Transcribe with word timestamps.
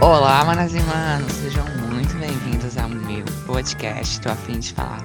Olá, 0.00 0.44
manas 0.44 0.72
e 0.74 0.80
manos, 0.82 1.32
sejam 1.32 1.64
muito 1.90 2.16
bem-vindos 2.18 2.78
ao 2.78 2.88
meu 2.88 3.24
podcast, 3.44 4.20
tô 4.20 4.28
a 4.28 4.36
fim 4.36 4.60
de 4.60 4.72
falar. 4.74 5.04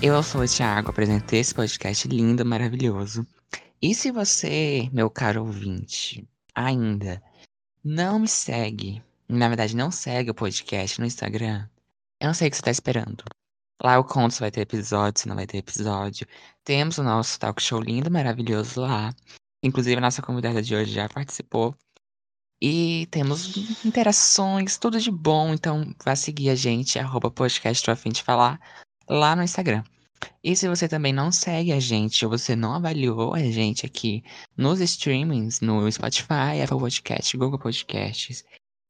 Eu 0.00 0.22
sou 0.22 0.42
o 0.42 0.46
Thiago, 0.46 0.90
apresentei 0.90 1.40
esse 1.40 1.52
podcast 1.52 2.06
lindo, 2.06 2.46
maravilhoso. 2.46 3.26
E 3.82 3.92
se 3.92 4.12
você, 4.12 4.88
meu 4.92 5.10
caro 5.10 5.40
ouvinte, 5.40 6.24
ainda 6.54 7.20
não 7.82 8.20
me 8.20 8.28
segue, 8.28 9.02
na 9.28 9.48
verdade 9.48 9.74
não 9.74 9.90
segue 9.90 10.30
o 10.30 10.34
podcast 10.34 11.00
no 11.00 11.06
Instagram, 11.06 11.66
eu 12.20 12.28
não 12.28 12.34
sei 12.34 12.46
o 12.46 12.50
que 12.52 12.56
você 12.56 12.62
tá 12.62 12.70
esperando. 12.70 13.24
Lá 13.82 13.94
eu 13.94 14.04
conto 14.04 14.34
se 14.34 14.40
vai 14.40 14.50
ter 14.50 14.60
episódio, 14.60 15.22
se 15.22 15.28
não 15.28 15.34
vai 15.34 15.46
ter 15.46 15.58
episódio. 15.58 16.26
Temos 16.62 16.98
o 16.98 17.02
nosso 17.02 17.38
talk 17.38 17.62
show 17.62 17.80
lindo, 17.80 18.10
maravilhoso 18.10 18.80
lá. 18.80 19.14
Inclusive, 19.62 19.96
a 19.96 20.00
nossa 20.00 20.20
convidada 20.20 20.60
de 20.60 20.74
hoje 20.74 20.92
já 20.92 21.08
participou. 21.08 21.74
E 22.60 23.06
temos 23.10 23.56
interações, 23.84 24.76
tudo 24.76 25.00
de 25.00 25.10
bom. 25.10 25.54
Então, 25.54 25.94
vá 26.04 26.14
seguir 26.14 26.50
a 26.50 26.54
gente, 26.54 26.98
arroba 26.98 27.30
podcast 27.30 27.86
de 28.12 28.22
falar, 28.22 28.60
lá 29.08 29.34
no 29.34 29.42
Instagram. 29.42 29.82
E 30.44 30.54
se 30.54 30.68
você 30.68 30.86
também 30.86 31.12
não 31.12 31.32
segue 31.32 31.72
a 31.72 31.80
gente, 31.80 32.22
ou 32.24 32.30
você 32.30 32.54
não 32.54 32.74
avaliou 32.74 33.34
a 33.34 33.42
gente 33.42 33.86
aqui 33.86 34.22
nos 34.56 34.80
streamings, 34.80 35.62
no 35.62 35.90
Spotify, 35.90 36.60
Apple 36.62 36.78
Podcast, 36.78 37.34
Google 37.38 37.58
Podcasts, 37.58 38.44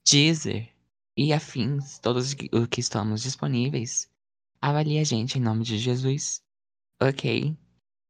Deezer 0.08 0.68
e 1.16 1.32
afins, 1.32 2.00
todos 2.00 2.34
os 2.52 2.66
que 2.66 2.80
estamos 2.80 3.22
disponíveis, 3.22 4.08
avalie 4.60 4.98
a 4.98 5.04
gente 5.04 5.38
em 5.38 5.42
nome 5.42 5.64
de 5.64 5.78
Jesus. 5.78 6.42
Ok? 7.00 7.56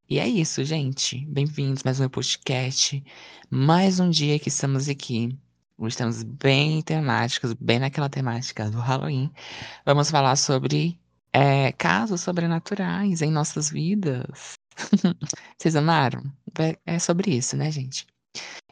E 0.09 0.19
é 0.19 0.27
isso, 0.27 0.65
gente. 0.65 1.25
Bem-vindos 1.27 1.85
mais 1.85 2.01
um 2.01 2.09
podcast. 2.09 3.03
Mais 3.49 4.01
um 4.01 4.11
dia 4.11 4.39
que 4.39 4.49
estamos 4.49 4.89
aqui. 4.89 5.39
Estamos 5.83 6.23
bem 6.25 6.83
temáticos, 6.83 7.53
bem 7.55 7.79
naquela 7.79 8.09
temática 8.09 8.69
do 8.69 8.79
Halloween. 8.79 9.33
Vamos 9.87 10.11
falar 10.11 10.37
sobre 10.37 10.99
é, 11.33 11.73
casos 11.73 12.21
sobrenaturais 12.21 13.23
em 13.23 13.31
nossas 13.31 13.71
vidas. 13.71 14.55
Vocês 15.57 15.77
amaram? 15.77 16.25
É 16.85 16.99
sobre 16.99 17.37
isso, 17.37 17.57
né, 17.57 17.71
gente? 17.71 18.07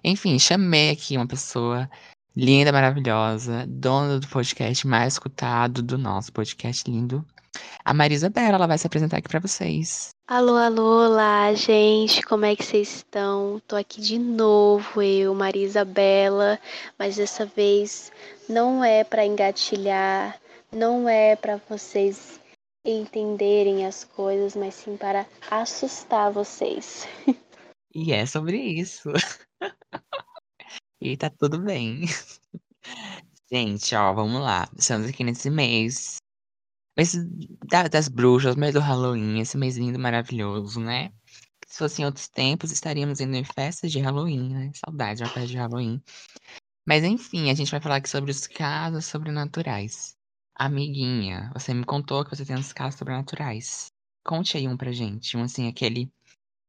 Enfim, 0.02 0.38
chamei 0.38 0.90
aqui 0.90 1.16
uma 1.16 1.26
pessoa 1.26 1.88
linda, 2.38 2.70
maravilhosa, 2.70 3.66
dona 3.66 4.20
do 4.20 4.28
podcast 4.28 4.86
mais 4.86 5.14
escutado 5.14 5.82
do 5.82 5.98
nosso 5.98 6.32
podcast 6.32 6.88
lindo. 6.88 7.26
A 7.84 7.92
Marisa 7.92 8.30
Bela, 8.30 8.54
ela 8.54 8.66
vai 8.68 8.78
se 8.78 8.86
apresentar 8.86 9.16
aqui 9.16 9.28
para 9.28 9.40
vocês. 9.40 10.10
Alô, 10.24 10.54
alô, 10.54 11.08
olá, 11.08 11.52
gente, 11.54 12.22
como 12.22 12.44
é 12.44 12.54
que 12.54 12.64
vocês 12.64 12.94
estão? 12.98 13.60
Tô 13.66 13.74
aqui 13.74 14.00
de 14.00 14.20
novo, 14.20 15.02
eu, 15.02 15.34
Marisa 15.34 15.84
Bela, 15.84 16.60
mas 16.96 17.16
dessa 17.16 17.44
vez 17.44 18.12
não 18.48 18.84
é 18.84 19.02
para 19.02 19.26
engatilhar, 19.26 20.38
não 20.70 21.08
é 21.08 21.34
para 21.34 21.60
vocês 21.68 22.38
entenderem 22.84 23.84
as 23.84 24.04
coisas, 24.04 24.54
mas 24.54 24.74
sim 24.74 24.96
para 24.96 25.26
assustar 25.50 26.30
vocês. 26.30 27.08
E 27.94 28.12
é 28.12 28.26
sobre 28.26 28.58
isso. 28.58 29.10
e 31.00 31.16
tá 31.16 31.30
tudo 31.30 31.60
bem. 31.60 32.02
Gente, 33.50 33.94
ó, 33.94 34.12
vamos 34.12 34.40
lá. 34.42 34.68
Estamos 34.76 35.08
aqui 35.08 35.24
nesse 35.24 35.50
mês 35.50 36.18
mês 36.98 37.14
das 37.92 38.08
bruxas, 38.08 38.56
mês 38.56 38.74
do 38.74 38.80
Halloween, 38.80 39.38
esse 39.38 39.56
mês 39.56 39.76
lindo, 39.76 40.00
maravilhoso, 40.00 40.80
né? 40.80 41.12
Se 41.68 41.78
fosse 41.78 42.02
em 42.02 42.04
outros 42.04 42.28
tempos, 42.28 42.72
estaríamos 42.72 43.20
indo 43.20 43.36
em 43.36 43.44
festas 43.44 43.92
de 43.92 44.00
Halloween, 44.00 44.48
né? 44.52 44.72
Saudade 44.74 45.18
de 45.18 45.22
uma 45.22 45.30
festa 45.30 45.46
de 45.48 45.56
Halloween. 45.56 46.02
Mas 46.84 47.04
enfim, 47.04 47.50
a 47.50 47.54
gente 47.54 47.70
vai 47.70 47.80
falar 47.80 47.96
aqui 47.96 48.08
sobre 48.08 48.32
os 48.32 48.46
casos 48.48 49.04
sobrenaturais. 49.06 50.16
Amiguinha, 50.56 51.52
você 51.54 51.72
me 51.72 51.84
contou 51.84 52.24
que 52.24 52.34
você 52.34 52.44
tem 52.44 52.56
uns 52.56 52.72
casos 52.72 52.98
sobrenaturais. 52.98 53.92
Conte 54.24 54.56
aí 54.56 54.66
um 54.66 54.76
pra 54.76 54.90
gente, 54.90 55.36
um 55.36 55.44
assim, 55.44 55.68
aquele. 55.68 56.10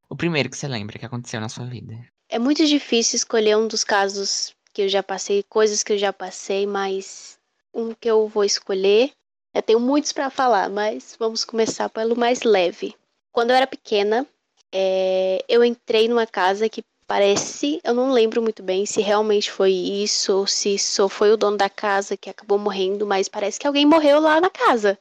O 0.09 0.15
primeiro 0.15 0.49
que 0.49 0.57
você 0.57 0.67
lembra 0.67 0.99
que 0.99 1.05
aconteceu 1.05 1.41
na 1.41 1.49
sua 1.49 1.65
vida. 1.65 1.95
É 2.29 2.37
muito 2.37 2.65
difícil 2.65 3.17
escolher 3.17 3.57
um 3.57 3.67
dos 3.67 3.83
casos 3.83 4.53
que 4.71 4.83
eu 4.83 4.89
já 4.89 5.01
passei, 5.01 5.43
coisas 5.43 5.83
que 5.83 5.93
eu 5.93 5.97
já 5.97 6.13
passei, 6.13 6.65
mas 6.65 7.39
um 7.73 7.93
que 7.93 8.09
eu 8.09 8.27
vou 8.27 8.45
escolher 8.45 9.11
eu 9.53 9.63
tenho 9.63 9.79
muitos 9.79 10.11
para 10.11 10.29
falar, 10.29 10.69
mas 10.69 11.15
vamos 11.17 11.43
começar 11.43 11.89
pelo 11.89 12.15
mais 12.15 12.43
leve. 12.43 12.95
Quando 13.31 13.49
eu 13.49 13.55
era 13.55 13.65
pequena, 13.65 14.27
é, 14.71 15.43
eu 15.47 15.63
entrei 15.63 16.07
numa 16.07 16.27
casa 16.27 16.69
que 16.69 16.83
parece, 17.07 17.81
eu 17.83 17.93
não 17.93 18.11
lembro 18.11 18.41
muito 18.41 18.61
bem 18.61 18.85
se 18.85 19.01
realmente 19.01 19.51
foi 19.51 19.71
isso 19.71 20.37
ou 20.37 20.47
se 20.47 20.77
só 20.77 21.09
foi 21.09 21.31
o 21.31 21.37
dono 21.37 21.57
da 21.57 21.69
casa 21.69 22.15
que 22.15 22.29
acabou 22.29 22.59
morrendo, 22.59 23.07
mas 23.07 23.27
parece 23.27 23.59
que 23.59 23.65
alguém 23.65 23.85
morreu 23.85 24.19
lá 24.19 24.39
na 24.39 24.49
casa. 24.49 24.99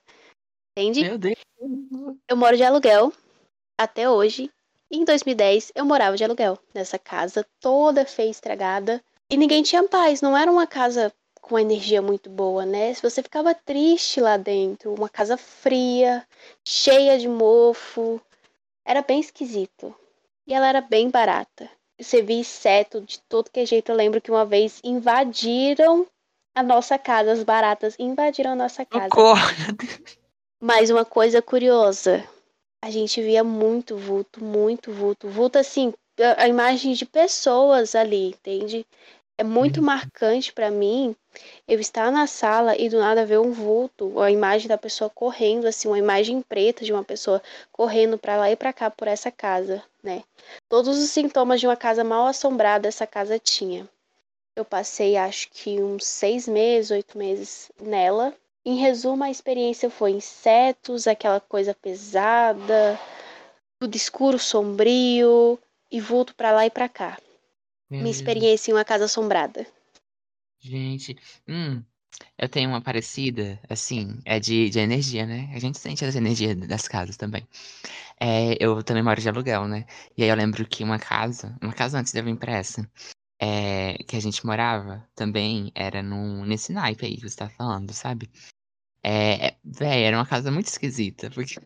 Entende? 0.72 1.02
Meu 1.02 1.18
Deus. 1.18 1.38
Eu 2.26 2.36
moro 2.36 2.56
de 2.56 2.64
aluguel 2.64 3.12
até 3.78 4.08
hoje. 4.08 4.50
Em 4.90 5.04
2010 5.04 5.72
eu 5.74 5.84
morava 5.84 6.16
de 6.16 6.24
aluguel 6.24 6.58
nessa 6.74 6.98
casa 6.98 7.46
toda 7.60 8.06
feia, 8.06 8.30
estragada. 8.30 9.02
E 9.30 9.36
ninguém 9.36 9.62
tinha 9.62 9.86
paz, 9.86 10.22
não 10.22 10.36
era 10.36 10.50
uma 10.50 10.66
casa 10.66 11.12
com 11.40 11.54
uma 11.54 11.62
energia 11.62 12.00
muito 12.00 12.30
boa, 12.30 12.64
né? 12.64 12.94
Se 12.94 13.02
você 13.02 13.22
ficava 13.22 13.54
triste 13.54 14.20
lá 14.20 14.36
dentro, 14.36 14.94
uma 14.94 15.08
casa 15.08 15.36
fria, 15.36 16.26
cheia 16.64 17.18
de 17.18 17.28
mofo, 17.28 18.20
era 18.84 19.02
bem 19.02 19.20
esquisito. 19.20 19.94
E 20.46 20.54
ela 20.54 20.68
era 20.68 20.80
bem 20.80 21.10
barata. 21.10 21.68
Você 22.00 22.22
via 22.22 22.38
inseto 22.38 23.00
de 23.02 23.20
todo 23.28 23.50
que 23.50 23.60
é 23.60 23.66
jeito. 23.66 23.90
Eu 23.90 23.96
lembro 23.96 24.20
que 24.20 24.30
uma 24.30 24.46
vez 24.46 24.80
invadiram 24.82 26.06
a 26.54 26.62
nossa 26.62 26.98
casa, 26.98 27.32
as 27.32 27.42
baratas 27.42 27.94
invadiram 27.98 28.52
a 28.52 28.56
nossa 28.56 28.84
casa. 28.84 29.08
Mas 30.60 30.90
uma 30.90 31.04
coisa 31.04 31.42
curiosa, 31.42 32.24
a 32.82 32.90
gente 32.90 33.20
via 33.20 33.42
muito 33.42 33.96
vulto, 33.96 34.42
muito 34.42 34.92
vulto. 34.92 35.28
Vulto 35.28 35.58
assim, 35.58 35.92
a 36.36 36.48
imagem 36.48 36.92
de 36.94 37.04
pessoas 37.04 37.94
ali, 37.94 38.30
entende? 38.30 38.86
É 39.40 39.44
muito 39.44 39.78
uhum. 39.78 39.86
marcante 39.86 40.52
para 40.52 40.68
mim 40.68 41.14
eu 41.66 41.78
estar 41.78 42.10
na 42.10 42.26
sala 42.26 42.76
e 42.76 42.88
do 42.88 42.98
nada 42.98 43.24
ver 43.24 43.38
um 43.38 43.52
vulto, 43.52 44.20
a 44.20 44.32
imagem 44.32 44.66
da 44.66 44.76
pessoa 44.76 45.08
correndo, 45.08 45.66
assim, 45.66 45.86
uma 45.86 45.98
imagem 45.98 46.42
preta 46.42 46.84
de 46.84 46.92
uma 46.92 47.04
pessoa 47.04 47.40
correndo 47.70 48.18
para 48.18 48.36
lá 48.36 48.50
e 48.50 48.56
para 48.56 48.72
cá 48.72 48.90
por 48.90 49.06
essa 49.06 49.30
casa, 49.30 49.80
né? 50.02 50.24
Todos 50.68 50.98
os 50.98 51.10
sintomas 51.10 51.60
de 51.60 51.68
uma 51.68 51.76
casa 51.76 52.02
mal 52.02 52.26
assombrada 52.26 52.88
essa 52.88 53.06
casa 53.06 53.38
tinha. 53.38 53.88
Eu 54.56 54.64
passei, 54.64 55.16
acho 55.16 55.48
que 55.52 55.80
uns 55.80 56.04
seis 56.04 56.48
meses, 56.48 56.90
oito 56.90 57.16
meses 57.16 57.70
nela. 57.80 58.34
Em 58.68 58.76
resumo, 58.76 59.24
a 59.24 59.30
experiência 59.30 59.88
foi 59.88 60.10
insetos, 60.10 61.06
aquela 61.06 61.40
coisa 61.40 61.74
pesada, 61.74 63.00
tudo 63.80 63.96
escuro, 63.96 64.38
sombrio 64.38 65.58
e 65.90 65.98
vulto 66.02 66.34
para 66.34 66.52
lá 66.52 66.66
e 66.66 66.70
para 66.70 66.86
cá. 66.86 67.18
Minha 67.90 68.10
experiência 68.10 68.70
em 68.70 68.74
uma 68.74 68.84
casa 68.84 69.06
assombrada. 69.06 69.66
Gente, 70.60 71.16
hum, 71.48 71.82
eu 72.36 72.46
tenho 72.46 72.68
uma 72.68 72.82
parecida, 72.82 73.58
assim, 73.70 74.20
é 74.26 74.38
de, 74.38 74.68
de 74.68 74.78
energia, 74.78 75.24
né? 75.24 75.50
A 75.54 75.58
gente 75.58 75.78
sente 75.78 76.04
as 76.04 76.14
energias 76.14 76.54
das 76.54 76.86
casas 76.86 77.16
também. 77.16 77.48
É, 78.20 78.54
eu 78.62 78.82
também 78.82 79.02
moro 79.02 79.18
de 79.18 79.30
aluguel, 79.30 79.66
né? 79.66 79.86
E 80.14 80.22
aí 80.22 80.28
eu 80.28 80.36
lembro 80.36 80.68
que 80.68 80.84
uma 80.84 80.98
casa, 80.98 81.56
uma 81.62 81.72
casa 81.72 81.98
antes 81.98 82.12
de 82.12 82.20
eu 82.20 82.24
vir 82.24 82.36
pra 82.36 82.52
essa, 82.52 82.86
é, 83.40 83.96
que 84.06 84.14
a 84.14 84.20
gente 84.20 84.44
morava 84.44 85.08
também 85.14 85.72
era 85.74 86.02
num, 86.02 86.44
nesse 86.44 86.70
naipe 86.70 87.06
aí 87.06 87.16
que 87.16 87.26
você 87.26 87.36
tá 87.36 87.48
falando, 87.48 87.94
sabe? 87.94 88.30
É, 89.02 89.48
é, 89.48 89.56
véi, 89.64 90.02
era 90.04 90.16
uma 90.16 90.26
casa 90.26 90.50
muito 90.50 90.66
esquisita, 90.66 91.30
porque 91.30 91.56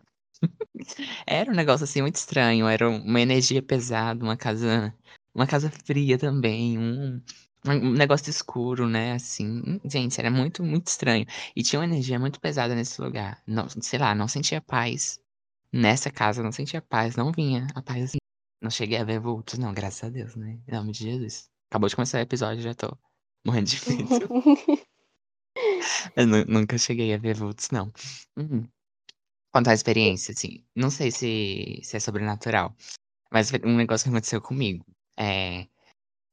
era 1.26 1.50
um 1.50 1.54
negócio 1.54 1.84
assim 1.84 2.02
muito 2.02 2.16
estranho, 2.16 2.68
era 2.68 2.88
uma 2.88 3.20
energia 3.20 3.62
pesada, 3.62 4.22
uma 4.22 4.36
casa 4.36 4.94
uma 5.34 5.46
casa 5.46 5.70
fria 5.70 6.18
também, 6.18 6.78
um, 6.78 7.20
um 7.66 7.92
negócio 7.92 8.28
escuro, 8.30 8.88
né? 8.88 9.12
Assim, 9.12 9.80
gente, 9.84 10.18
era 10.18 10.30
muito, 10.30 10.62
muito 10.62 10.88
estranho. 10.88 11.26
E 11.56 11.62
tinha 11.62 11.80
uma 11.80 11.86
energia 11.86 12.18
muito 12.18 12.40
pesada 12.40 12.74
nesse 12.74 13.00
lugar. 13.00 13.42
Não, 13.46 13.68
sei 13.68 13.98
lá, 13.98 14.14
não 14.14 14.28
sentia 14.28 14.60
paz. 14.60 15.18
Nessa 15.72 16.10
casa, 16.10 16.42
não 16.42 16.52
sentia 16.52 16.82
paz, 16.82 17.16
não 17.16 17.32
vinha 17.32 17.66
a 17.74 17.82
paz 17.82 18.04
assim. 18.04 18.18
Não 18.60 18.70
cheguei 18.70 18.98
a 18.98 19.04
ver 19.04 19.18
vultos, 19.18 19.58
não, 19.58 19.72
graças 19.72 20.04
a 20.04 20.10
Deus, 20.10 20.36
né? 20.36 20.58
Em 20.68 20.72
nome 20.72 20.92
de 20.92 21.04
Jesus. 21.04 21.48
Acabou 21.70 21.88
de 21.88 21.96
começar 21.96 22.18
o 22.18 22.20
episódio, 22.20 22.62
já 22.62 22.74
tô 22.74 22.96
morrendo 23.44 23.66
de 23.70 23.80
medo. 23.88 24.28
Eu 26.16 26.26
nunca 26.46 26.78
cheguei 26.78 27.14
a 27.14 27.18
ver 27.18 27.34
vultos, 27.36 27.70
não. 27.70 27.92
Hum. 28.36 28.66
Contar 29.52 29.72
a 29.72 29.74
experiência, 29.74 30.32
assim, 30.32 30.64
não 30.74 30.90
sei 30.90 31.10
se, 31.10 31.80
se 31.84 31.96
é 31.96 32.00
sobrenatural, 32.00 32.74
mas 33.32 33.52
um 33.64 33.76
negócio 33.76 34.04
que 34.06 34.10
aconteceu 34.10 34.40
comigo. 34.42 34.84
É, 35.18 35.62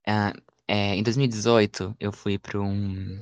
é, 0.07 0.33
é, 0.67 0.95
em 0.95 1.03
2018, 1.03 1.95
eu 1.99 2.11
fui 2.13 2.39
para 2.39 2.59
um, 2.61 3.19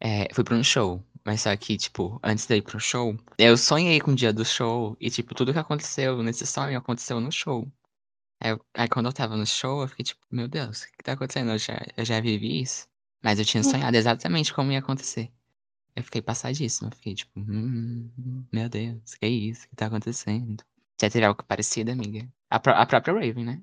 é, 0.00 0.32
fui 0.34 0.44
para 0.44 0.56
um 0.56 0.64
show 0.64 1.04
mas 1.24 1.42
só 1.42 1.56
que, 1.56 1.76
tipo, 1.76 2.18
antes 2.24 2.46
de 2.46 2.56
ir 2.56 2.62
pro 2.62 2.80
show, 2.80 3.16
eu 3.38 3.56
sonhei 3.56 4.00
com 4.00 4.10
o 4.12 4.14
dia 4.16 4.32
do 4.32 4.44
show 4.44 4.96
e, 5.00 5.08
tipo, 5.10 5.34
tudo 5.36 5.52
que 5.52 5.58
aconteceu 5.60 6.20
nesse 6.22 6.44
sonho 6.46 6.76
aconteceu 6.78 7.20
no 7.20 7.30
show. 7.30 7.70
Aí, 8.40 8.50
eu- 8.52 8.64
aí 8.74 8.88
quando 8.88 9.06
eu 9.06 9.12
tava 9.12 9.36
no 9.36 9.46
show, 9.46 9.82
eu 9.82 9.88
fiquei 9.88 10.04
tipo, 10.04 10.20
meu 10.30 10.48
Deus, 10.48 10.82
o 10.82 10.86
que 10.92 11.02
tá 11.04 11.12
acontecendo? 11.14 11.52
Eu 11.52 11.58
já, 11.58 11.80
eu 11.96 12.04
já 12.04 12.20
vivi 12.20 12.62
isso. 12.62 12.88
Mas 13.22 13.38
eu 13.38 13.44
tinha 13.44 13.62
sonhado 13.64 13.96
exatamente 13.96 14.52
como 14.54 14.72
ia 14.72 14.80
acontecer. 14.80 15.32
Eu 15.94 16.02
fiquei 16.02 16.22
passadíssima, 16.22 16.90
fiquei 16.90 17.14
tipo, 17.14 17.38
hum, 17.38 18.08
meu 18.50 18.68
Deus, 18.68 19.14
que 19.14 19.26
isso? 19.26 19.66
O 19.66 19.68
que 19.70 19.76
tá 19.76 19.86
acontecendo? 19.86 20.64
Já 21.00 21.10
teve 21.10 21.24
algo 21.24 21.42
parecido, 21.44 21.90
amiga? 21.90 22.26
A, 22.48 22.58
pró- 22.58 22.74
a 22.74 22.86
própria 22.86 23.12
Raven, 23.14 23.44
né? 23.44 23.60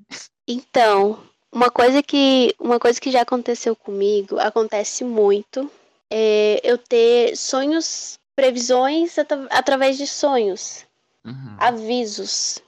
Então, 0.48 1.24
uma 1.52 1.72
coisa 1.72 2.04
que 2.04 2.54
uma 2.60 2.80
coisa 2.80 3.00
que 3.00 3.12
já 3.12 3.22
aconteceu 3.22 3.76
comigo, 3.76 4.40
acontece 4.40 5.04
muito, 5.04 5.72
é 6.10 6.60
eu 6.64 6.78
ter 6.78 7.36
sonhos, 7.36 8.20
previsões 8.36 9.18
atra- 9.18 9.48
através 9.50 9.98
de 9.98 10.06
sonhos, 10.08 10.86
Uhum. 11.26 11.56
avisos. 11.60 12.60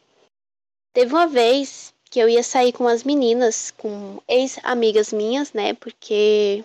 Teve 0.93 1.13
uma 1.13 1.27
vez 1.27 1.93
que 2.09 2.19
eu 2.19 2.27
ia 2.27 2.43
sair 2.43 2.73
com 2.73 2.87
as 2.87 3.03
meninas, 3.03 3.71
com 3.71 4.21
ex-amigas 4.27 5.13
minhas, 5.13 5.53
né? 5.53 5.73
Porque 5.73 6.63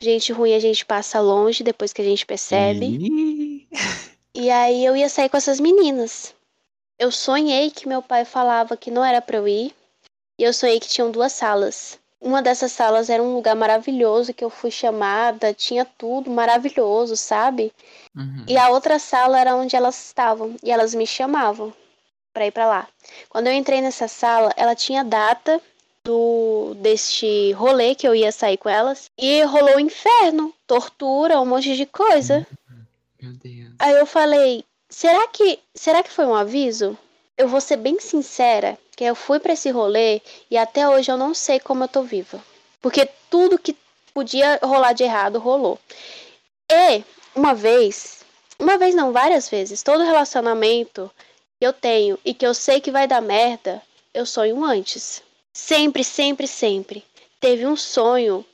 gente 0.00 0.32
ruim 0.32 0.54
a 0.54 0.60
gente 0.60 0.84
passa 0.84 1.20
longe 1.20 1.62
depois 1.62 1.92
que 1.92 2.02
a 2.02 2.04
gente 2.04 2.26
percebe. 2.26 3.68
E 4.34 4.50
aí 4.50 4.82
eu 4.82 4.96
ia 4.96 5.10
sair 5.10 5.28
com 5.28 5.36
essas 5.36 5.60
meninas. 5.60 6.34
Eu 6.98 7.10
sonhei 7.10 7.70
que 7.70 7.86
meu 7.86 8.00
pai 8.00 8.24
falava 8.24 8.78
que 8.78 8.90
não 8.90 9.04
era 9.04 9.20
pra 9.20 9.36
eu 9.36 9.46
ir. 9.46 9.74
E 10.38 10.42
eu 10.42 10.54
sonhei 10.54 10.80
que 10.80 10.88
tinham 10.88 11.10
duas 11.10 11.32
salas. 11.32 11.98
Uma 12.18 12.40
dessas 12.40 12.72
salas 12.72 13.10
era 13.10 13.22
um 13.22 13.34
lugar 13.34 13.54
maravilhoso 13.54 14.32
que 14.32 14.44
eu 14.44 14.48
fui 14.48 14.70
chamada, 14.70 15.52
tinha 15.52 15.84
tudo 15.84 16.30
maravilhoso, 16.30 17.16
sabe? 17.16 17.72
uhum. 18.16 18.44
E 18.48 18.56
a 18.56 18.70
outra 18.70 18.98
sala 18.98 19.38
era 19.38 19.54
onde 19.54 19.76
elas 19.76 20.02
estavam 20.06 20.56
e 20.62 20.70
elas 20.70 20.94
me 20.94 21.06
chamavam 21.06 21.74
pra 22.32 22.46
ir 22.46 22.52
pra 22.52 22.66
lá. 22.66 22.88
Quando 23.28 23.48
eu 23.48 23.52
entrei 23.52 23.80
nessa 23.80 24.08
sala, 24.08 24.52
ela 24.56 24.74
tinha 24.74 25.04
data 25.04 25.60
do 26.04 26.74
deste 26.76 27.52
rolê 27.52 27.94
que 27.94 28.06
eu 28.06 28.14
ia 28.14 28.32
sair 28.32 28.56
com 28.56 28.68
elas 28.68 29.10
e 29.16 29.42
rolou 29.44 29.76
o 29.76 29.80
inferno, 29.80 30.52
tortura, 30.66 31.40
um 31.40 31.46
monte 31.46 31.76
de 31.76 31.86
coisa. 31.86 32.46
Meu 33.20 33.32
Deus. 33.32 33.72
Aí 33.78 33.92
eu 33.94 34.06
falei, 34.06 34.64
será 34.88 35.28
que, 35.28 35.58
será 35.74 36.02
que 36.02 36.10
foi 36.10 36.26
um 36.26 36.34
aviso? 36.34 36.96
Eu 37.36 37.48
vou 37.48 37.60
ser 37.60 37.76
bem 37.76 37.98
sincera, 38.00 38.78
que 38.96 39.04
eu 39.04 39.14
fui 39.14 39.38
pra 39.38 39.52
esse 39.52 39.70
rolê 39.70 40.20
e 40.50 40.56
até 40.56 40.88
hoje 40.88 41.10
eu 41.10 41.16
não 41.16 41.34
sei 41.34 41.60
como 41.60 41.84
eu 41.84 41.88
tô 41.88 42.02
viva. 42.02 42.42
Porque 42.80 43.08
tudo 43.30 43.58
que 43.58 43.76
podia 44.12 44.58
rolar 44.62 44.92
de 44.92 45.04
errado 45.04 45.38
rolou. 45.38 45.78
E 46.70 47.04
uma 47.34 47.54
vez, 47.54 48.24
uma 48.58 48.76
vez 48.76 48.94
não, 48.94 49.12
várias 49.12 49.48
vezes, 49.48 49.82
todo 49.82 50.04
relacionamento 50.04 51.10
que 51.60 51.66
eu 51.66 51.72
tenho 51.72 52.18
e 52.24 52.34
que 52.34 52.46
eu 52.46 52.54
sei 52.54 52.80
que 52.80 52.90
vai 52.90 53.06
dar 53.06 53.22
merda, 53.22 53.80
eu 54.12 54.26
sonho 54.26 54.62
antes. 54.64 55.22
Sempre, 55.52 56.02
sempre, 56.02 56.46
sempre. 56.46 57.04
Teve 57.40 57.66
um 57.66 57.76
sonho 57.76 58.44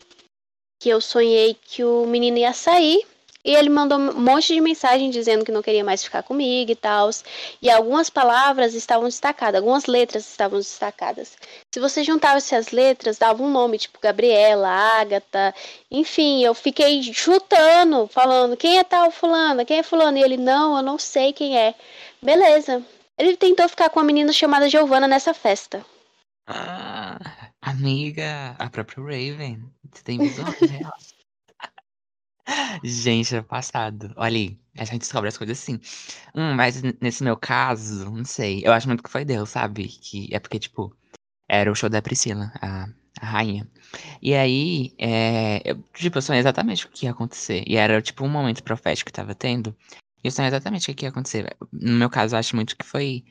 que 0.81 0.89
eu 0.89 1.00
sonhei 1.00 1.55
que 1.55 1.85
o 1.85 2.06
menino 2.06 2.39
ia 2.39 2.53
sair 2.53 3.05
e 3.45 3.55
ele 3.55 3.71
mandou 3.71 3.99
um 3.99 4.21
monte 4.21 4.53
de 4.53 4.61
mensagem 4.61 5.09
dizendo 5.09 5.45
que 5.45 5.53
não 5.53 5.62
queria 5.62 5.85
mais 5.85 6.05
ficar 6.05 6.23
comigo 6.23 6.71
e 6.71 6.77
tal. 6.77 7.09
E 7.62 7.71
algumas 7.71 8.11
palavras 8.11 8.75
estavam 8.75 9.09
destacadas, 9.09 9.61
algumas 9.61 9.87
letras 9.87 10.29
estavam 10.29 10.59
destacadas. 10.59 11.37
Se 11.73 11.81
você 11.81 12.03
juntasse 12.05 12.55
as 12.55 12.71
letras, 12.73 13.17
dava 13.17 13.43
um 13.43 13.50
nome, 13.50 13.79
tipo 13.79 13.99
Gabriela, 14.00 14.69
Ágata, 14.69 15.55
enfim, 15.91 16.45
eu 16.45 16.53
fiquei 16.53 17.03
chutando, 17.15 18.09
falando 18.09 18.56
quem 18.56 18.79
é 18.79 18.85
tal 18.85 19.11
fulano, 19.11 19.65
quem 19.65 19.79
é 19.79 19.83
fulano? 19.83 20.19
E 20.19 20.23
ele, 20.23 20.37
não, 20.37 20.77
eu 20.77 20.83
não 20.83 20.99
sei 20.99 21.33
quem 21.33 21.56
é. 21.59 21.75
Beleza. 22.21 22.83
Ele 23.17 23.37
tentou 23.37 23.69
ficar 23.69 23.89
com 23.89 23.99
uma 23.99 24.06
menina 24.06 24.33
chamada 24.33 24.69
Giovana 24.69 25.09
nessa 25.09 25.33
festa. 25.33 25.85
Ah, 26.50 27.19
amiga, 27.61 28.56
a 28.59 28.71
própria 28.71 29.03
Raven. 29.03 29.71
Você 29.93 30.03
tem 30.03 30.19
real. 30.19 30.93
Gente, 32.83 33.37
é 33.37 33.43
passado. 33.43 34.12
Olha 34.17 34.37
aí, 34.37 34.59
a 34.77 34.85
gente 34.85 35.00
descobre 35.00 35.29
as 35.29 35.37
coisas 35.37 35.59
assim. 35.59 35.79
Hum, 36.35 36.55
mas 36.55 36.83
nesse 37.00 37.23
meu 37.23 37.37
caso, 37.37 38.11
não 38.11 38.25
sei. 38.25 38.62
Eu 38.65 38.73
acho 38.73 38.87
muito 38.89 39.03
que 39.03 39.11
foi 39.11 39.25
Deus, 39.25 39.50
sabe? 39.50 39.89
Que 39.89 40.29
é 40.35 40.39
porque, 40.41 40.59
tipo, 40.59 40.97
era 41.49 41.71
o 41.71 41.75
show 41.75 41.91
da 41.91 42.03
Priscila, 42.03 42.53
a, 42.62 42.87
a 43.21 43.27
rainha. 43.27 43.69
E 44.23 44.35
aí, 44.35 44.95
é, 44.99 45.62
eu, 45.65 45.83
tipo, 45.95 46.19
eu 46.19 46.23
sonhei 46.23 46.41
exatamente 46.41 46.87
o 46.87 46.91
que 46.91 47.06
ia 47.06 47.12
acontecer. 47.12 47.65
E 47.67 47.77
era, 47.77 48.03
tipo, 48.03 48.25
um 48.25 48.29
momento 48.31 48.62
profético 48.62 49.11
que 49.11 49.15
tava 49.17 49.35
tendo. 49.35 49.77
E 50.25 50.29
eu 50.29 50.33
sonhei 50.33 50.49
exatamente 50.49 50.91
o 50.91 50.95
que 50.95 51.05
ia 51.06 51.11
acontecer. 51.11 51.56
No 51.73 51.95
meu 51.99 52.11
caso, 52.11 52.35
eu 52.35 52.39
acho 52.41 52.56
muito 52.56 52.77
que 52.77 52.87
foi, 52.87 53.25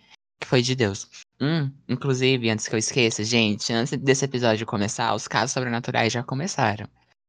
foi 0.45 0.62
de 0.62 0.75
Deus. 0.75 1.07
Hum, 1.39 1.72
inclusive, 1.88 2.50
antes 2.50 2.68
que 2.68 2.75
eu 2.75 2.80
esqueça, 2.80 3.24
gente, 3.24 3.72
antes 3.72 3.98
desse 3.98 4.25
episódio 4.25 4.66
começar, 4.66 5.13
os 5.13 5.28
casos 5.28 5.51
sobrenaturais 5.51 6.12
já 6.12 6.24
começaram. 6.24 6.88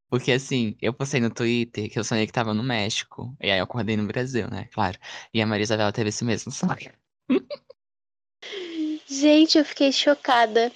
Porque 0.08 0.32
assim, 0.32 0.74
eu 0.80 0.92
postei 0.92 1.20
no 1.20 1.30
Twitter 1.30 1.90
que 1.90 1.98
eu 1.98 2.04
sonhei 2.04 2.26
que 2.26 2.32
tava 2.32 2.54
no 2.54 2.62
México. 2.62 3.36
E 3.40 3.50
aí 3.50 3.58
eu 3.58 3.64
acordei 3.64 3.96
no 3.96 4.06
Brasil, 4.06 4.48
né? 4.48 4.66
Claro. 4.72 4.98
E 5.34 5.42
a 5.42 5.46
Maria 5.46 5.64
Isabela 5.64 5.92
teve 5.92 6.08
esse 6.08 6.24
mesmo 6.24 6.50
sonho. 6.50 6.90
Gente, 9.06 9.58
eu 9.58 9.64
fiquei 9.64 9.92
chocada. 9.92 10.72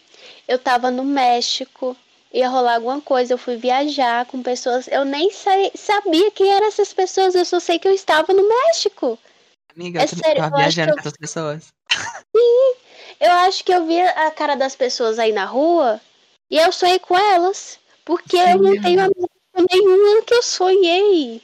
Eu 0.47 0.59
tava 0.59 0.91
no 0.91 1.05
México, 1.05 1.97
ia 2.33 2.49
rolar 2.49 2.77
alguma 2.77 3.01
coisa, 3.01 3.35
eu 3.35 3.39
fui 3.39 3.57
viajar 3.57 4.27
com 4.27 4.43
pessoas. 4.43 4.87
Eu 4.89 5.05
nem 5.05 5.31
sabia 5.31 6.31
quem 6.31 6.51
eram 6.53 6.67
essas 6.67 6.93
pessoas, 6.93 7.35
eu 7.35 7.45
só 7.45 7.59
sei 7.59 7.79
que 7.79 7.89
eu 7.89 7.93
estava 7.93 8.33
no 8.33 8.47
México. 8.47 9.19
Amiga, 9.75 10.01
É 10.01 10.05
eu 10.05 10.09
também 10.09 10.25
sério, 10.25 10.43
tava 10.43 10.55
eu 10.55 10.59
viajando 10.59 10.93
com 10.93 11.01
essas 11.01 11.17
pessoas. 11.17 11.73
Eu 13.21 13.31
acho 13.31 13.65
que 13.65 13.73
eu 13.73 13.87
vi 13.87 14.01
a 14.01 14.31
cara 14.31 14.57
das 14.57 14.75
pessoas 14.75 15.19
aí 15.19 15.33
na 15.33 15.45
rua 15.45 16.01
e 16.51 16.59
eu 16.59 16.73
sonhei 16.73 16.99
com 16.99 17.17
elas. 17.17 17.79
Porque 18.05 18.37
eu 18.37 18.59
não 18.59 18.73
Sim. 18.73 18.83
tenho 18.83 19.01
amigo 19.01 19.31
nenhuma 19.71 20.23
que 20.25 20.35
eu 20.35 20.43
sonhei. 20.43 21.43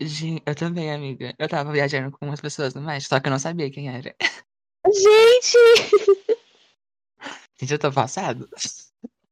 Gente, 0.00 0.42
eu 0.46 0.54
também, 0.54 0.92
amiga. 0.92 1.34
Eu 1.38 1.48
tava 1.48 1.72
viajando 1.72 2.16
com 2.16 2.26
umas 2.26 2.40
pessoas 2.40 2.72
no 2.72 2.82
México, 2.82 3.08
só 3.08 3.20
que 3.20 3.26
eu 3.26 3.32
não 3.32 3.38
sabia 3.38 3.70
quem 3.70 3.88
era. 3.88 4.14
Gente, 4.86 5.58
Gente, 7.60 7.72
eu 7.72 7.78
tô 7.78 7.92
passado. 7.92 8.48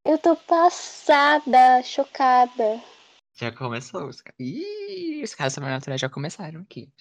eu 0.03 0.17
tô 0.17 0.35
passada, 0.35 1.81
chocada. 1.83 2.83
Já 3.33 3.51
começou. 3.53 4.07
Os... 4.07 4.21
Ih, 4.37 5.23
os 5.23 5.33
casos 5.33 5.53
sobrenaturais 5.53 6.01
já 6.01 6.09
começaram 6.09 6.61
aqui. 6.61 6.91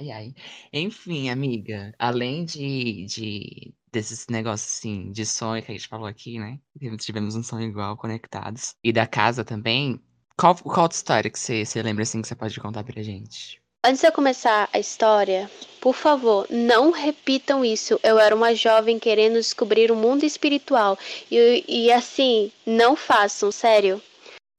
Ai, 0.00 0.10
ai. 0.10 0.34
Enfim, 0.72 1.28
amiga, 1.28 1.94
além 1.98 2.46
de, 2.46 3.04
de 3.04 3.74
desses 3.92 4.26
negócios 4.28 4.78
assim, 4.78 5.12
de 5.12 5.26
sonho 5.26 5.62
que 5.62 5.70
a 5.70 5.74
gente 5.74 5.88
falou 5.88 6.06
aqui, 6.06 6.38
né? 6.38 6.58
Tivemos 6.98 7.36
um 7.36 7.42
sonho 7.42 7.68
igual, 7.68 7.96
conectados. 7.98 8.74
E 8.82 8.92
da 8.92 9.06
casa 9.06 9.44
também. 9.44 10.00
Qual, 10.38 10.56
qual 10.56 10.84
outra 10.84 10.96
história 10.96 11.30
que 11.30 11.38
você, 11.38 11.66
você 11.66 11.82
lembra 11.82 12.02
assim 12.02 12.22
que 12.22 12.28
você 12.28 12.34
pode 12.34 12.58
contar 12.58 12.82
pra 12.82 13.02
gente? 13.02 13.60
Antes 13.84 14.00
de 14.00 14.06
eu 14.06 14.12
começar 14.12 14.70
a 14.72 14.78
história, 14.78 15.50
por 15.80 15.94
favor, 15.94 16.46
não 16.48 16.90
repitam 16.90 17.62
isso. 17.62 18.00
Eu 18.02 18.18
era 18.18 18.34
uma 18.34 18.54
jovem 18.54 18.98
querendo 18.98 19.34
descobrir 19.34 19.90
o 19.90 19.96
mundo 19.96 20.24
espiritual. 20.24 20.98
E, 21.30 21.64
e 21.68 21.92
assim, 21.92 22.50
não 22.64 22.96
façam, 22.96 23.52
sério. 23.52 24.02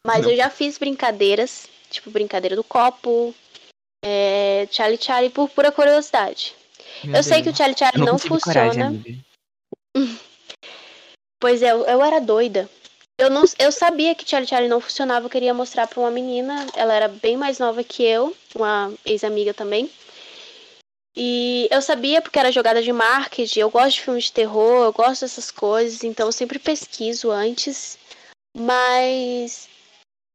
Mas 0.06 0.24
Não. 0.24 0.32
eu 0.32 0.38
já 0.38 0.50
fiz 0.50 0.78
brincadeiras, 0.78 1.68
tipo 1.90 2.10
brincadeira 2.12 2.56
do 2.56 2.64
copo, 2.64 3.34
é, 4.04 4.68
Charlie 4.72 5.02
Charlie, 5.02 5.30
por 5.30 5.50
pura 5.50 5.72
curiosidade. 5.72 6.56
Meu 7.04 7.18
eu 7.18 7.24
sei 7.24 7.38
que 7.38 7.42
o 7.42 7.46
Deus. 7.46 7.58
Charlie 7.58 7.78
Charlie 7.78 8.02
Eu 8.02 8.06
não 8.06 8.18
tive 8.18 8.30
funciona. 8.30 8.74
coragem. 8.74 9.26
Pois 11.40 11.64
é, 11.64 11.72
eu, 11.72 11.84
eu 11.88 12.04
era 12.04 12.22
doida. 12.22 12.70
Eu, 13.18 13.28
não, 13.28 13.44
eu 13.58 13.72
sabia 13.72 14.14
que 14.14 14.30
Charlie 14.30 14.48
Charlie 14.48 14.70
não 14.70 14.80
funcionava, 14.80 15.26
eu 15.26 15.30
queria 15.30 15.56
mostrar 15.56 15.88
pra 15.88 16.00
uma 16.00 16.12
menina. 16.12 16.68
Ela 16.76 16.94
era 16.94 17.08
bem 17.08 17.36
mais 17.36 17.58
nova 17.58 17.84
que 17.84 18.04
eu, 18.04 18.36
uma 18.56 18.94
ex-amiga 19.04 19.52
também. 19.52 19.90
E 21.16 21.68
eu 21.72 21.82
sabia 21.82 22.22
porque 22.22 22.40
era 22.40 22.52
jogada 22.52 22.82
de 22.82 22.94
marketing, 22.94 23.60
eu 23.60 23.70
gosto 23.70 23.96
de 23.96 24.02
filmes 24.02 24.24
de 24.26 24.34
terror, 24.34 24.86
eu 24.86 24.94
gosto 24.94 25.22
dessas 25.22 25.52
coisas, 25.52 26.04
então 26.04 26.28
eu 26.28 26.32
sempre 26.32 26.58
pesquiso 26.58 27.32
antes. 27.32 27.98
Mas, 28.56 29.68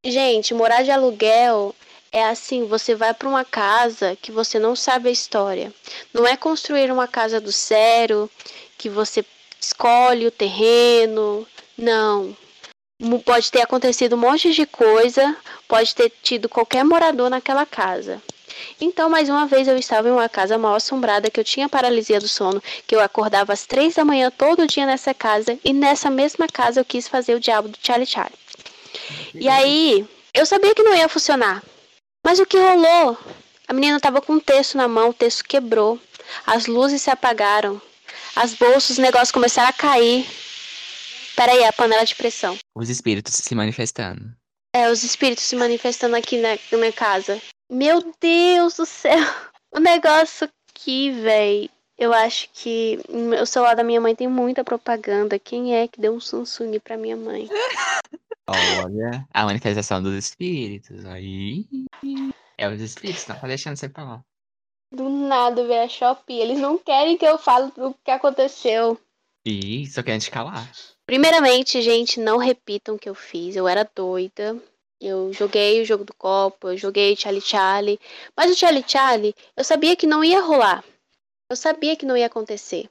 gente, 0.05 0.53
morar 0.55 0.83
de 0.83 0.91
aluguel 0.91 1.75
é 2.13 2.25
assim, 2.25 2.67
você 2.67 2.95
vai 2.95 3.13
pra 3.13 3.29
uma 3.29 3.45
casa 3.45 4.17
que 4.21 4.33
você 4.33 4.59
não 4.59 4.75
sabe 4.75 5.09
a 5.09 5.13
história. 5.13 5.73
Não 6.13 6.27
é 6.27 6.37
construir 6.37 6.91
uma 6.91 7.07
casa 7.07 7.41
do 7.41 7.51
zero, 7.51 8.31
que 8.79 8.89
você 8.89 9.25
escolhe 9.61 10.27
o 10.27 10.31
terreno. 10.31 11.47
Não. 11.77 12.37
Pode 13.25 13.51
ter 13.51 13.61
acontecido 13.61 14.15
um 14.15 14.19
monte 14.19 14.53
de 14.53 14.65
coisa, 14.65 15.37
pode 15.69 15.95
ter 15.95 16.11
tido 16.23 16.49
qualquer 16.49 16.85
morador 16.85 17.29
naquela 17.29 17.67
casa. 17.67 18.23
Então, 18.81 19.11
mais 19.11 19.29
uma 19.29 19.47
vez, 19.47 19.69
eu 19.69 19.77
estava 19.77 20.09
em 20.09 20.13
uma 20.13 20.29
casa 20.29 20.57
mal 20.57 20.75
assombrada, 20.75 21.31
que 21.31 21.39
eu 21.39 21.45
tinha 21.45 21.69
paralisia 21.69 22.19
do 22.19 22.29
sono, 22.29 22.63
que 22.87 22.95
eu 22.95 23.01
acordava 23.01 23.53
às 23.53 23.67
três 23.67 23.95
da 23.95 24.05
manhã 24.05 24.31
todo 24.31 24.67
dia 24.67 24.87
nessa 24.87 25.13
casa, 25.13 25.59
e 25.63 25.73
nessa 25.75 26.09
mesma 26.09 26.47
casa 26.47 26.81
eu 26.81 26.85
quis 26.85 27.07
fazer 27.07 27.35
o 27.35 27.41
diabo 27.41 27.69
do 27.69 27.79
Charlie 27.83 28.07
Charlie. 28.07 28.39
E 29.35 29.47
aí, 29.47 30.07
eu 30.33 30.47
sabia 30.47 30.75
que 30.75 30.83
não 30.83 30.95
ia 30.95 31.09
funcionar. 31.09 31.63
Mas 32.27 32.41
o 32.41 32.45
que 32.45 32.59
rolou? 32.59 33.17
A 33.69 33.73
menina 33.73 34.01
tava 34.01 34.21
com 34.21 34.33
um 34.33 34.41
texto 34.41 34.77
na 34.77 34.89
mão, 34.89 35.11
o 35.11 35.15
texto 35.15 35.45
quebrou. 35.45 35.97
As 36.45 36.67
luzes 36.67 37.01
se 37.01 37.09
apagaram. 37.09 37.81
As 38.35 38.53
bolsas, 38.53 38.91
os 38.91 38.99
negócios 38.99 39.31
começaram 39.31 39.69
a 39.69 39.73
cair. 39.73 40.27
Peraí, 41.37 41.63
a 41.63 41.73
panela 41.73 42.05
de 42.05 42.17
pressão. 42.17 42.59
Os 42.75 42.91
espíritos 42.91 43.33
se 43.33 43.55
manifestando. 43.55 44.35
É, 44.75 44.91
os 44.91 45.05
espíritos 45.05 45.45
se 45.45 45.55
manifestando 45.55 46.17
aqui 46.17 46.39
na, 46.39 46.59
na 46.73 46.79
minha 46.79 46.93
casa. 46.93 47.41
Meu 47.71 48.13
Deus 48.21 48.75
do 48.75 48.85
céu. 48.85 49.19
O 49.73 49.79
negócio 49.79 50.49
aqui, 50.71 51.11
véi. 51.11 51.69
Eu 51.99 52.13
acho 52.13 52.49
que 52.55 52.99
o 53.09 53.45
celular 53.45 53.75
da 53.75 53.85
minha 53.85 54.01
mãe 54.01 54.15
tem 54.15 54.27
muita 54.27 54.65
propaganda. 54.65 55.39
Quem 55.39 55.77
é 55.77 55.87
que 55.87 56.01
deu 56.01 56.15
um 56.15 56.21
Samsung 56.21 56.81
pra 56.81 56.97
minha 56.97 57.17
mãe? 57.17 57.47
Olha, 58.49 59.27
a 59.33 59.45
manifestação 59.45 60.03
dos 60.03 60.15
espíritos. 60.15 61.05
Aí. 61.05 61.67
É 62.57 62.69
os 62.69 62.81
espíritos, 62.81 63.27
não 63.27 63.39
tá 63.39 63.47
deixando 63.47 63.77
você 63.77 63.89
falar. 63.89 64.23
Do 64.93 65.09
nada, 65.09 65.67
velho, 65.67 65.85
a 65.85 65.89
Shopee. 65.89 66.41
Eles 66.41 66.59
não 66.59 66.79
querem 66.79 67.19
que 67.19 67.25
eu 67.25 67.37
fale 67.39 67.71
do 67.73 67.95
que 68.05 68.11
aconteceu. 68.11 68.99
E 69.45 69.87
só 69.87 70.03
querem 70.03 70.19
te 70.19 70.31
calar. 70.31 70.71
Primeiramente, 71.05 71.83
gente, 71.83 72.21
não 72.21 72.37
repitam 72.37 72.95
o 72.95 72.99
que 72.99 73.09
eu 73.09 73.15
fiz. 73.15 73.57
Eu 73.57 73.69
era 73.69 73.89
doida. 73.95 74.61
Eu 75.01 75.33
joguei 75.33 75.83
o 75.83 75.85
jogo 75.85 76.05
do 76.05 76.15
copo, 76.15 76.69
eu 76.69 76.77
joguei 76.77 77.15
Charlie 77.15 77.43
Charlie. 77.43 78.01
Mas 78.37 78.51
o 78.51 78.57
Charlie 78.57 78.85
Charlie, 78.87 79.35
eu 79.57 79.63
sabia 79.63 79.95
que 79.95 80.07
não 80.07 80.25
ia 80.25 80.41
rolar. 80.41 80.83
Eu 81.51 81.57
sabia 81.57 81.97
que 81.97 82.07
não 82.07 82.17
ia 82.17 82.27
acontecer. 82.27 82.89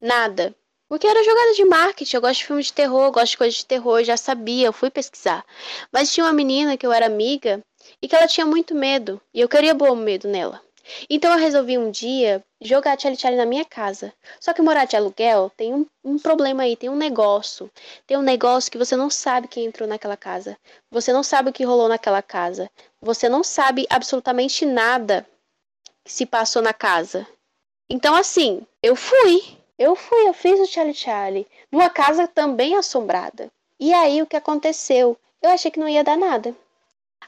Nada. 0.00 0.54
Porque 0.88 1.06
era 1.06 1.24
jogada 1.24 1.52
de 1.54 1.64
marketing. 1.64 2.16
Eu 2.16 2.22
gosto 2.22 2.40
de 2.40 2.46
filme 2.46 2.62
de 2.62 2.72
terror, 2.72 3.10
gosto 3.10 3.32
de 3.32 3.38
coisas 3.38 3.54
de 3.56 3.66
terror, 3.66 4.04
já 4.04 4.16
sabia, 4.16 4.66
eu 4.66 4.72
fui 4.72 4.90
pesquisar. 4.90 5.44
Mas 5.92 6.12
tinha 6.12 6.24
uma 6.24 6.32
menina 6.32 6.76
que 6.76 6.86
eu 6.86 6.92
era 6.92 7.06
amiga 7.06 7.62
e 8.00 8.08
que 8.08 8.14
ela 8.14 8.26
tinha 8.26 8.46
muito 8.46 8.74
medo. 8.74 9.20
E 9.34 9.40
eu 9.40 9.48
queria 9.48 9.74
bom 9.74 9.94
medo 9.96 10.28
nela. 10.28 10.62
Então 11.10 11.32
eu 11.32 11.38
resolvi 11.38 11.76
um 11.76 11.90
dia 11.90 12.44
jogar 12.60 12.98
Charlie 12.98 13.20
Charlie 13.20 13.38
na 13.38 13.46
minha 13.46 13.64
casa. 13.64 14.12
Só 14.40 14.52
que 14.52 14.62
morar 14.62 14.84
de 14.84 14.96
aluguel 14.96 15.50
tem 15.56 15.74
um, 15.74 15.86
um, 16.04 16.18
problema 16.18 16.62
aí, 16.62 16.76
tem 16.76 16.88
um 16.88 16.96
negócio. 16.96 17.70
Tem 18.06 18.16
um 18.16 18.22
negócio 18.22 18.70
que 18.70 18.78
você 18.78 18.96
não 18.96 19.10
sabe 19.10 19.48
quem 19.48 19.64
entrou 19.66 19.88
naquela 19.88 20.16
casa. 20.16 20.56
Você 20.90 21.12
não 21.12 21.22
sabe 21.22 21.50
o 21.50 21.52
que 21.52 21.64
rolou 21.64 21.88
naquela 21.88 22.22
casa. 22.22 22.70
Você 23.00 23.28
não 23.28 23.42
sabe 23.42 23.86
absolutamente 23.90 24.64
nada 24.64 25.26
que 26.04 26.12
se 26.12 26.24
passou 26.24 26.62
na 26.62 26.72
casa. 26.72 27.26
Então, 27.90 28.14
assim, 28.14 28.66
eu 28.82 28.94
fui. 28.96 29.42
Eu 29.78 29.94
fui, 29.94 30.26
eu 30.26 30.32
fiz 30.32 30.58
o 30.58 30.66
Charlie 30.66 30.94
Charlie. 30.94 31.46
Numa 31.70 31.90
casa 31.90 32.26
também 32.26 32.74
assombrada. 32.74 33.50
E 33.78 33.92
aí 33.92 34.22
o 34.22 34.26
que 34.26 34.36
aconteceu? 34.36 35.18
Eu 35.42 35.50
achei 35.50 35.70
que 35.70 35.78
não 35.78 35.88
ia 35.88 36.02
dar 36.02 36.16
nada. 36.16 36.54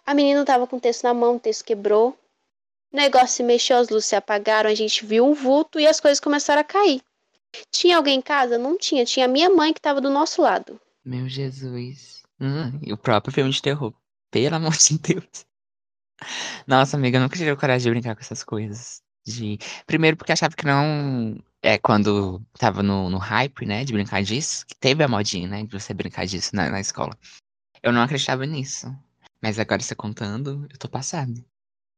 A 0.06 0.14
menina 0.14 0.44
tava 0.44 0.66
com 0.66 0.76
o 0.76 0.80
texto 0.80 1.04
na 1.04 1.12
mão, 1.12 1.36
o 1.36 1.40
texto 1.40 1.64
quebrou. 1.64 2.16
O 2.90 2.96
negócio 2.96 3.28
se 3.28 3.42
mexeu, 3.42 3.76
as 3.76 3.90
luzes 3.90 4.06
se 4.06 4.16
apagaram, 4.16 4.70
a 4.70 4.74
gente 4.74 5.04
viu 5.04 5.26
um 5.26 5.34
vulto 5.34 5.78
e 5.78 5.86
as 5.86 6.00
coisas 6.00 6.18
começaram 6.18 6.62
a 6.62 6.64
cair. 6.64 7.02
Tinha 7.70 7.96
alguém 7.96 8.18
em 8.18 8.22
casa? 8.22 8.56
Não 8.56 8.78
tinha. 8.78 9.04
Tinha 9.04 9.28
minha 9.28 9.50
mãe 9.50 9.72
que 9.72 9.78
estava 9.78 10.00
do 10.00 10.10
nosso 10.10 10.40
lado. 10.40 10.80
Meu 11.04 11.28
Jesus. 11.28 12.22
Hum, 12.40 12.78
e 12.82 12.92
o 12.92 12.96
próprio 12.96 13.32
filme 13.32 13.50
de 13.50 13.60
terror. 13.60 13.92
Pelo 14.30 14.56
amor 14.56 14.72
de 14.72 14.98
Deus. 14.98 15.46
Nossa, 16.66 16.96
amiga, 16.96 17.18
eu 17.18 17.22
nunca 17.22 17.36
tive 17.36 17.54
coragem 17.56 17.84
de 17.84 17.90
brincar 17.90 18.14
com 18.14 18.20
essas 18.20 18.42
coisas. 18.42 19.02
De... 19.32 19.58
Primeiro 19.86 20.16
porque 20.16 20.32
achava 20.32 20.54
que 20.54 20.64
não. 20.64 21.38
É 21.60 21.76
quando 21.76 22.40
tava 22.56 22.82
no, 22.82 23.10
no 23.10 23.18
hype, 23.18 23.66
né? 23.66 23.84
De 23.84 23.92
brincar 23.92 24.22
disso. 24.22 24.64
Que 24.66 24.76
teve 24.76 25.02
a 25.02 25.08
modinha, 25.08 25.48
né? 25.48 25.64
De 25.64 25.72
você 25.72 25.92
brincar 25.92 26.26
disso 26.26 26.54
na, 26.54 26.70
na 26.70 26.80
escola. 26.80 27.16
Eu 27.82 27.92
não 27.92 28.02
acreditava 28.02 28.46
nisso. 28.46 28.94
Mas 29.42 29.58
agora 29.58 29.82
você 29.82 29.94
contando, 29.94 30.66
eu 30.70 30.78
tô 30.78 30.88
passado. 30.88 31.44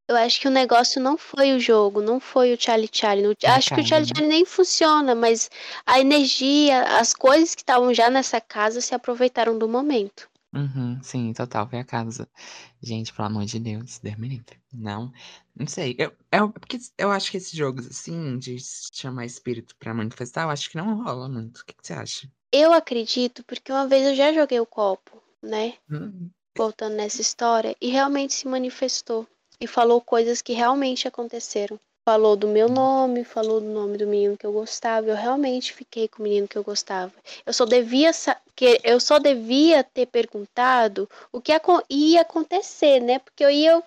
Eu 0.08 0.16
acho 0.16 0.40
que 0.40 0.48
o 0.48 0.50
negócio 0.50 1.00
não 1.00 1.16
foi 1.16 1.52
o 1.52 1.60
jogo, 1.60 2.02
não 2.02 2.18
foi 2.18 2.52
o 2.52 2.60
Charlie 2.60 2.90
Charlie. 2.92 3.24
No, 3.24 3.36
acho 3.44 3.72
que 3.72 3.80
o 3.80 3.86
Charlie 3.86 4.08
Charlie 4.08 4.28
nem 4.28 4.44
funciona, 4.44 5.14
mas 5.14 5.48
a 5.86 6.00
energia, 6.00 6.82
as 6.98 7.14
coisas 7.14 7.54
que 7.54 7.62
estavam 7.62 7.94
já 7.94 8.10
nessa 8.10 8.40
casa 8.40 8.80
se 8.80 8.92
aproveitaram 8.92 9.56
do 9.56 9.68
momento. 9.68 10.28
Uhum, 10.52 10.98
sim, 11.00 11.32
total, 11.32 11.68
foi 11.68 11.78
a 11.78 11.84
casa. 11.84 12.28
Gente, 12.82 13.12
pelo 13.12 13.28
amor 13.28 13.44
de 13.44 13.60
Deus, 13.60 14.00
Deus 14.00 14.16
me 14.16 14.28
livre. 14.28 14.58
Não, 14.72 15.12
não 15.60 15.66
sei. 15.66 15.94
Eu, 15.98 16.12
eu, 16.32 16.48
porque 16.48 16.78
eu 16.96 17.10
acho 17.10 17.30
que 17.30 17.36
esses 17.36 17.52
jogos, 17.52 17.86
assim, 17.86 18.38
de 18.38 18.56
chamar 18.92 19.26
espírito 19.26 19.76
pra 19.76 19.92
manifestar, 19.92 20.44
eu 20.44 20.50
acho 20.50 20.70
que 20.70 20.76
não 20.76 21.02
rola 21.02 21.28
muito. 21.28 21.58
O 21.58 21.64
que, 21.66 21.74
que 21.74 21.86
você 21.86 21.92
acha? 21.92 22.28
Eu 22.50 22.72
acredito, 22.72 23.44
porque 23.44 23.70
uma 23.70 23.86
vez 23.86 24.06
eu 24.06 24.14
já 24.14 24.32
joguei 24.32 24.58
o 24.58 24.66
copo, 24.66 25.22
né? 25.42 25.74
Hum. 25.90 26.30
Voltando 26.56 26.96
nessa 26.96 27.20
história, 27.20 27.76
e 27.80 27.88
realmente 27.88 28.32
se 28.32 28.48
manifestou 28.48 29.26
e 29.60 29.66
falou 29.66 30.00
coisas 30.00 30.40
que 30.40 30.54
realmente 30.54 31.06
aconteceram. 31.06 31.78
Falou 32.02 32.34
do 32.34 32.48
meu 32.48 32.68
nome, 32.68 33.22
falou 33.22 33.60
do 33.60 33.68
nome 33.68 33.98
do 33.98 34.06
menino 34.06 34.36
que 34.36 34.46
eu 34.46 34.52
gostava. 34.52 35.06
Eu 35.08 35.14
realmente 35.14 35.74
fiquei 35.74 36.08
com 36.08 36.20
o 36.20 36.22
menino 36.22 36.48
que 36.48 36.56
eu 36.56 36.64
gostava. 36.64 37.12
Eu 37.44 37.52
só 37.52 37.66
devia 37.66 38.10
que 38.56 38.80
eu 38.82 38.98
só 38.98 39.18
devia 39.18 39.84
ter 39.84 40.06
perguntado 40.06 41.08
o 41.30 41.40
que 41.40 41.52
ia 41.90 42.22
acontecer, 42.22 43.00
né? 43.00 43.18
Porque 43.18 43.44
eu 43.44 43.50
ia 43.50 43.82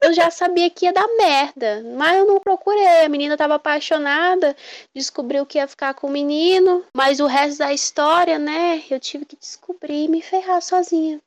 eu 0.00 0.12
já 0.12 0.30
sabia 0.30 0.70
que 0.70 0.84
ia 0.84 0.92
dar 0.92 1.06
merda, 1.16 1.82
mas 1.96 2.16
eu 2.16 2.26
não 2.26 2.40
procurei. 2.40 3.04
A 3.04 3.08
menina 3.08 3.34
estava 3.34 3.54
apaixonada, 3.54 4.56
descobriu 4.94 5.46
que 5.46 5.58
ia 5.58 5.66
ficar 5.66 5.94
com 5.94 6.06
o 6.06 6.10
menino, 6.10 6.84
mas 6.94 7.20
o 7.20 7.26
resto 7.26 7.58
da 7.58 7.72
história, 7.72 8.38
né? 8.38 8.82
Eu 8.90 9.00
tive 9.00 9.24
que 9.24 9.36
descobrir 9.36 10.04
e 10.04 10.08
me 10.08 10.22
ferrar 10.22 10.60
sozinha. 10.62 11.20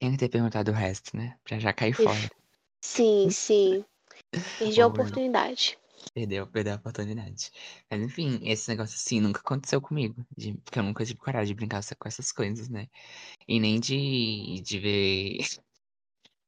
Tem 0.00 0.12
que 0.12 0.18
ter 0.18 0.28
perguntado 0.28 0.70
o 0.70 0.74
resto, 0.74 1.16
né? 1.16 1.36
Pra 1.42 1.58
já 1.58 1.72
cair 1.72 1.92
fora. 1.92 2.30
Sim, 2.84 3.28
sim. 3.30 3.84
Perdi 4.58 4.80
a 4.80 4.86
oportunidade. 4.86 5.78
Perdeu, 6.14 6.46
perdeu 6.46 6.74
a 6.74 6.76
oportunidade. 6.76 7.50
Mas 7.90 8.00
enfim, 8.00 8.40
esse 8.44 8.68
negócio 8.68 8.94
assim 8.94 9.20
nunca 9.20 9.40
aconteceu 9.40 9.80
comigo. 9.80 10.24
De, 10.36 10.54
porque 10.64 10.78
eu 10.78 10.82
nunca 10.82 11.04
tive 11.04 11.18
coragem 11.18 11.48
de 11.48 11.54
brincar 11.54 11.82
com 11.98 12.08
essas 12.08 12.30
coisas, 12.30 12.68
né? 12.68 12.88
E 13.46 13.58
nem 13.58 13.80
de, 13.80 14.60
de 14.62 14.78
ver 14.78 15.38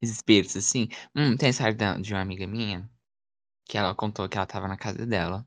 espíritos 0.08 0.56
assim. 0.56 0.88
Hum, 1.14 1.36
tem 1.36 1.48
essa 1.50 1.70
de 1.72 2.14
uma 2.14 2.20
amiga 2.22 2.46
minha 2.46 2.88
que 3.66 3.78
ela 3.78 3.94
contou 3.94 4.28
que 4.28 4.36
ela 4.36 4.46
tava 4.46 4.68
na 4.68 4.76
casa 4.76 5.06
dela. 5.06 5.46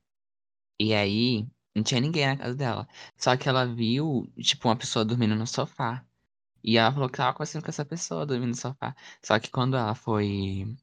E 0.80 0.94
aí, 0.94 1.48
não 1.76 1.84
tinha 1.84 2.02
ninguém 2.02 2.28
na 2.28 2.38
casa 2.38 2.56
dela. 2.56 2.88
Só 3.18 3.36
que 3.38 3.50
ela 3.50 3.66
viu, 3.66 4.32
tipo, 4.38 4.68
uma 4.68 4.76
pessoa 4.78 5.06
dormindo 5.06 5.36
no 5.36 5.48
sofá. 5.48 6.06
E 6.64 6.78
ela 6.78 6.92
falou 6.92 7.10
que 7.10 7.18
tava 7.18 7.34
conversando 7.34 7.64
com 7.64 7.70
essa 7.70 7.86
pessoa 7.86 8.26
dormindo 8.26 8.50
no 8.50 8.56
sofá. 8.56 8.96
Só 9.24 9.40
que 9.40 9.50
quando 9.52 9.78
ela 9.78 9.96
foi. 9.96 10.78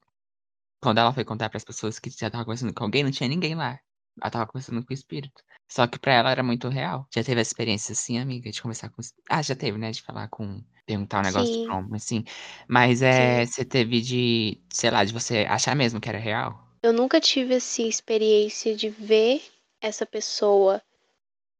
Quando 0.83 0.99
ela 0.99 1.13
foi 1.13 1.25
contar 1.25 1.49
para 1.49 1.59
as 1.59 1.65
pessoas 1.65 1.99
que 1.99 2.11
já 2.11 2.31
tava 2.31 2.45
conversando 2.45 2.75
com 2.75 2.85
alguém, 2.85 3.03
não 3.05 3.11
tinha 3.11 3.29
ninguém 3.29 3.55
lá. 3.55 3.79
Ela 4.21 4.31
tava 4.31 4.47
conversando 4.47 4.85
com 4.85 4.93
o 4.93 4.95
espírito. 4.95 5.43
Só 5.69 5.87
que 5.87 5.99
pra 5.99 6.13
ela 6.15 6.31
era 6.31 6.43
muito 6.43 6.69
real. 6.69 7.07
Já 7.15 7.23
teve 7.25 7.41
a 7.41 7.43
experiência 7.43 7.93
assim, 7.93 8.19
amiga, 8.19 8.51
de 8.51 8.61
conversar 8.63 8.91
com. 8.91 9.03
Ah, 9.29 9.43
já 9.43 9.55
teve, 9.57 9.79
né? 9.79 9.91
De 9.91 10.03
falar 10.03 10.29
com. 10.29 10.63
Perguntar 10.91 11.21
um 11.21 11.23
negócio 11.23 11.55
Sim. 11.55 11.65
pra 11.67 11.97
assim. 11.97 12.25
Mas 12.67 13.01
é. 13.01 13.47
Sim. 13.47 13.53
Você 13.53 13.65
teve 13.65 14.01
de. 14.01 14.59
Sei 14.71 14.91
lá, 14.91 15.05
de 15.05 15.13
você 15.13 15.47
achar 15.49 15.77
mesmo 15.77 16.01
que 16.01 16.09
era 16.09 16.19
real? 16.19 16.67
Eu 16.83 16.93
nunca 16.93 17.21
tive, 17.21 17.55
assim, 17.55 17.87
experiência 17.87 18.75
de 18.75 18.89
ver 18.89 19.43
essa 19.81 20.05
pessoa 20.05 20.83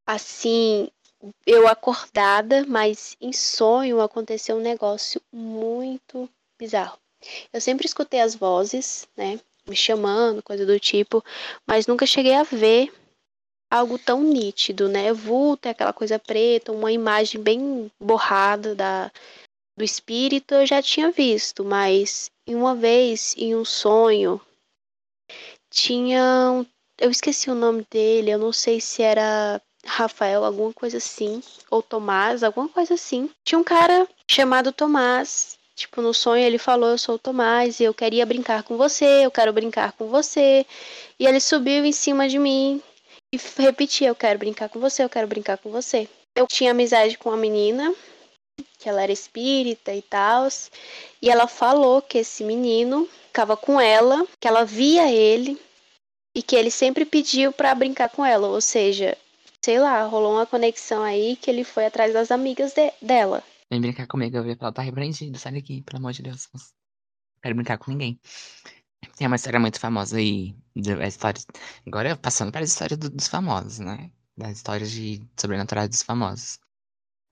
assim, 0.05 0.89
eu 1.45 1.67
acordada, 1.67 2.65
mas 2.67 3.15
em 3.21 3.31
sonho 3.31 4.01
aconteceu 4.01 4.57
um 4.57 4.61
negócio 4.61 5.21
muito 5.31 6.29
bizarro. 6.59 6.97
Eu 7.53 7.61
sempre 7.61 7.85
escutei 7.85 8.19
as 8.19 8.35
vozes, 8.35 9.07
né, 9.15 9.39
me 9.67 9.75
chamando, 9.75 10.43
coisa 10.43 10.65
do 10.65 10.79
tipo, 10.79 11.23
mas 11.65 11.87
nunca 11.87 12.05
cheguei 12.05 12.33
a 12.33 12.43
ver 12.43 12.91
algo 13.71 13.97
tão 13.97 14.21
nítido, 14.21 14.89
né? 14.89 15.13
Vulto, 15.13 15.67
é 15.67 15.71
aquela 15.71 15.93
coisa 15.93 16.19
preta, 16.19 16.73
uma 16.73 16.91
imagem 16.91 17.41
bem 17.41 17.89
borrada 17.99 18.75
da 18.75 19.09
do 19.77 19.85
espírito 19.85 20.53
eu 20.53 20.65
já 20.67 20.81
tinha 20.81 21.09
visto, 21.09 21.63
mas 21.63 22.29
uma 22.45 22.75
vez 22.75 23.33
em 23.37 23.55
um 23.55 23.63
sonho 23.63 24.39
tinha 25.69 26.65
eu 26.99 27.09
esqueci 27.09 27.49
o 27.49 27.55
nome 27.55 27.87
dele, 27.89 28.31
eu 28.31 28.37
não 28.37 28.51
sei 28.51 28.81
se 28.81 29.01
era 29.01 29.61
Rafael, 29.85 30.43
alguma 30.43 30.71
coisa 30.73 30.97
assim, 30.97 31.41
ou 31.69 31.81
Tomás, 31.81 32.43
alguma 32.43 32.69
coisa 32.69 32.93
assim. 32.93 33.29
Tinha 33.43 33.57
um 33.57 33.63
cara 33.63 34.07
chamado 34.29 34.71
Tomás. 34.71 35.57
Tipo, 35.73 36.01
no 36.01 36.13
sonho 36.13 36.43
ele 36.43 36.59
falou: 36.59 36.89
Eu 36.89 36.97
sou 36.97 37.15
o 37.15 37.19
Tomás 37.19 37.79
e 37.79 37.85
eu 37.85 37.93
queria 37.93 38.25
brincar 38.25 38.61
com 38.61 38.77
você, 38.77 39.25
eu 39.25 39.31
quero 39.31 39.51
brincar 39.51 39.93
com 39.93 40.07
você. 40.07 40.65
E 41.17 41.25
ele 41.25 41.39
subiu 41.39 41.83
em 41.83 41.91
cima 41.91 42.29
de 42.29 42.37
mim 42.37 42.81
e 43.31 43.39
repetia: 43.61 44.09
Eu 44.09 44.15
quero 44.15 44.37
brincar 44.37 44.69
com 44.69 44.79
você, 44.79 45.03
eu 45.03 45.09
quero 45.09 45.27
brincar 45.27 45.57
com 45.57 45.71
você. 45.71 46.07
Eu 46.35 46.47
tinha 46.47 46.71
amizade 46.71 47.17
com 47.17 47.29
uma 47.29 47.37
menina, 47.37 47.93
que 48.77 48.89
ela 48.89 49.01
era 49.01 49.11
espírita 49.11 49.93
e 49.93 50.01
tal, 50.01 50.47
e 51.21 51.29
ela 51.29 51.47
falou 51.47 52.01
que 52.01 52.19
esse 52.19 52.43
menino 52.43 53.07
ficava 53.27 53.55
com 53.55 53.79
ela, 53.79 54.25
que 54.39 54.47
ela 54.47 54.65
via 54.65 55.11
ele 55.11 55.59
e 56.35 56.41
que 56.41 56.55
ele 56.55 56.71
sempre 56.71 57.05
pediu 57.05 57.51
para 57.51 57.75
brincar 57.75 58.09
com 58.09 58.25
ela, 58.25 58.47
ou 58.47 58.61
seja, 58.61 59.17
sei 59.63 59.79
lá, 59.79 60.03
rolou 60.03 60.33
uma 60.33 60.45
conexão 60.45 61.03
aí 61.03 61.35
que 61.35 61.49
ele 61.49 61.63
foi 61.63 61.85
atrás 61.85 62.13
das 62.13 62.31
amigas 62.31 62.73
de 62.73 62.91
dela. 63.01 63.43
Vem 63.69 63.81
brincar 63.81 64.07
comigo, 64.07 64.37
eu 64.37 64.43
vi 64.43 64.57
ela 64.59 64.71
tá 64.71 64.81
repreendido, 64.81 65.37
sai 65.37 65.53
daqui, 65.53 65.81
pelo 65.81 65.99
amor 65.99 66.13
de 66.13 66.23
Deus. 66.23 66.47
quero 67.41 67.55
brincar 67.55 67.77
com 67.77 67.91
ninguém. 67.91 68.19
Tem 69.15 69.27
uma 69.27 69.35
história 69.35 69.59
muito 69.59 69.79
famosa 69.79 70.17
aí. 70.17 70.55
A 71.01 71.07
história... 71.07 71.41
Agora 71.85 72.15
passando 72.15 72.51
para 72.51 72.61
a 72.61 72.63
história 72.63 72.97
do, 72.97 73.09
dos 73.09 73.27
famosos, 73.27 73.79
né? 73.79 74.11
Das 74.37 74.57
histórias 74.57 74.91
de 74.91 75.21
sobrenaturais 75.39 75.89
dos 75.89 76.01
famosos. 76.01 76.59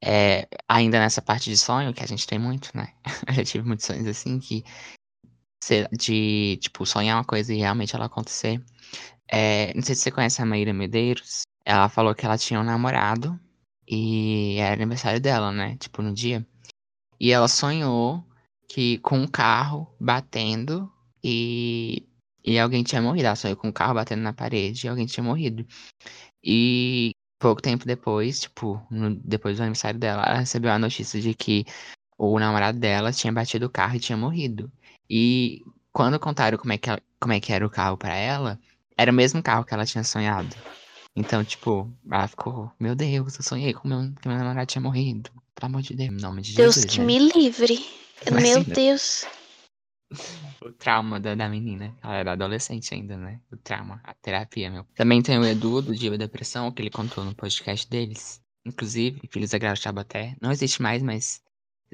É, 0.03 0.47
ainda 0.67 0.99
nessa 0.99 1.21
parte 1.21 1.49
de 1.49 1.57
sonho, 1.57 1.93
que 1.93 2.03
a 2.03 2.07
gente 2.07 2.25
tem 2.25 2.39
muito, 2.39 2.69
né? 2.75 2.93
Eu 3.27 3.33
já 3.33 3.43
tive 3.43 3.67
muitos 3.67 3.85
sonhos 3.85 4.07
assim 4.07 4.39
que. 4.39 4.63
De, 5.91 6.57
tipo, 6.61 6.85
sonhar 6.85 7.17
uma 7.17 7.25
coisa 7.25 7.53
e 7.53 7.57
realmente 7.57 7.95
ela 7.95 8.05
acontecer. 8.05 8.63
É, 9.27 9.73
não 9.75 9.83
sei 9.83 9.93
se 9.93 10.01
você 10.01 10.11
conhece 10.11 10.41
a 10.41 10.45
Maíra 10.45 10.73
Medeiros. 10.73 11.41
Ela 11.65 11.89
falou 11.89 12.15
que 12.15 12.25
ela 12.25 12.37
tinha 12.37 12.59
um 12.59 12.63
namorado 12.63 13.39
e 13.87 14.57
era 14.57 14.73
aniversário 14.73 15.19
dela, 15.19 15.51
né? 15.51 15.77
Tipo, 15.77 16.01
no 16.01 16.13
dia. 16.13 16.45
E 17.19 17.31
ela 17.31 17.47
sonhou 17.47 18.23
que 18.67 18.99
com 18.99 19.19
um 19.19 19.27
carro 19.27 19.93
batendo 19.99 20.91
e, 21.23 22.07
e 22.43 22.59
alguém 22.59 22.83
tinha 22.83 23.01
morrido. 23.01 23.27
Ela 23.27 23.35
sonhou 23.35 23.57
com 23.57 23.69
um 23.69 23.71
carro 23.71 23.93
batendo 23.93 24.21
na 24.21 24.33
parede 24.33 24.85
e 24.85 24.89
alguém 24.89 25.05
tinha 25.05 25.23
morrido. 25.23 25.65
E 26.43 27.11
pouco 27.39 27.61
tempo 27.61 27.85
depois, 27.85 28.41
tipo, 28.41 28.81
no, 28.89 29.15
depois 29.15 29.57
do 29.57 29.63
aniversário 29.63 29.99
dela, 29.99 30.23
ela 30.23 30.39
recebeu 30.39 30.71
a 30.71 30.79
notícia 30.79 31.19
de 31.21 31.33
que 31.33 31.65
o 32.17 32.37
namorado 32.37 32.77
dela 32.77 33.13
tinha 33.13 33.31
batido 33.31 33.65
o 33.65 33.69
carro 33.69 33.95
e 33.95 33.99
tinha 33.99 34.17
morrido. 34.17 34.71
E 35.09 35.63
quando 35.91 36.19
contaram 36.19 36.57
como 36.57 36.73
é 36.73 36.77
que, 36.77 36.89
ela, 36.89 37.01
como 37.19 37.33
é 37.33 37.39
que 37.39 37.53
era 37.53 37.65
o 37.65 37.69
carro 37.69 37.97
para 37.97 38.13
ela, 38.13 38.59
era 38.97 39.11
o 39.11 39.15
mesmo 39.15 39.41
carro 39.41 39.63
que 39.63 39.73
ela 39.73 39.85
tinha 39.85 40.03
sonhado. 40.03 40.55
Então, 41.15 41.43
tipo, 41.43 41.91
ela 42.11 42.27
ficou, 42.27 42.71
meu 42.79 42.95
Deus, 42.95 43.35
eu 43.37 43.43
sonhei 43.43 43.73
com 43.73 43.87
meu, 43.87 44.13
que 44.21 44.27
meu 44.27 44.37
namorado 44.37 44.67
tinha 44.67 44.81
morrido. 44.81 45.29
Pelo 45.55 45.71
amor 45.71 45.81
de 45.81 45.95
Deus, 45.95 46.09
em 46.09 46.21
nome 46.21 46.41
de 46.41 46.55
Deus 46.55 46.75
Jesus. 46.75 46.93
que 46.93 46.99
né? 46.99 47.05
me 47.05 47.19
livre. 47.19 47.85
Meu 48.31 48.63
Deus. 48.63 49.25
O 50.61 50.71
trauma 50.71 51.19
da, 51.19 51.35
da 51.35 51.47
menina. 51.47 51.95
Ela 52.03 52.15
era 52.15 52.31
adolescente 52.33 52.93
ainda, 52.93 53.15
né? 53.15 53.39
O 53.51 53.57
trauma, 53.57 54.01
a 54.03 54.13
terapia, 54.15 54.69
meu. 54.69 54.85
Também 54.95 55.21
tem 55.21 55.37
o 55.37 55.45
Edu, 55.45 55.81
do 55.81 55.95
Diva 55.95 56.17
Depressão, 56.17 56.71
que 56.71 56.81
ele 56.81 56.89
contou 56.89 57.23
no 57.23 57.35
podcast 57.35 57.87
deles. 57.89 58.41
Inclusive, 58.65 59.21
Filhos 59.31 59.51
da 59.51 59.57
Grau 59.57 59.75
Tabaté. 59.75 60.35
Não 60.41 60.51
existe 60.51 60.81
mais, 60.81 61.01
mas 61.01 61.41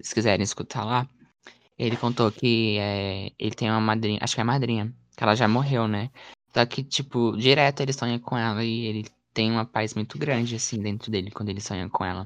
se 0.02 0.14
quiserem 0.14 0.44
escutar 0.44 0.84
lá. 0.84 1.08
Ele 1.78 1.98
contou 1.98 2.32
que 2.32 2.78
é, 2.80 3.32
ele 3.38 3.56
tem 3.56 3.70
uma 3.70 3.82
madrinha, 3.82 4.20
acho 4.22 4.34
que 4.34 4.42
é 4.42 4.44
a 4.44 4.46
madrinha, 4.46 4.94
que 5.16 5.24
ela 5.24 5.36
já 5.36 5.48
morreu, 5.48 5.88
né? 5.88 6.10
Só 6.54 6.66
que, 6.66 6.84
tipo, 6.84 7.36
direto 7.36 7.82
ele 7.82 7.92
sonha 7.92 8.18
com 8.18 8.38
ela 8.38 8.64
e 8.64 8.86
ele 8.86 9.06
tem 9.34 9.52
uma 9.52 9.66
paz 9.66 9.94
muito 9.94 10.18
grande, 10.18 10.56
assim, 10.56 10.82
dentro 10.82 11.12
dele 11.12 11.30
quando 11.32 11.50
ele 11.50 11.60
sonha 11.60 11.90
com 11.90 12.06
ela. 12.06 12.26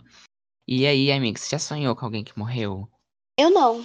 E 0.67 0.86
aí, 0.86 1.12
amigo, 1.12 1.39
você 1.39 1.50
já 1.50 1.58
sonhou 1.58 1.96
com 1.96 2.05
alguém 2.05 2.24
que 2.24 2.38
morreu? 2.38 2.88
Eu 3.36 3.50
não. 3.50 3.84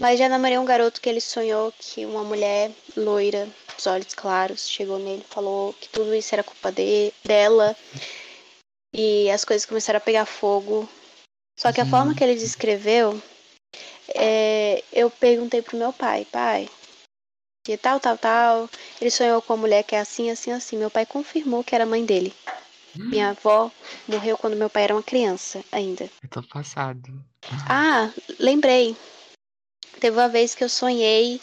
Mas 0.00 0.18
já 0.18 0.28
namorei 0.28 0.58
um 0.58 0.64
garoto 0.64 1.00
que 1.00 1.08
ele 1.08 1.20
sonhou 1.20 1.72
que 1.78 2.04
uma 2.04 2.24
mulher 2.24 2.70
loira, 2.96 3.48
os 3.78 3.86
olhos 3.86 4.12
claros, 4.12 4.68
chegou 4.68 4.98
nele 4.98 5.24
e 5.28 5.32
falou 5.32 5.72
que 5.74 5.88
tudo 5.88 6.14
isso 6.14 6.34
era 6.34 6.42
culpa 6.42 6.72
de, 6.72 7.12
dela. 7.24 7.76
E 8.92 9.30
as 9.30 9.44
coisas 9.44 9.64
começaram 9.66 9.98
a 9.98 10.00
pegar 10.00 10.26
fogo. 10.26 10.88
Só 11.58 11.72
que 11.72 11.80
a 11.80 11.84
Uhum. 11.84 11.90
forma 11.90 12.14
que 12.14 12.24
ele 12.24 12.34
descreveu, 12.34 13.20
é, 14.14 14.82
eu 14.92 15.08
perguntei 15.10 15.62
pro 15.62 15.76
meu 15.76 15.92
pai, 15.92 16.26
pai, 16.30 16.68
que 17.64 17.76
tal, 17.76 18.00
tal, 18.00 18.18
tal. 18.18 18.70
Ele 19.00 19.10
sonhou 19.10 19.40
com 19.40 19.54
uma 19.54 19.60
mulher 19.60 19.84
que 19.84 19.94
é 19.94 20.00
assim, 20.00 20.30
assim, 20.30 20.50
assim. 20.50 20.76
Meu 20.76 20.90
pai 20.90 21.06
confirmou 21.06 21.62
que 21.62 21.74
era 21.74 21.84
a 21.84 21.86
mãe 21.86 22.04
dele. 22.04 22.34
Minha 22.96 23.30
avó 23.30 23.70
morreu 24.08 24.36
quando 24.36 24.56
meu 24.56 24.70
pai 24.70 24.84
era 24.84 24.94
uma 24.94 25.02
criança 25.02 25.64
ainda. 25.72 26.10
Eu 26.22 26.28
tô 26.28 26.42
passado. 26.42 27.24
Ah, 27.68 28.12
lembrei. 28.38 28.96
Teve 30.00 30.16
uma 30.16 30.28
vez 30.28 30.54
que 30.54 30.64
eu 30.64 30.68
sonhei 30.68 31.40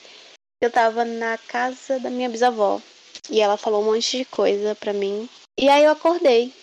que 0.61 0.65
eu 0.65 0.71
tava 0.71 1.03
na 1.03 1.37
casa 1.37 1.99
da 1.99 2.09
minha 2.09 2.29
bisavó. 2.29 2.81
E 3.29 3.39
ela 3.41 3.57
falou 3.57 3.81
um 3.81 3.93
monte 3.93 4.17
de 4.19 4.25
coisa 4.25 4.75
pra 4.75 4.93
mim. 4.93 5.27
E 5.59 5.69
aí 5.69 5.83
eu 5.83 5.91
acordei. 5.91 6.53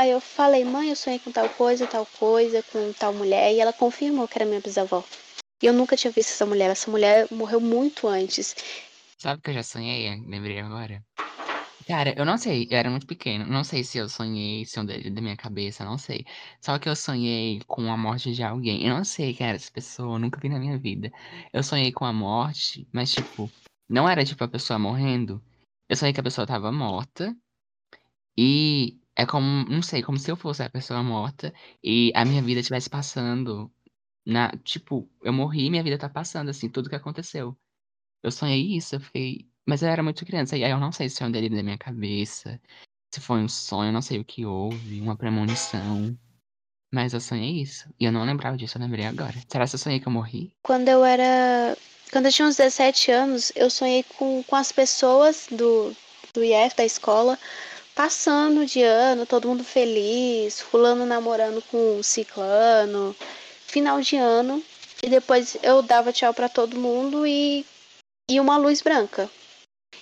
Aí 0.00 0.10
eu 0.10 0.20
falei, 0.20 0.64
mãe, 0.64 0.90
eu 0.90 0.96
sonhei 0.96 1.18
com 1.18 1.30
tal 1.30 1.48
coisa, 1.50 1.86
tal 1.86 2.06
coisa, 2.18 2.62
com 2.64 2.92
tal 2.94 3.12
mulher. 3.12 3.52
E 3.52 3.60
ela 3.60 3.72
confirmou 3.72 4.26
que 4.26 4.38
era 4.38 4.44
minha 4.44 4.60
bisavó. 4.60 5.04
E 5.62 5.66
eu 5.66 5.72
nunca 5.72 5.96
tinha 5.96 6.10
visto 6.10 6.30
essa 6.30 6.46
mulher. 6.46 6.70
Essa 6.70 6.90
mulher 6.90 7.28
morreu 7.30 7.60
muito 7.60 8.08
antes. 8.08 8.56
Sabe 9.18 9.40
que 9.40 9.50
eu 9.50 9.54
já 9.54 9.62
sonhei? 9.62 10.08
Lembrei 10.26 10.58
agora. 10.58 11.02
Cara, 11.86 12.14
eu 12.18 12.24
não 12.24 12.36
sei, 12.38 12.66
eu 12.70 12.76
era 12.78 12.88
muito 12.90 13.06
pequeno. 13.06 13.44
Não 13.46 13.62
sei 13.64 13.84
se 13.84 13.98
eu 13.98 14.08
sonhei, 14.08 14.64
se 14.64 14.78
um 14.80 14.84
da 14.86 14.94
da 14.96 15.20
minha 15.20 15.36
cabeça, 15.36 15.84
não 15.84 15.98
sei. 15.98 16.24
Só 16.60 16.78
que 16.78 16.88
eu 16.88 16.96
sonhei 16.96 17.60
com 17.66 17.90
a 17.92 17.96
morte 17.96 18.32
de 18.34 18.42
alguém. 18.42 18.86
Eu 18.86 18.94
não 18.96 19.04
sei 19.04 19.34
quem 19.34 19.46
era 19.46 19.56
essa 19.56 19.70
pessoa, 19.70 20.14
eu 20.16 20.18
nunca 20.18 20.40
vi 20.40 20.48
na 20.48 20.58
minha 20.58 20.78
vida. 20.78 21.12
Eu 21.52 21.62
sonhei 21.62 21.92
com 21.92 22.04
a 22.06 22.12
morte, 22.12 22.88
mas 22.92 23.12
tipo, 23.12 23.50
não 23.88 24.08
era 24.08 24.24
tipo 24.24 24.42
a 24.44 24.48
pessoa 24.48 24.78
morrendo. 24.78 25.42
Eu 25.88 25.96
sonhei 25.96 26.12
que 26.14 26.20
a 26.20 26.22
pessoa 26.22 26.46
tava 26.46 26.72
morta. 26.72 27.36
E 28.36 29.00
é 29.16 29.26
como, 29.26 29.64
não 29.68 29.82
sei, 29.82 30.02
como 30.02 30.18
se 30.18 30.30
eu 30.30 30.36
fosse 30.36 30.62
a 30.62 30.70
pessoa 30.70 31.02
morta 31.02 31.52
e 31.82 32.12
a 32.14 32.24
minha 32.24 32.42
vida 32.42 32.60
estivesse 32.60 32.90
passando 32.90 33.72
na, 34.26 34.50
tipo, 34.58 35.10
eu 35.22 35.32
morri 35.32 35.66
e 35.66 35.70
minha 35.70 35.82
vida 35.84 35.98
tá 35.98 36.08
passando, 36.08 36.50
assim, 36.50 36.68
tudo 36.70 36.88
que 36.90 36.96
aconteceu. 36.96 37.58
Eu 38.22 38.32
sonhei 38.32 38.76
isso, 38.76 38.96
eu 38.96 39.00
fiquei. 39.00 39.48
Mas 39.66 39.82
eu 39.82 39.88
era 39.88 40.02
muito 40.02 40.26
criança, 40.26 40.56
e 40.56 40.64
aí 40.64 40.70
eu 40.70 40.78
não 40.78 40.92
sei 40.92 41.08
se 41.08 41.22
é 41.22 41.26
um 41.26 41.30
delírio 41.30 41.56
da 41.56 41.62
minha 41.62 41.78
cabeça, 41.78 42.60
se 43.14 43.20
foi 43.20 43.38
um 43.38 43.48
sonho, 43.48 43.92
não 43.92 44.02
sei 44.02 44.18
o 44.18 44.24
que 44.24 44.44
houve, 44.44 45.00
uma 45.00 45.16
premonição. 45.16 46.16
Mas 46.92 47.12
eu 47.12 47.20
sonhei 47.20 47.62
isso. 47.62 47.88
E 47.98 48.04
eu 48.04 48.12
não 48.12 48.24
lembrava 48.24 48.56
disso, 48.56 48.76
eu 48.78 48.82
lembrei 48.82 49.04
agora. 49.04 49.34
Será 49.48 49.66
que 49.66 49.74
eu 49.74 49.78
sonhei 49.78 49.98
que 49.98 50.06
eu 50.06 50.12
morri? 50.12 50.52
Quando 50.62 50.88
eu 50.88 51.04
era. 51.04 51.76
Quando 52.12 52.26
eu 52.26 52.32
tinha 52.32 52.46
uns 52.46 52.56
17 52.56 53.10
anos, 53.10 53.50
eu 53.56 53.68
sonhei 53.68 54.04
com, 54.16 54.44
com 54.44 54.54
as 54.54 54.70
pessoas 54.70 55.48
do, 55.50 55.92
do 56.32 56.44
IF, 56.44 56.76
da 56.76 56.84
escola, 56.84 57.36
passando 57.94 58.64
de 58.64 58.82
ano, 58.82 59.26
todo 59.26 59.48
mundo 59.48 59.64
feliz, 59.64 60.60
fulano 60.60 61.04
namorando 61.04 61.60
com 61.62 62.00
ciclano, 62.02 63.16
final 63.66 64.00
de 64.00 64.16
ano. 64.16 64.62
E 65.02 65.08
depois 65.08 65.56
eu 65.62 65.82
dava 65.82 66.12
tchau 66.12 66.32
pra 66.32 66.48
todo 66.48 66.78
mundo 66.78 67.26
e, 67.26 67.66
e 68.30 68.38
uma 68.38 68.56
luz 68.56 68.80
branca. 68.80 69.28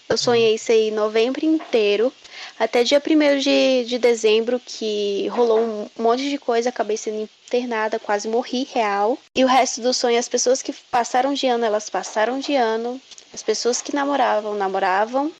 Eu 0.08 0.18
sonhei 0.18 0.54
isso 0.56 0.70
aí 0.70 0.90
novembro 0.90 1.44
inteiro, 1.44 2.12
até 2.58 2.84
dia 2.84 3.00
1 3.00 3.38
de, 3.38 3.84
de 3.86 3.98
dezembro, 3.98 4.60
que 4.64 5.26
rolou 5.28 5.60
um 5.60 5.88
monte 5.98 6.28
de 6.28 6.36
coisa, 6.38 6.68
acabei 6.68 6.96
sendo 6.96 7.28
internada, 7.46 7.98
quase 7.98 8.28
morri 8.28 8.68
real. 8.72 9.16
E 9.34 9.42
o 9.42 9.46
resto 9.46 9.80
do 9.80 9.94
sonho, 9.94 10.18
as 10.18 10.28
pessoas 10.28 10.60
que 10.60 10.72
passaram 10.90 11.32
de 11.32 11.46
ano, 11.46 11.64
elas 11.64 11.88
passaram 11.88 12.38
de 12.40 12.54
ano. 12.54 13.00
As 13.32 13.42
pessoas 13.42 13.80
que 13.80 13.94
namoravam, 13.94 14.54
namoravam. 14.54 15.32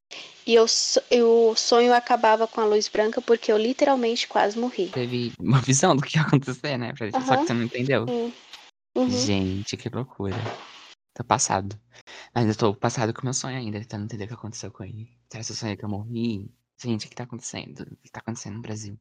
E 0.46 0.54
eu, 0.54 0.64
o 0.64 1.54
sonho 1.54 1.92
acabava 1.92 2.46
com 2.48 2.60
a 2.60 2.64
luz 2.64 2.88
branca 2.88 3.20
porque 3.20 3.52
eu 3.52 3.58
literalmente 3.58 4.26
quase 4.26 4.58
morri. 4.58 4.86
Teve 4.88 5.32
uma 5.38 5.60
visão 5.60 5.94
do 5.94 6.02
que 6.02 6.16
ia 6.16 6.22
acontecer, 6.22 6.78
né? 6.78 6.94
Pra- 6.96 7.12
Só 7.12 7.36
que 7.36 7.46
você 7.46 7.52
não 7.52 7.64
entendeu. 7.64 8.06
Uhum. 8.94 9.08
Gente, 9.10 9.76
que 9.76 9.88
loucura. 9.88 10.36
Tô 11.14 11.22
passado. 11.22 11.78
Eu 12.34 12.56
tô 12.56 12.74
passado 12.74 13.12
com 13.12 13.24
meu 13.24 13.34
sonho 13.34 13.58
ainda, 13.58 13.78
tentando 13.78 14.04
entender 14.04 14.24
o 14.24 14.28
que 14.28 14.34
aconteceu 14.34 14.70
com 14.70 14.84
ele. 14.84 15.08
Será 15.30 15.44
que 15.44 15.52
eu 15.52 15.56
sonhei 15.56 15.76
que 15.76 15.84
eu 15.84 15.88
morri? 15.88 16.50
Gente, 16.82 17.06
o 17.06 17.08
que 17.10 17.14
tá 17.14 17.24
acontecendo? 17.24 17.80
O 17.80 17.96
que 18.02 18.10
tá 18.10 18.20
acontecendo 18.20 18.54
no 18.54 18.62
Brasil? 18.62 18.98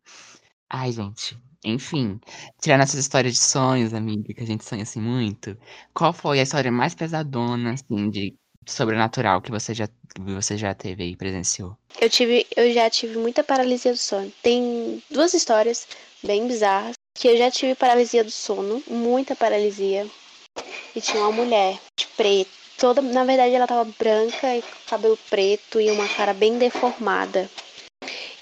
Ai, 0.69 0.91
gente. 0.91 1.37
Enfim, 1.63 2.19
tirando 2.61 2.81
essas 2.81 2.99
histórias 2.99 3.33
de 3.33 3.39
sonhos, 3.39 3.93
amiga, 3.93 4.33
que 4.33 4.41
a 4.41 4.45
gente 4.45 4.65
sonha 4.65 4.83
assim 4.83 4.99
muito, 4.99 5.57
qual 5.93 6.11
foi 6.11 6.39
a 6.39 6.43
história 6.43 6.71
mais 6.71 6.93
pesadona, 6.93 7.73
assim, 7.73 8.09
de 8.09 8.35
sobrenatural 8.65 9.41
que 9.41 9.51
você 9.51 9.73
já, 9.73 9.87
você 10.19 10.57
já 10.57 10.73
teve 10.73 11.03
aí, 11.03 11.15
presenciou? 11.15 11.77
Eu 11.99 12.09
tive, 12.09 12.45
eu 12.55 12.73
já 12.73 12.89
tive 12.89 13.17
muita 13.17 13.43
paralisia 13.43 13.91
do 13.91 13.97
sono. 13.97 14.31
Tem 14.41 15.01
duas 15.09 15.33
histórias 15.33 15.87
bem 16.23 16.47
bizarras 16.47 16.95
que 17.13 17.27
eu 17.27 17.37
já 17.37 17.51
tive 17.51 17.75
paralisia 17.75 18.23
do 18.23 18.31
sono, 18.31 18.83
muita 18.87 19.35
paralisia. 19.35 20.07
E 20.95 20.99
tinha 20.99 21.21
uma 21.23 21.31
mulher 21.31 21.79
de 21.97 22.07
preto, 22.07 22.51
toda, 22.81 22.99
na 22.99 23.23
verdade 23.23 23.53
ela 23.53 23.67
tava 23.67 23.87
branca 23.99 24.57
e 24.57 24.63
cabelo 24.87 25.17
preto 25.29 25.79
e 25.79 25.91
uma 25.91 26.07
cara 26.09 26.33
bem 26.33 26.57
deformada. 26.57 27.47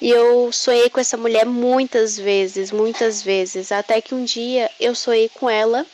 E 0.02 0.10
eu 0.10 0.50
sonhei 0.54 0.90
com 0.90 1.02
essa 1.02 1.18
mulher 1.18 1.46
muitas 1.46 2.18
vezes, 2.18 2.72
muitas 2.72 3.22
vezes, 3.22 3.70
até 3.70 4.00
que 4.00 4.16
um 4.16 4.24
dia 4.24 4.72
eu 4.80 4.96
sonhei 4.96 5.28
com 5.28 5.50
ela 5.50 5.86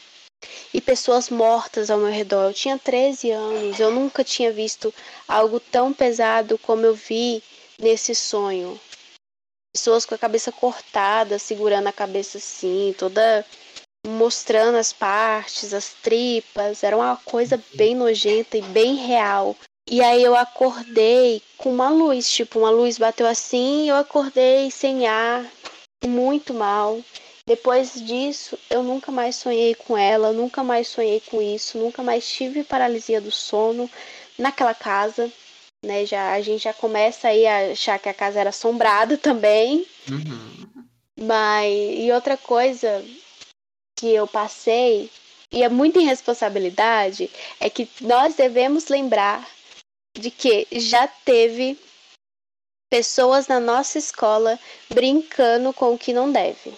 e 0.71 0.79
pessoas 0.79 1.31
mortas 1.31 1.89
ao 1.89 1.97
meu 1.97 2.11
redor. 2.11 2.49
Eu 2.49 2.53
tinha 2.53 2.77
13 2.77 3.31
anos, 3.31 3.79
eu 3.79 3.89
nunca 3.89 4.23
tinha 4.23 4.51
visto 4.51 4.93
algo 5.27 5.59
tão 5.59 5.91
pesado 5.91 6.59
como 6.59 6.85
eu 6.85 6.93
vi 6.93 7.41
nesse 7.79 8.13
sonho. 8.13 8.79
Pessoas 9.75 10.05
com 10.05 10.13
a 10.13 10.19
cabeça 10.19 10.51
cortada, 10.51 11.39
segurando 11.39 11.87
a 11.87 11.91
cabeça 11.91 12.37
assim, 12.37 12.93
toda 12.95 13.43
mostrando 14.05 14.77
as 14.77 14.93
partes, 14.93 15.73
as 15.73 15.93
tripas. 16.01 16.83
Era 16.83 16.95
uma 16.95 17.17
coisa 17.17 17.61
bem 17.73 17.95
nojenta 17.95 18.57
e 18.57 18.61
bem 18.61 18.95
real. 18.95 19.55
E 19.89 20.01
aí 20.01 20.23
eu 20.23 20.35
acordei 20.35 21.41
com 21.57 21.71
uma 21.71 21.89
luz, 21.89 22.29
tipo, 22.29 22.59
uma 22.59 22.71
luz 22.71 22.97
bateu 22.97 23.27
assim 23.27 23.85
e 23.85 23.89
eu 23.89 23.95
acordei 23.95 24.71
sem 24.71 25.05
ar, 25.07 25.45
muito 26.05 26.53
mal. 26.53 26.99
Depois 27.47 27.93
disso, 27.93 28.57
eu 28.71 28.81
nunca 28.81 29.11
mais 29.11 29.35
sonhei 29.35 29.75
com 29.75 29.95
ela, 29.95 30.33
nunca 30.33 30.63
mais 30.63 30.87
sonhei 30.87 31.19
com 31.19 31.39
isso, 31.39 31.77
nunca 31.77 32.01
mais 32.01 32.27
tive 32.27 32.63
paralisia 32.63 33.21
do 33.21 33.29
sono 33.29 33.87
naquela 34.39 34.73
casa, 34.73 35.31
né? 35.83 36.07
Já 36.07 36.33
a 36.33 36.41
gente 36.41 36.63
já 36.63 36.73
começa 36.73 37.27
aí 37.27 37.45
a 37.45 37.71
achar 37.71 37.99
que 37.99 38.09
a 38.09 38.13
casa 38.13 38.39
era 38.39 38.49
assombrada 38.49 39.15
também. 39.19 39.85
Uhum. 40.09 40.65
Mas 41.17 41.71
e 41.71 42.11
outra 42.11 42.35
coisa 42.35 43.05
que 43.95 44.13
eu 44.13 44.27
passei 44.27 45.09
e 45.51 45.63
é 45.63 45.69
muita 45.69 45.99
irresponsabilidade 45.99 47.29
é 47.59 47.69
que 47.69 47.87
nós 48.01 48.35
devemos 48.35 48.87
lembrar 48.87 49.47
de 50.17 50.31
que 50.31 50.67
já 50.71 51.07
teve 51.07 51.79
pessoas 52.89 53.47
na 53.47 53.59
nossa 53.59 53.97
escola 53.97 54.59
brincando 54.89 55.73
com 55.73 55.93
o 55.93 55.97
que 55.97 56.13
não 56.13 56.31
deve. 56.31 56.73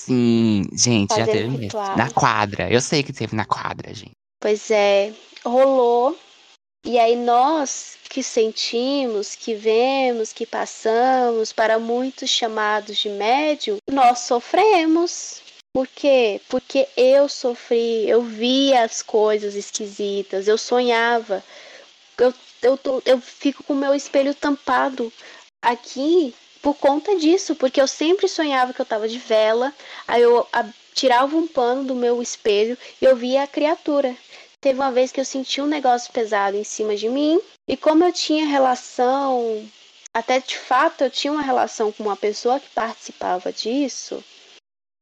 Sim, 0.00 0.64
gente, 0.72 1.10
já 1.10 1.26
Fazendo 1.26 1.32
teve 1.32 1.58
mesmo. 1.58 1.80
Na 1.96 2.10
quadra. 2.10 2.70
Eu 2.70 2.80
sei 2.80 3.02
que 3.02 3.12
teve 3.12 3.34
na 3.34 3.44
quadra, 3.44 3.92
gente. 3.92 4.12
Pois 4.40 4.70
é, 4.70 5.12
rolou. 5.44 6.16
E 6.84 6.98
aí 6.98 7.16
nós 7.16 7.98
que 8.08 8.22
sentimos, 8.22 9.34
que 9.34 9.54
vemos, 9.54 10.32
que 10.32 10.46
passamos 10.46 11.52
para 11.52 11.78
muitos 11.78 12.30
chamados 12.30 12.96
de 12.96 13.08
médium, 13.10 13.76
nós 13.90 14.20
sofremos. 14.20 15.42
Por 15.78 15.86
quê? 15.86 16.40
Porque 16.48 16.88
eu 16.96 17.28
sofri, 17.28 18.08
eu 18.10 18.20
via 18.20 18.82
as 18.82 19.00
coisas 19.00 19.54
esquisitas, 19.54 20.48
eu 20.48 20.58
sonhava. 20.58 21.40
Eu, 22.18 22.34
eu, 22.62 22.76
tô- 22.76 23.00
eu 23.06 23.20
fico 23.20 23.62
com 23.62 23.74
o 23.74 23.76
meu 23.76 23.94
espelho 23.94 24.34
tampado 24.34 25.12
aqui 25.62 26.34
por 26.60 26.74
conta 26.74 27.14
disso, 27.16 27.54
porque 27.54 27.80
eu 27.80 27.86
sempre 27.86 28.26
sonhava 28.26 28.74
que 28.74 28.80
eu 28.80 28.84
tava 28.84 29.08
de 29.08 29.20
vela, 29.20 29.72
aí 30.08 30.20
eu 30.20 30.44
a- 30.52 30.68
tirava 30.96 31.36
um 31.36 31.46
pano 31.46 31.84
do 31.84 31.94
meu 31.94 32.20
espelho 32.20 32.76
e 33.00 33.04
eu 33.04 33.14
via 33.14 33.44
a 33.44 33.46
criatura. 33.46 34.16
Teve 34.60 34.80
uma 34.80 34.90
vez 34.90 35.12
que 35.12 35.20
eu 35.20 35.24
senti 35.24 35.60
um 35.60 35.66
negócio 35.68 36.12
pesado 36.12 36.56
em 36.56 36.64
cima 36.64 36.96
de 36.96 37.08
mim, 37.08 37.40
e 37.68 37.76
como 37.76 38.02
eu 38.02 38.12
tinha 38.12 38.44
relação, 38.44 39.64
até 40.12 40.40
de 40.40 40.58
fato 40.58 41.04
eu 41.04 41.10
tinha 41.10 41.32
uma 41.32 41.42
relação 41.42 41.92
com 41.92 42.02
uma 42.02 42.16
pessoa 42.16 42.58
que 42.58 42.68
participava 42.70 43.52
disso, 43.52 44.24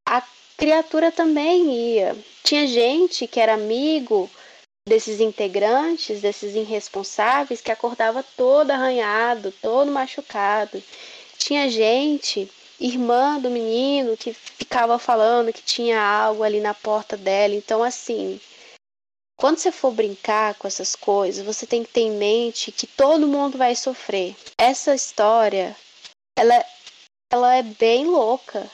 a 0.06 0.22
criatura 0.56 1.12
também 1.12 1.96
ia. 1.96 2.16
Tinha 2.42 2.66
gente 2.66 3.26
que 3.26 3.40
era 3.40 3.54
amigo 3.54 4.30
desses 4.88 5.20
integrantes, 5.20 6.20
desses 6.20 6.54
irresponsáveis, 6.54 7.60
que 7.60 7.72
acordava 7.72 8.24
todo 8.36 8.70
arranhado, 8.70 9.52
todo 9.60 9.90
machucado. 9.90 10.82
Tinha 11.36 11.68
gente, 11.68 12.50
irmã 12.78 13.38
do 13.38 13.50
menino, 13.50 14.16
que 14.16 14.32
ficava 14.32 14.98
falando 14.98 15.52
que 15.52 15.62
tinha 15.62 16.00
algo 16.00 16.42
ali 16.42 16.60
na 16.60 16.72
porta 16.72 17.16
dela. 17.16 17.54
Então, 17.54 17.82
assim, 17.82 18.40
quando 19.38 19.58
você 19.58 19.70
for 19.70 19.92
brincar 19.92 20.54
com 20.54 20.66
essas 20.66 20.96
coisas, 20.96 21.44
você 21.44 21.66
tem 21.66 21.84
que 21.84 21.92
ter 21.92 22.00
em 22.02 22.12
mente 22.12 22.72
que 22.72 22.86
todo 22.86 23.28
mundo 23.28 23.58
vai 23.58 23.74
sofrer. 23.74 24.34
Essa 24.56 24.94
história, 24.94 25.76
ela, 26.38 26.64
ela 27.30 27.56
é 27.56 27.62
bem 27.62 28.06
louca. 28.06 28.70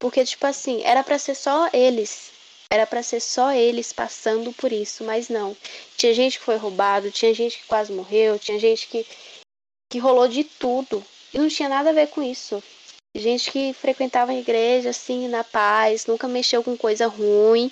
Porque, 0.00 0.24
tipo 0.24 0.46
assim, 0.46 0.82
era 0.82 1.04
pra 1.04 1.18
ser 1.18 1.36
só 1.36 1.68
eles. 1.72 2.32
Era 2.72 2.86
pra 2.86 3.02
ser 3.02 3.20
só 3.20 3.52
eles 3.52 3.92
passando 3.92 4.52
por 4.52 4.72
isso, 4.72 5.04
mas 5.04 5.28
não. 5.28 5.56
Tinha 5.96 6.14
gente 6.14 6.38
que 6.38 6.44
foi 6.44 6.56
roubado, 6.56 7.10
tinha 7.10 7.34
gente 7.34 7.58
que 7.58 7.66
quase 7.66 7.92
morreu, 7.92 8.38
tinha 8.38 8.58
gente 8.58 8.88
que, 8.88 9.06
que 9.90 9.98
rolou 9.98 10.26
de 10.26 10.42
tudo. 10.42 11.04
E 11.34 11.38
não 11.38 11.48
tinha 11.48 11.68
nada 11.68 11.90
a 11.90 11.92
ver 11.92 12.08
com 12.08 12.22
isso. 12.22 12.62
Gente 13.14 13.50
que 13.50 13.74
frequentava 13.74 14.32
a 14.32 14.36
igreja, 14.36 14.90
assim, 14.90 15.28
na 15.28 15.44
paz, 15.44 16.06
nunca 16.06 16.26
mexeu 16.26 16.62
com 16.64 16.76
coisa 16.76 17.06
ruim. 17.06 17.70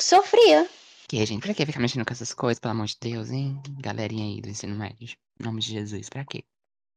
Sofria. 0.00 0.68
Que, 1.08 1.26
gente, 1.26 1.42
pra 1.42 1.52
que 1.52 1.66
ficar 1.66 1.80
mexendo 1.80 2.06
com 2.06 2.12
essas 2.12 2.32
coisas, 2.32 2.60
pelo 2.60 2.72
amor 2.72 2.86
de 2.86 2.96
Deus, 3.00 3.30
hein? 3.30 3.60
Galerinha 3.80 4.24
aí 4.24 4.40
do 4.40 4.48
ensino 4.48 4.76
médio. 4.76 5.16
Em 5.40 5.44
nome 5.44 5.60
de 5.60 5.72
Jesus, 5.72 6.08
pra 6.08 6.24
quê? 6.24 6.44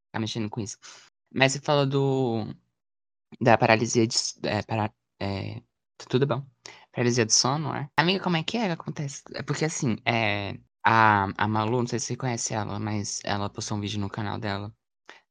Ficar 0.08 0.19
mexendo 0.19 0.49
com 0.49 0.62
isso. 0.62 0.78
Mas 1.34 1.52
você 1.54 1.60
falou 1.60 1.88
do. 1.88 2.45
Da 3.41 3.57
paralisia 3.57 4.07
de. 4.07 4.17
É, 4.43 4.61
para, 4.63 4.91
é, 5.19 5.61
tudo 6.09 6.27
bom. 6.27 6.45
Paralisia 6.91 7.25
do 7.25 7.31
sono, 7.31 7.73
é? 7.73 7.89
Amiga, 7.97 8.23
como 8.23 8.37
é 8.37 8.43
que 8.43 8.57
é 8.57 8.67
que 8.67 8.71
acontece? 8.73 9.23
É 9.33 9.43
porque 9.43 9.65
assim, 9.65 9.97
é. 10.05 10.57
A, 10.85 11.29
a 11.37 11.47
Malu, 11.47 11.79
não 11.79 11.87
sei 11.87 11.97
se 11.99 12.07
você 12.07 12.15
conhece 12.17 12.53
ela, 12.53 12.77
mas 12.79 13.21
ela 13.23 13.49
postou 13.49 13.77
um 13.77 13.81
vídeo 13.81 13.99
no 14.01 14.09
canal 14.09 14.37
dela 14.37 14.73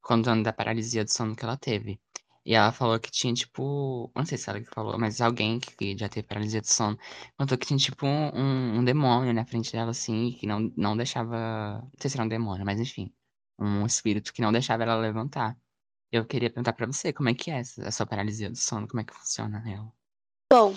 contando 0.02 0.42
da 0.44 0.52
paralisia 0.52 1.04
do 1.04 1.12
sono 1.12 1.36
que 1.36 1.44
ela 1.44 1.56
teve. 1.56 2.00
E 2.44 2.54
ela 2.54 2.72
falou 2.72 2.98
que 2.98 3.10
tinha, 3.10 3.32
tipo. 3.34 4.10
Não 4.16 4.24
sei 4.26 4.36
se 4.38 4.50
ela 4.50 4.60
que 4.60 4.68
falou, 4.74 4.98
mas 4.98 5.20
alguém 5.20 5.60
que 5.60 5.96
já 5.96 6.08
teve 6.08 6.26
paralisia 6.26 6.60
do 6.60 6.66
sono 6.66 6.98
contou 7.38 7.56
que 7.56 7.66
tinha, 7.66 7.78
tipo, 7.78 8.06
um, 8.06 8.78
um 8.78 8.84
demônio 8.84 9.32
na 9.32 9.44
frente 9.46 9.72
dela, 9.72 9.92
assim, 9.92 10.32
que 10.32 10.46
não, 10.46 10.72
não 10.76 10.96
deixava. 10.96 11.80
Não 11.82 11.90
sei 12.00 12.10
se 12.10 12.16
era 12.16 12.24
um 12.24 12.28
demônio, 12.28 12.66
mas 12.66 12.80
enfim. 12.80 13.12
Um 13.58 13.86
espírito 13.86 14.32
que 14.32 14.42
não 14.42 14.52
deixava 14.52 14.82
ela 14.82 14.96
levantar. 14.96 15.56
Eu 16.12 16.26
queria 16.26 16.50
perguntar 16.50 16.74
pra 16.74 16.86
você, 16.86 17.10
como 17.10 17.30
é 17.30 17.34
que 17.34 17.50
é 17.50 17.60
essa, 17.60 17.82
essa 17.88 18.04
paralisia 18.04 18.50
do 18.50 18.56
sono? 18.56 18.86
Como 18.86 19.00
é 19.00 19.04
que 19.04 19.14
funciona 19.14 19.64
ela? 19.66 19.90
Bom, 20.52 20.76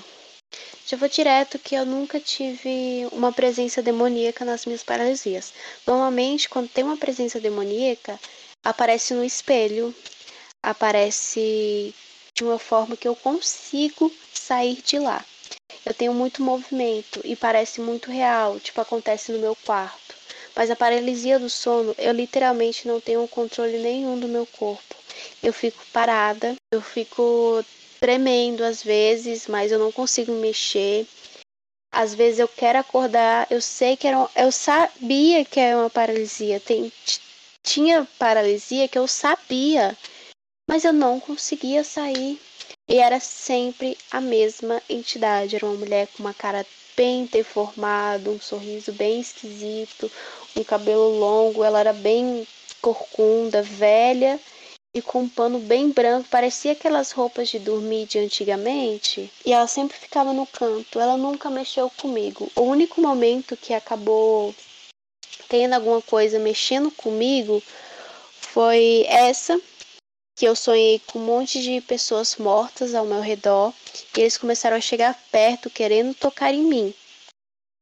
já 0.88 0.96
vou 0.96 1.10
direto 1.10 1.60
que 1.60 1.76
eu 1.76 1.86
nunca 1.86 2.22
tive 2.22 3.06
uma 3.12 3.34
presença 3.34 3.84
demoníaca 3.84 4.46
nas 4.46 4.66
minhas 4.66 4.82
paralisias. 4.82 5.54
Normalmente, 5.86 6.48
quando 6.48 6.70
tem 6.70 6.86
uma 6.86 6.96
presença 6.96 7.38
demoníaca, 7.42 8.18
aparece 8.64 9.14
no 9.14 9.26
espelho, 9.26 9.94
aparece 10.64 11.94
de 12.34 12.44
uma 12.46 12.58
forma 12.58 12.96
que 12.96 13.08
eu 13.08 13.16
consigo 13.16 14.10
sair 14.34 14.82
de 14.82 15.00
lá. 15.00 15.26
Eu 15.86 15.94
tenho 15.94 16.14
muito 16.14 16.42
movimento 16.42 17.20
e 17.26 17.36
parece 17.36 17.82
muito 17.82 18.10
real, 18.10 18.58
tipo 18.62 18.80
acontece 18.80 19.34
no 19.34 19.40
meu 19.40 19.56
quarto. 19.66 20.16
Mas 20.56 20.72
a 20.72 20.78
paralisia 20.78 21.38
do 21.38 21.50
sono, 21.50 21.94
eu 21.98 22.14
literalmente 22.14 22.88
não 22.88 23.02
tenho 23.02 23.28
controle 23.28 23.78
nenhum 23.80 24.18
do 24.18 24.30
meu 24.30 24.46
corpo. 24.46 24.95
Eu 25.42 25.54
fico 25.54 25.84
parada, 25.94 26.56
eu 26.74 26.82
fico 26.82 27.64
tremendo 28.00 28.64
às 28.64 28.84
vezes, 28.84 29.48
mas 29.48 29.72
eu 29.72 29.80
não 29.80 29.92
consigo 29.92 30.32
mexer. 30.34 31.08
Às 31.92 32.14
vezes 32.14 32.40
eu 32.40 32.48
quero 32.48 32.80
acordar, 32.80 33.48
eu 33.50 33.62
sei 33.62 33.96
que 33.96 34.08
era, 34.08 34.30
eu 34.36 34.52
sabia 34.52 35.46
que 35.46 35.60
era 35.60 35.78
uma 35.78 35.90
paralisia. 35.90 36.60
Tem, 36.60 36.92
tinha 37.64 38.08
paralisia 38.20 38.88
que 38.88 38.98
eu 38.98 39.08
sabia, 39.08 39.98
mas 40.70 40.84
eu 40.84 40.92
não 40.92 41.20
conseguia 41.20 41.84
sair. 41.84 42.40
E 42.88 42.98
era 42.98 43.20
sempre 43.20 43.98
a 44.12 44.20
mesma 44.22 44.82
entidade. 44.90 45.56
Era 45.56 45.66
uma 45.66 45.78
mulher 45.78 46.08
com 46.08 46.24
uma 46.24 46.34
cara 46.34 46.66
bem 46.96 47.26
deformada, 47.26 48.30
um 48.30 48.40
sorriso 48.40 48.92
bem 48.92 49.20
esquisito, 49.20 50.12
um 50.56 50.64
cabelo 50.64 51.18
longo. 51.18 51.64
Ela 51.64 51.80
era 51.80 51.94
bem 51.94 52.46
corcunda, 52.82 53.62
velha 53.62 54.40
e 54.96 55.02
com 55.02 55.24
um 55.24 55.30
pano 55.30 55.60
bem 55.60 55.92
branco, 55.92 56.30
parecia 56.30 56.72
aquelas 56.72 57.12
roupas 57.12 57.50
de 57.50 57.60
dormir 57.60 58.06
de 58.06 58.18
antigamente. 58.18 59.30
E 59.46 59.52
ela 59.52 59.68
sempre 59.68 59.98
ficava 59.98 60.32
no 60.32 60.48
canto, 60.48 61.02
ela 61.02 61.18
nunca 61.18 61.50
mexeu 61.50 61.90
comigo. 61.90 62.50
O 62.56 62.62
único 62.62 63.02
momento 63.02 63.58
que 63.58 63.74
acabou 63.74 64.56
tendo 65.50 65.74
alguma 65.74 66.02
coisa 66.02 66.40
mexendo 66.40 66.90
comigo 66.92 67.62
foi 68.40 69.06
essa, 69.10 69.60
que 70.34 70.46
eu 70.46 70.56
sonhei 70.56 71.02
com 71.08 71.20
um 71.20 71.26
monte 71.26 71.62
de 71.62 71.82
pessoas 71.82 72.38
mortas 72.38 72.96
ao 72.96 73.06
meu 73.06 73.20
redor 73.20 73.74
e 74.16 74.22
eles 74.22 74.38
começaram 74.38 74.78
a 74.78 74.82
chegar 74.82 75.14
perto 75.30 75.70
querendo 75.70 76.16
tocar 76.16 76.54
em 76.54 76.64
mim. 76.64 76.94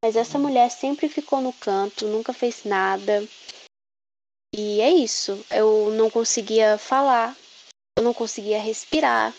Mas 0.03 0.15
essa 0.15 0.39
mulher 0.39 0.71
sempre 0.71 1.07
ficou 1.07 1.39
no 1.41 1.53
canto, 1.53 2.07
nunca 2.07 2.33
fez 2.33 2.63
nada. 2.65 3.23
E 4.55 4.79
é 4.81 4.89
isso. 4.91 5.43
Eu 5.49 5.91
não 5.91 6.09
conseguia 6.09 6.77
falar, 6.77 7.35
eu 7.97 8.03
não 8.03 8.13
conseguia 8.13 8.61
respirar, 8.61 9.33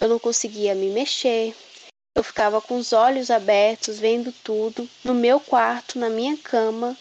eu 0.00 0.08
não 0.08 0.18
conseguia 0.18 0.74
me 0.74 0.88
mexer. 0.90 1.54
Eu 2.16 2.24
ficava 2.24 2.60
com 2.60 2.76
os 2.76 2.92
olhos 2.92 3.30
abertos, 3.30 3.98
vendo 3.98 4.32
tudo, 4.42 4.88
no 5.04 5.14
meu 5.14 5.38
quarto, 5.38 5.98
na 5.98 6.08
minha 6.10 6.36
cama, 6.36 6.96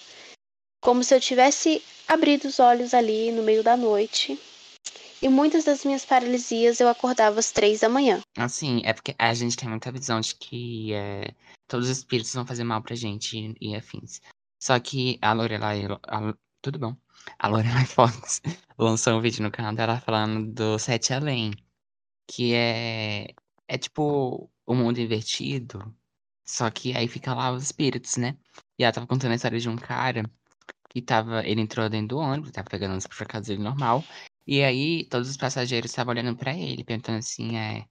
como 0.84 1.04
se 1.04 1.16
eu 1.16 1.20
tivesse 1.20 1.82
abrido 2.08 2.48
os 2.48 2.60
olhos 2.60 2.94
ali 2.94 3.32
no 3.32 3.42
meio 3.42 3.64
da 3.64 3.76
noite. 3.76 4.40
E 5.20 5.28
muitas 5.28 5.64
das 5.64 5.84
minhas 5.84 6.06
paralisias 6.06 6.80
eu 6.80 6.88
acordava 6.88 7.40
às 7.40 7.52
três 7.52 7.80
da 7.80 7.90
manhã. 7.90 8.20
Assim, 8.38 8.82
é 8.86 8.94
porque 8.94 9.16
a 9.18 9.34
gente 9.34 9.58
tem 9.58 9.68
muita 9.68 9.92
visão 9.92 10.22
de 10.22 10.36
que 10.36 10.94
é, 10.94 11.32
todos 11.68 11.90
os 11.90 11.98
espíritos 11.98 12.34
vão 12.34 12.46
fazer 12.46 12.64
mal 12.64 12.84
pra 12.84 12.96
gente 12.96 13.36
e, 13.36 13.72
e 13.72 13.76
afins. 13.76 14.22
Só 14.62 14.80
que 14.80 15.18
a 15.22 15.34
Lorelai. 15.34 15.86
a- 16.08 16.34
tudo 16.62 16.80
bom. 16.80 16.96
A 17.40 17.48
Lorelai 17.48 17.86
Fox 17.88 18.42
lançou 18.78 19.18
um 19.18 19.22
vídeo 19.22 19.44
no 19.44 19.52
canal 19.52 19.74
dela 19.74 20.00
falando 20.00 20.52
do 20.54 20.80
Sete 20.80 21.14
Além. 21.14 21.54
Que 22.28 22.54
é. 22.54 23.28
É 23.68 23.78
tipo 23.78 24.50
o 24.66 24.76
mundo 24.76 25.00
invertido. 25.00 25.94
Só 26.46 26.70
que 26.72 26.96
aí 26.96 27.08
fica 27.08 27.34
lá 27.34 27.52
os 27.52 27.64
espíritos, 27.64 28.18
né? 28.18 28.38
E 28.80 28.84
ela 28.84 28.94
tava 28.94 29.08
contando 29.08 29.32
a 29.34 29.36
história 29.36 29.60
de 29.60 29.70
um 29.70 29.76
cara 29.78 30.24
que 30.90 31.02
tava. 31.02 31.46
Ele 31.48 31.62
entrou 31.62 31.90
dentro 31.90 32.10
do 32.10 32.20
ônibus, 32.20 32.52
tava 32.52 32.70
pegando 32.70 32.98
os 32.98 33.08
pra 33.08 33.26
casa 33.26 33.48
dele 33.48 33.64
normal. 33.64 34.04
E 34.48 34.64
aí 34.64 35.06
todos 35.10 35.30
os 35.30 35.38
passageiros 35.38 35.92
estavam 35.92 36.14
olhando 36.14 36.38
pra 36.38 36.54
ele, 36.56 36.84
perguntando 36.84 37.20
assim, 37.20 37.58
é. 37.58 37.86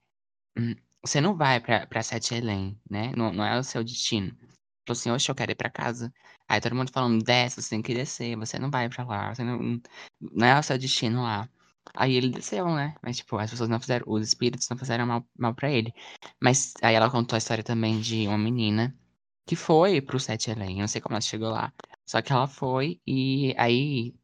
"Hum, 0.59 0.75
você 1.05 1.21
não 1.21 1.37
vai 1.37 1.61
pra, 1.61 1.87
pra 1.87 2.03
Sete 2.03 2.35
Elen, 2.35 2.81
né? 2.91 3.13
Não, 3.17 3.33
não 3.33 3.45
é 3.45 3.59
o 3.59 3.63
seu 3.65 3.85
destino. 3.85 4.37
Falou 4.87 4.99
assim, 4.99 5.11
oxe, 5.11 5.29
eu 5.31 5.35
quero 5.35 5.53
ir 5.53 5.55
pra 5.57 5.71
casa. 5.71 6.13
Aí 6.49 6.61
todo 6.61 6.75
mundo 6.75 6.91
falando, 6.93 7.23
desce, 7.25 7.61
você 7.63 7.71
tem 7.71 7.83
que 7.83 7.95
descer, 7.95 8.37
você 8.37 8.59
não 8.59 8.71
vai 8.71 8.89
pra 8.89 9.05
lá, 9.05 9.35
você 9.35 9.43
não, 9.45 9.81
não 10.21 10.47
é 10.47 10.59
o 10.59 10.63
seu 10.63 10.79
destino 10.79 11.23
lá. 11.23 11.49
Aí 11.95 12.15
ele 12.15 12.31
desceu, 12.31 12.67
né? 12.75 12.95
Mas, 13.03 13.19
tipo, 13.19 13.37
as 13.39 13.51
pessoas 13.51 13.69
não 13.69 13.81
fizeram, 13.81 14.05
os 14.09 14.27
espíritos 14.27 14.69
não 14.69 14.77
fizeram 14.79 15.07
mal, 15.07 15.27
mal 15.39 15.55
pra 15.55 15.71
ele. 15.71 15.93
Mas 16.43 16.75
aí 16.83 16.95
ela 16.95 17.11
contou 17.11 17.37
a 17.37 17.39
história 17.39 17.65
também 17.65 18.01
de 18.01 18.27
uma 18.29 18.39
menina 18.39 18.95
que 19.47 19.57
foi 19.57 20.01
pro 20.01 20.19
Sete. 20.21 20.51
Eu 20.51 20.57
não 20.57 20.89
sei 20.89 21.01
como 21.01 21.15
ela 21.15 21.21
chegou 21.21 21.51
lá. 21.51 21.73
Só 22.05 22.23
que 22.23 22.33
ela 22.33 22.47
foi 22.49 23.01
e 23.07 23.55
aí 23.59 24.15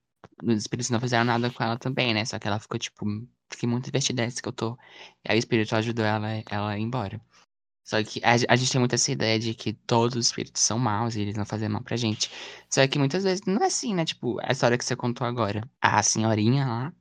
os 0.42 0.57
espíritos 0.59 0.90
não 0.90 1.01
fizeram 1.01 1.25
nada 1.25 1.51
com 1.51 1.62
ela 1.64 1.79
também, 1.79 2.14
né? 2.14 2.25
Só 2.25 2.38
que 2.38 2.46
ela 2.48 2.59
ficou, 2.61 2.79
tipo, 2.79 3.05
fiquei 3.51 3.68
muito 3.68 3.88
investida 3.88 4.22
nessa 4.25 4.42
que 4.42 4.48
eu 4.48 4.53
tô. 4.53 4.77
E 5.25 5.31
aí 5.33 5.37
o 5.37 5.40
espírito 5.40 5.75
ajudou 5.77 6.05
ela, 6.05 6.29
ela 6.51 6.70
a 6.72 6.79
ir 6.79 6.83
embora. 6.83 7.20
Só 7.85 8.03
que 8.03 8.21
a, 8.25 8.33
a, 8.49 8.57
gente 8.57 8.71
tem 8.71 8.79
muito 8.79 8.95
essa 8.95 9.11
ideia 9.11 9.38
de 9.38 9.55
que 9.55 9.73
todos 9.73 10.16
os 10.16 10.27
espíritos 10.27 10.62
são 10.62 10.79
maus 10.79 11.16
e 11.16 11.21
eles 11.21 11.37
não 11.37 11.45
fazem 11.45 11.68
mal 11.68 11.83
pra 11.83 11.97
gente. 11.97 12.31
Só 12.71 12.87
que 12.87 12.99
muitas 12.99 13.25
vezes 13.25 13.42
não 13.47 13.61
é 13.62 13.66
assim, 13.66 13.95
né? 13.95 14.05
Tipo, 14.05 14.38
a 14.42 14.53
história 14.53 14.79
que 14.79 14.85
você 14.85 14.95
contou 14.95 15.27
agora. 15.27 15.68
A 15.81 16.03
senhorinha 16.03 16.64
lá, 16.64 16.92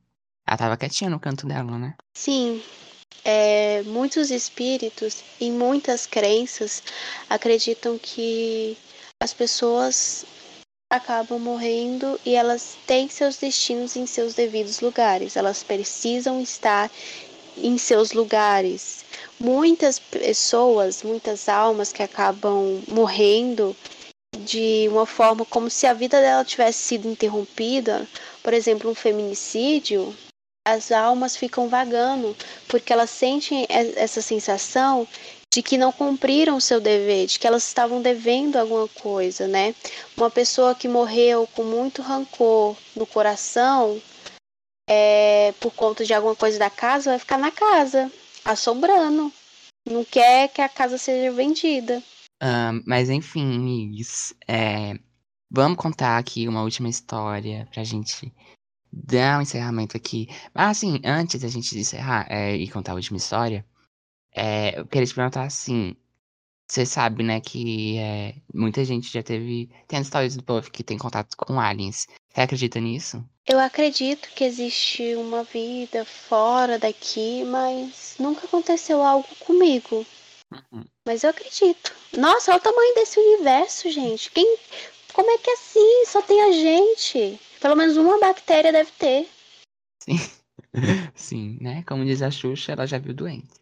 ela 0.48 0.58
tava 0.58 0.78
quietinha 0.78 1.10
no 1.10 1.20
canto 1.20 1.46
dela, 1.46 1.78
né? 1.78 1.96
Sim. 2.18 2.62
É, 3.24 3.84
muitos 3.84 4.32
espíritos 4.32 5.24
e 5.40 5.52
muitas 5.52 6.08
crenças 6.08 6.82
acreditam 7.30 8.00
que 8.00 8.76
as 9.22 9.34
pessoas 9.34 10.26
acabam 10.92 11.40
morrendo 11.40 12.20
e 12.26 12.36
elas 12.36 12.76
têm 12.86 13.08
seus 13.08 13.38
destinos 13.38 13.96
em 13.96 14.06
seus 14.08 14.34
devidos 14.34 14.82
lugares. 14.82 15.38
Elas 15.38 15.64
precisam 15.64 16.42
estar 16.42 16.92
em 17.56 17.78
seus 17.78 18.12
lugares. 18.12 19.01
Muitas 19.42 19.98
pessoas, 19.98 21.02
muitas 21.02 21.50
almas 21.50 21.92
que 21.92 22.04
acabam 22.04 22.80
morrendo 22.88 23.76
de 24.42 24.88
uma 24.88 25.08
forma 25.08 25.44
como 25.46 25.68
se 25.68 25.88
a 25.88 25.94
vida 25.94 26.22
dela 26.22 26.46
tivesse 26.46 26.78
sido 26.84 27.10
interrompida, 27.10 28.08
por 28.44 28.54
exemplo, 28.54 28.92
um 28.92 28.94
feminicídio, 28.94 30.16
as 30.64 30.92
almas 30.92 31.36
ficam 31.36 31.68
vagando 31.68 32.38
porque 32.68 32.94
elas 32.94 33.10
sentem 33.10 33.66
essa 33.68 34.22
sensação 34.22 35.08
de 35.52 35.64
que 35.64 35.76
não 35.76 35.92
cumpriram 35.92 36.56
o 36.56 36.62
seu 36.62 36.80
dever, 36.80 37.26
de 37.26 37.40
que 37.40 37.48
elas 37.48 37.68
estavam 37.68 38.00
devendo 38.00 38.58
alguma 38.58 38.88
coisa, 38.88 39.48
né? 39.48 39.74
Uma 40.16 40.30
pessoa 40.30 40.76
que 40.76 40.88
morreu 40.88 41.48
com 41.56 41.64
muito 41.64 42.04
rancor 42.04 42.76
no 42.96 43.08
coração, 43.08 44.00
é, 44.88 45.52
por 45.60 45.74
conta 45.74 46.06
de 46.06 46.14
alguma 46.14 46.36
coisa 46.36 46.60
da 46.60 46.70
casa, 46.70 47.10
vai 47.10 47.20
ficar 47.20 47.40
na 47.40 47.50
casa, 47.50 48.12
assombrando. 48.46 49.32
Não 49.88 50.06
quer 50.06 50.48
que 50.50 50.62
a 50.62 50.70
casa 50.70 50.98
seja 50.98 51.32
vendida. 51.32 52.04
Uh, 52.42 52.82
mas 52.86 53.10
enfim, 53.10 53.56
amigos, 53.56 54.34
é, 54.48 54.98
vamos 55.50 55.78
contar 55.78 56.18
aqui 56.18 56.48
uma 56.48 56.64
última 56.64 56.90
história 56.90 57.68
pra 57.72 57.84
gente 57.84 58.34
dar 58.92 59.40
um 59.40 59.42
encerramento 59.42 59.96
aqui. 59.96 60.28
Mas 60.54 60.78
assim, 60.78 61.00
antes 61.04 61.42
da 61.42 61.48
gente 61.48 61.78
encerrar 61.78 62.28
é, 62.30 62.56
e 62.56 62.70
contar 62.70 62.94
a 62.94 62.96
última 62.96 63.18
história, 63.18 63.66
é, 64.34 64.80
eu 64.80 64.86
queria 64.86 65.08
te 65.08 65.14
perguntar 65.16 65.44
assim. 65.44 65.96
Você 66.70 66.86
sabe, 66.86 67.22
né, 67.22 67.42
que 67.42 67.98
é, 67.98 68.36
muita 68.54 68.86
gente 68.86 69.12
já 69.12 69.22
teve. 69.22 69.70
Tem 69.88 70.02
histórias 70.02 70.38
do 70.38 70.44
povo 70.44 70.72
que 70.72 70.84
tem 70.84 70.98
contato 70.98 71.36
com 71.36 71.60
aliens. 71.60 72.08
Você 72.30 72.42
acredita 72.42 72.80
nisso? 72.80 73.24
Eu 73.46 73.60
acredito 73.60 74.30
que 74.36 74.44
existe 74.44 75.16
uma 75.16 75.44
vida 75.44 76.06
fora 76.06 76.78
daqui, 76.78 77.44
mas 77.46 78.16
nunca 78.20 78.46
aconteceu 78.46 79.02
algo 79.02 79.28
comigo. 79.40 80.06
Uhum. 80.52 80.86
Mas 81.08 81.24
eu 81.24 81.30
acredito. 81.32 81.94
Nossa, 82.18 82.52
olha 82.52 82.60
o 82.60 82.64
tamanho 82.64 82.96
desse 82.96 83.20
universo, 83.20 83.90
gente. 83.90 84.30
Quem. 84.32 84.58
Como 85.14 85.30
é 85.30 85.38
que 85.38 85.50
é 85.50 85.54
assim? 85.54 86.06
Só 86.06 86.22
tem 86.22 86.42
a 86.42 86.52
gente. 86.52 87.40
Pelo 87.60 87.76
menos 87.76 87.98
uma 87.98 88.20
bactéria 88.20 88.72
deve 88.72 88.92
ter. 88.92 89.30
Sim. 90.04 90.18
Sim, 91.16 91.58
né? 91.60 91.84
Como 91.88 92.06
diz 92.06 92.22
a 92.22 92.32
Xuxa, 92.32 92.72
ela 92.74 92.86
já 92.86 92.98
viu 92.98 93.14
doente. 93.14 93.62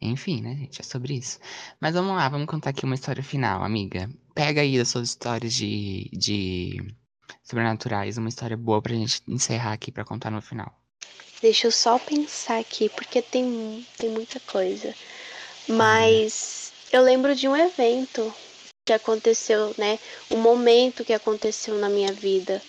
Enfim, 0.00 0.42
né, 0.42 0.54
gente? 0.56 0.80
É 0.80 0.84
sobre 0.84 1.14
isso. 1.14 1.38
Mas 1.80 1.94
vamos 1.94 2.14
lá, 2.14 2.28
vamos 2.28 2.46
contar 2.46 2.70
aqui 2.70 2.84
uma 2.84 2.94
história 2.94 3.22
final, 3.22 3.62
amiga. 3.62 4.10
Pega 4.34 4.60
aí 4.60 4.78
as 4.78 4.88
suas 4.88 5.08
histórias 5.08 5.54
de, 5.54 6.10
de 6.12 6.94
sobrenaturais, 7.46 8.18
uma 8.18 8.28
história 8.28 8.56
boa 8.56 8.82
pra 8.82 8.92
gente 8.92 9.22
encerrar 9.28 9.72
aqui 9.72 9.92
pra 9.92 10.04
contar 10.04 10.30
no 10.30 10.42
final. 10.42 10.72
Deixa 11.40 11.68
eu 11.68 11.72
só 11.72 11.98
pensar 11.98 12.58
aqui, 12.58 12.88
porque 12.88 13.22
tem, 13.22 13.86
tem 13.96 14.10
muita 14.10 14.40
coisa. 14.40 14.94
Mas 15.68 16.72
eu 16.92 17.02
lembro 17.02 17.34
de 17.34 17.46
um 17.46 17.56
evento 17.56 18.32
que 18.84 18.92
aconteceu, 18.92 19.74
né? 19.78 19.98
Um 20.30 20.38
momento 20.38 21.04
que 21.04 21.12
aconteceu 21.12 21.76
na 21.76 21.88
minha 21.88 22.12
vida. 22.12 22.62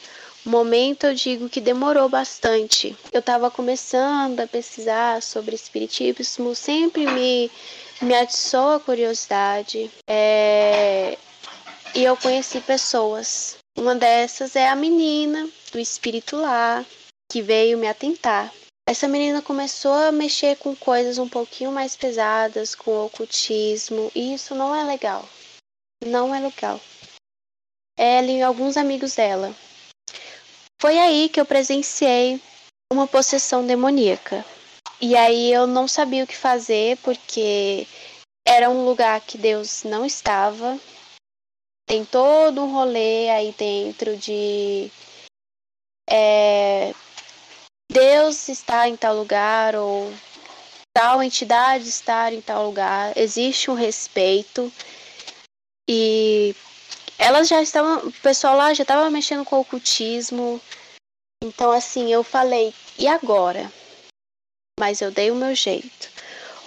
Um 0.45 0.49
momento 0.49 1.05
eu 1.05 1.13
digo 1.13 1.49
que 1.49 1.61
demorou 1.61 2.07
bastante. 2.09 2.95
Eu 3.11 3.19
estava 3.19 3.49
começando 3.49 4.39
a 4.39 4.47
pesquisar 4.47 5.21
sobre 5.21 5.55
espiritismo, 5.55 6.55
sempre 6.55 7.05
me, 7.05 7.51
me 8.01 8.15
atiçou 8.15 8.71
a 8.71 8.79
curiosidade. 8.79 9.89
É... 10.07 11.17
E 11.95 12.03
eu 12.03 12.15
conheci 12.17 12.59
pessoas. 12.61 13.57
Uma 13.77 13.93
dessas 13.93 14.55
é 14.55 14.67
a 14.67 14.75
menina 14.75 15.47
do 15.71 15.79
espírito 15.79 16.35
lá, 16.35 16.83
que 17.31 17.43
veio 17.43 17.77
me 17.77 17.87
atentar. 17.87 18.51
Essa 18.89 19.07
menina 19.07 19.41
começou 19.41 19.93
a 19.93 20.11
mexer 20.11 20.57
com 20.57 20.75
coisas 20.75 21.19
um 21.19 21.29
pouquinho 21.29 21.71
mais 21.71 21.95
pesadas, 21.95 22.73
com 22.73 23.05
ocultismo, 23.05 24.11
e 24.15 24.33
isso 24.33 24.55
não 24.55 24.75
é 24.75 24.83
legal. 24.83 25.29
Não 26.03 26.33
é 26.33 26.39
legal. 26.39 26.81
Ela 27.99 28.31
e 28.31 28.41
alguns 28.41 28.77
amigos 28.77 29.15
dela 29.15 29.55
foi 30.79 30.97
aí 30.99 31.29
que 31.29 31.39
eu 31.39 31.45
presenciei 31.45 32.41
uma 32.91 33.07
possessão 33.07 33.65
demoníaca. 33.65 34.45
E 35.01 35.15
aí 35.15 35.51
eu 35.51 35.67
não 35.67 35.87
sabia 35.87 36.23
o 36.23 36.27
que 36.27 36.35
fazer 36.35 36.97
porque 36.97 37.87
era 38.47 38.69
um 38.69 38.85
lugar 38.85 39.19
que 39.21 39.37
Deus 39.37 39.83
não 39.83 40.05
estava. 40.05 40.79
Tem 41.87 42.03
todo 42.03 42.61
um 42.61 42.73
rolê 42.73 43.29
aí 43.29 43.55
dentro 43.57 44.17
de 44.17 44.91
é, 46.09 46.93
Deus 47.89 48.49
está 48.49 48.89
em 48.89 48.97
tal 48.97 49.15
lugar 49.15 49.73
ou 49.73 50.13
tal 50.93 51.23
entidade 51.23 51.87
estar 51.87 52.33
em 52.33 52.41
tal 52.41 52.65
lugar. 52.65 53.17
Existe 53.17 53.71
um 53.71 53.73
respeito 53.73 54.71
e 55.89 56.53
elas 57.17 57.47
já 57.47 57.61
estavam, 57.61 58.09
o 58.09 58.11
pessoal 58.11 58.57
lá 58.57 58.73
já 58.73 58.83
estava 58.83 59.09
mexendo 59.09 59.45
com 59.45 59.55
o 59.55 59.61
ocultismo. 59.61 60.61
Então, 61.41 61.71
assim, 61.71 62.11
eu 62.11 62.23
falei, 62.23 62.73
e 62.99 63.07
agora? 63.07 63.71
Mas 64.77 65.01
eu 65.01 65.09
dei 65.09 65.31
o 65.31 65.35
meu 65.35 65.55
jeito. 65.55 66.09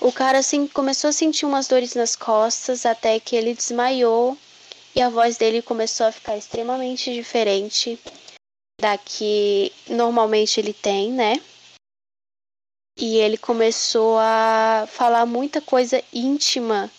O 0.01 0.11
cara, 0.11 0.39
assim, 0.39 0.67
começou 0.67 1.11
a 1.11 1.13
sentir 1.13 1.45
umas 1.45 1.69
dores 1.69 1.95
nas 1.95 2.17
costas 2.17 2.87
até 2.87 3.21
que 3.21 3.37
ele 3.37 3.53
desmaiou 3.53 4.39
e 4.95 5.01
a 5.01 5.09
voz 5.09 5.37
dele 5.37 5.63
começou 5.63 6.07
a 6.07 6.13
ficar 6.13 6.37
extremamente 6.37 7.13
diferente 7.13 7.99
da 8.81 8.97
que 8.97 9.73
normalmente 9.89 10.59
ele 10.59 10.73
tem, 10.73 11.13
né? 11.13 11.41
E 12.99 13.17
ele 13.17 13.39
começou 13.39 14.19
a 14.19 14.87
falar 14.91 15.25
muita 15.27 15.61
coisa 15.61 16.03
íntima 16.13 16.91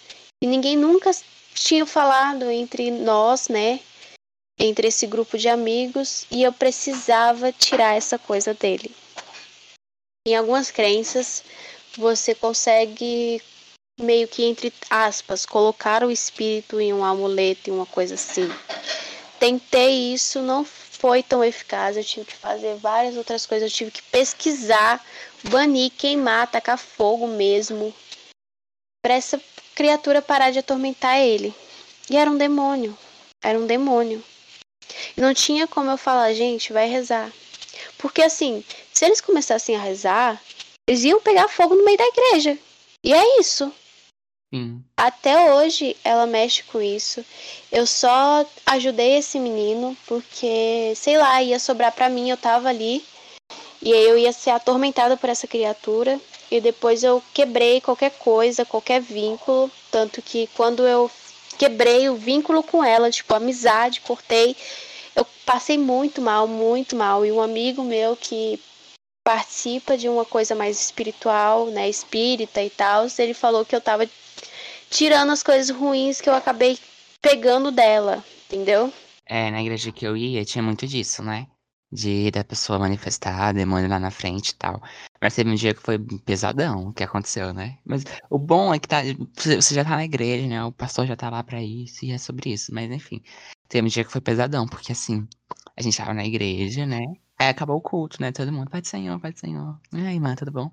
e 0.44 0.48
ninguém 0.48 0.76
nunca 0.76 1.12
tinha 1.54 1.86
falado 1.86 2.50
entre 2.50 2.90
nós, 2.90 3.48
né? 3.48 3.80
Entre 4.60 4.88
esse 4.88 5.06
grupo 5.08 5.38
de 5.38 5.50
amigos, 5.50 6.26
e 6.32 6.44
eu 6.44 6.54
precisava 6.54 7.52
tirar 7.52 7.96
essa 7.96 8.18
coisa 8.18 8.54
dele. 8.54 8.94
Em 10.28 10.36
algumas 10.36 10.70
crenças, 10.70 11.44
você 11.98 12.36
consegue 12.36 13.42
meio 14.02 14.28
que 14.28 14.44
entre 14.44 14.74
aspas 14.90 15.46
colocar 15.46 16.04
o 16.04 16.12
espírito 16.12 16.80
em 16.80 16.94
um 16.94 17.04
amuleto 17.04 17.70
e 17.70 17.72
uma 17.72 17.86
coisa 17.86 18.16
assim. 18.16 18.50
Tentei 19.40 20.14
isso, 20.14 20.42
não 20.42 20.64
foi 20.64 21.24
tão 21.24 21.44
eficaz. 21.44 21.98
Eu 21.98 22.04
tive 22.04 22.26
que 22.28 22.36
fazer 22.36 22.76
várias 22.76 23.18
outras 23.18 23.46
coisas. 23.46 23.72
Eu 23.72 23.76
tive 23.76 23.92
que 23.92 24.04
pesquisar, 24.04 25.04
banir, 25.46 25.92
queimar, 25.92 26.50
tacar 26.50 26.78
fogo 26.78 27.28
mesmo. 27.28 27.94
Para 29.04 29.16
essa 29.16 29.42
criatura 29.74 30.22
parar 30.22 30.52
de 30.52 30.60
atormentar 30.60 31.20
ele. 31.20 31.54
E 32.08 32.16
era 32.16 32.30
um 32.30 32.38
demônio. 32.38 32.96
Era 33.44 33.58
um 33.58 33.66
demônio. 33.66 34.24
E 35.18 35.22
não 35.22 35.34
tinha 35.34 35.68
como 35.68 35.90
eu 35.90 35.98
falar, 35.98 36.34
gente, 36.34 36.72
vai 36.72 36.88
rezar. 36.88 37.32
Porque 37.98 38.22
assim, 38.22 38.64
se 38.94 39.06
eles 39.06 39.22
começassem 39.22 39.76
a 39.76 39.80
rezar, 39.80 40.40
eles 40.88 41.04
iam 41.04 41.20
pegar 41.22 41.48
fogo 41.48 41.74
no 41.74 41.84
meio 41.84 41.98
da 41.98 42.08
igreja. 42.08 42.58
E 43.04 43.14
é 43.14 43.40
isso. 43.40 43.74
Sim. 44.54 44.84
Até 44.98 45.54
hoje 45.54 45.96
ela 46.04 46.26
mexe 46.28 46.64
com 46.64 46.82
isso. 46.82 47.24
Eu 47.72 47.88
só 47.88 48.46
ajudei 48.66 49.18
esse 49.18 49.40
menino 49.40 49.96
porque, 50.06 50.94
sei 50.96 51.18
lá, 51.18 51.42
ia 51.42 51.58
sobrar 51.60 51.92
para 51.94 52.10
mim, 52.10 52.30
eu 52.30 52.38
tava 52.38 52.70
ali. 52.70 53.04
E 53.82 53.94
aí 53.94 54.04
eu 54.06 54.18
ia 54.18 54.32
ser 54.34 54.52
atormentada 54.52 55.18
por 55.18 55.30
essa 55.30 55.48
criatura. 55.48 56.20
e 56.52 56.60
depois 56.60 57.02
eu 57.02 57.24
quebrei 57.34 57.80
qualquer 57.80 58.12
coisa, 58.12 58.66
qualquer 58.66 59.02
vínculo, 59.02 59.72
tanto 59.90 60.22
que 60.22 60.48
quando 60.54 60.86
eu 60.86 61.10
quebrei 61.58 62.10
o 62.10 62.16
vínculo 62.16 62.62
com 62.62 62.84
ela, 62.84 63.10
tipo, 63.10 63.34
amizade, 63.34 64.02
cortei, 64.02 64.56
eu 65.16 65.26
passei 65.46 65.78
muito 65.78 66.22
mal, 66.22 66.48
muito 66.48 66.96
mal. 66.96 67.26
E 67.26 67.32
um 67.32 67.42
amigo 67.42 67.84
meu 67.84 68.18
que 68.18 68.60
participa 69.24 69.98
de 69.98 70.10
uma 70.10 70.26
coisa 70.26 70.54
mais 70.56 70.80
espiritual, 70.82 71.68
né, 71.68 71.88
espírita 71.90 72.62
e 72.62 72.70
tal, 72.70 73.08
ele 73.18 73.34
falou 73.34 73.64
que 73.64 73.76
eu 73.76 73.80
tava 73.82 74.10
tirando 74.92 75.32
as 75.32 75.42
coisas 75.42 75.76
ruins 75.76 76.22
que 76.22 76.30
eu 76.30 76.36
acabei 76.36 76.78
pegando 77.22 77.72
dela, 77.72 78.24
entendeu? 78.46 78.94
É, 79.26 79.50
na 79.50 79.62
igreja 79.62 79.92
que 79.92 80.06
eu 80.06 80.16
ia 80.18 80.44
tinha 80.44 80.62
muito 80.62 80.86
disso, 80.86 81.24
né? 81.24 81.48
De 81.92 82.30
da 82.32 82.44
pessoa 82.44 82.80
manifestar 82.80 83.54
demônio 83.54 83.90
lá 83.90 84.00
na 84.00 84.12
frente 84.12 84.50
e 84.50 84.56
tal. 84.56 84.82
Mas 85.22 85.36
teve 85.36 85.50
um 85.50 85.56
dia 85.56 85.74
que 85.74 85.82
foi 85.82 85.98
pesadão 86.26 86.90
o 86.90 86.94
que 86.94 87.04
aconteceu, 87.04 87.54
né? 87.54 87.78
Mas 87.86 88.04
o 88.30 88.38
bom 88.38 88.74
é 88.74 88.80
que 88.80 88.88
tá, 88.88 89.02
você 89.36 89.74
já 89.74 89.84
tá 89.84 89.92
na 89.92 90.06
igreja, 90.06 90.48
né? 90.48 90.64
O 90.64 90.72
pastor 90.72 91.06
já 91.06 91.16
tá 91.16 91.30
lá 91.30 91.44
pra 91.44 91.62
isso 91.62 92.06
e 92.06 92.12
é 92.12 92.18
sobre 92.18 92.52
isso. 92.52 92.74
Mas 92.74 92.92
enfim, 92.92 93.22
teve 93.68 93.86
um 93.86 93.90
dia 93.90 94.04
que 94.04 94.12
foi 94.12 94.22
pesadão, 94.22 94.68
porque 94.68 94.92
assim, 94.92 95.28
a 95.76 95.82
gente 95.82 95.98
tava 95.98 96.14
na 96.14 96.26
igreja, 96.26 96.86
né? 96.86 97.02
Aí 97.40 97.50
acabou 97.50 97.78
o 97.78 97.82
culto, 97.82 98.22
né? 98.22 98.32
Todo 98.32 98.52
mundo, 98.52 98.70
Pai 98.70 98.82
do 98.82 98.88
Senhor, 98.88 99.20
Pai 99.20 99.32
do 99.32 99.40
Senhor. 99.40 99.80
E 99.94 100.02
aí, 100.06 100.20
mano, 100.20 100.36
tudo 100.36 100.52
bom? 100.52 100.70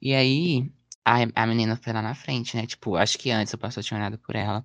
E 0.00 0.14
aí, 0.14 0.70
a, 1.04 1.42
a 1.42 1.46
menina 1.46 1.76
foi 1.76 1.92
lá 1.92 2.02
na 2.02 2.14
frente, 2.14 2.56
né? 2.56 2.66
Tipo, 2.66 2.96
acho 2.96 3.18
que 3.18 3.30
antes 3.30 3.52
o 3.52 3.58
pastor 3.58 3.82
tinha 3.82 3.98
olhado 3.98 4.18
por 4.18 4.36
ela. 4.36 4.64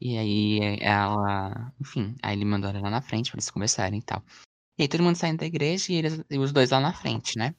E 0.00 0.16
aí 0.18 0.78
ela, 0.80 1.72
enfim, 1.80 2.16
aí 2.22 2.36
ele 2.36 2.44
mandou 2.44 2.70
ela 2.70 2.80
lá 2.80 2.90
na 2.90 3.02
frente 3.02 3.30
pra 3.30 3.38
eles 3.38 3.50
conversarem 3.50 3.98
e 4.00 4.02
tal. 4.02 4.22
E 4.78 4.82
aí 4.82 4.88
todo 4.88 5.02
mundo 5.02 5.16
saindo 5.16 5.38
da 5.38 5.46
igreja 5.46 5.92
e, 5.92 5.96
eles, 5.96 6.22
e 6.30 6.38
os 6.38 6.52
dois 6.52 6.70
lá 6.70 6.80
na 6.80 6.92
frente, 6.92 7.38
né? 7.38 7.54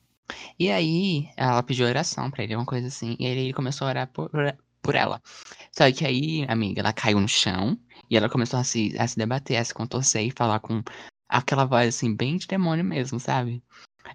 E 0.60 0.72
aí 0.72 1.30
ela 1.38 1.64
pediu 1.64 1.88
oração 1.88 2.30
pra 2.32 2.44
ele, 2.44 2.56
uma 2.56 2.66
coisa 2.66 2.88
assim. 2.88 3.16
E 3.20 3.26
aí 3.26 3.38
ele 3.38 3.54
começou 3.54 3.88
a 3.88 3.92
orar 3.92 4.08
por, 4.08 4.32
por 4.82 4.96
ela. 4.96 5.22
Só 5.72 5.92
que 5.92 6.06
aí, 6.06 6.46
amiga, 6.50 6.82
ela 6.82 6.94
caiu 6.94 7.20
no 7.20 7.28
chão 7.28 7.78
e 8.10 8.18
ela 8.18 8.30
começou 8.30 8.60
a 8.60 8.64
se, 8.64 8.96
a 9.00 9.08
se 9.08 9.18
debater, 9.18 9.58
a 9.58 9.66
se 9.66 9.74
contorcer 9.74 10.24
e 10.26 10.32
falar 10.32 10.60
com 10.60 10.84
aquela 11.30 11.66
voz 11.66 11.96
assim, 11.96 12.16
bem 12.16 12.38
de 12.38 12.48
demônio 12.48 12.86
mesmo, 12.86 13.20
sabe? 13.20 13.64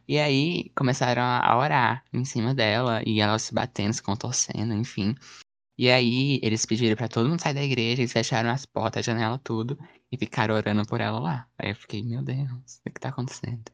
E 0.07 0.19
aí 0.19 0.71
começaram 0.77 1.23
a 1.23 1.57
orar 1.57 2.05
em 2.13 2.25
cima 2.25 2.55
dela 2.55 3.03
e 3.07 3.21
ela 3.21 3.39
se 3.39 3.55
batendo, 3.55 3.93
se 3.93 4.03
contorcendo, 4.03 4.75
enfim. 4.75 5.15
E 5.79 5.91
aí 5.91 6.39
eles 6.43 6.67
pediram 6.67 6.97
para 6.97 7.09
todo 7.09 7.29
mundo 7.29 7.41
sair 7.41 7.55
da 7.55 7.63
igreja, 7.63 8.03
eles 8.03 8.13
fecharam 8.13 8.51
as 8.51 8.67
portas, 8.67 9.01
a 9.01 9.13
janela, 9.13 9.41
tudo, 9.43 9.79
e 10.11 10.19
ficaram 10.19 10.55
orando 10.55 10.87
por 10.87 11.01
ela 11.01 11.19
lá. 11.19 11.49
Aí 11.59 11.71
eu 11.71 11.77
fiquei, 11.77 12.03
meu 12.03 12.23
Deus, 12.23 12.81
o 12.87 12.91
que 12.91 13.01
tá 13.01 13.09
acontecendo? 13.09 13.65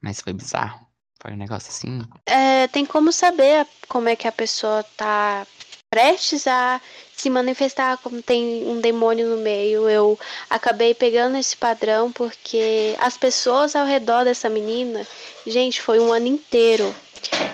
Mas 0.00 0.20
foi 0.20 0.32
bizarro. 0.32 0.86
Foi 1.20 1.32
um 1.32 1.36
negócio 1.36 1.68
assim. 1.68 2.02
É, 2.26 2.66
tem 2.68 2.84
como 2.84 3.12
saber 3.12 3.66
como 3.88 4.08
é 4.08 4.16
que 4.16 4.26
a 4.26 4.32
pessoa 4.32 4.82
tá 4.96 5.46
prestes 5.92 6.46
a 6.46 6.80
se 7.14 7.28
manifestar 7.28 7.98
como 7.98 8.22
tem 8.22 8.66
um 8.66 8.80
demônio 8.80 9.28
no 9.28 9.36
meio. 9.36 9.90
Eu 9.90 10.18
acabei 10.48 10.94
pegando 10.94 11.36
esse 11.36 11.54
padrão 11.54 12.10
porque 12.10 12.96
as 12.98 13.18
pessoas 13.18 13.76
ao 13.76 13.84
redor 13.84 14.24
dessa 14.24 14.48
menina, 14.48 15.06
gente, 15.46 15.82
foi 15.82 16.00
um 16.00 16.10
ano 16.10 16.28
inteiro. 16.28 16.94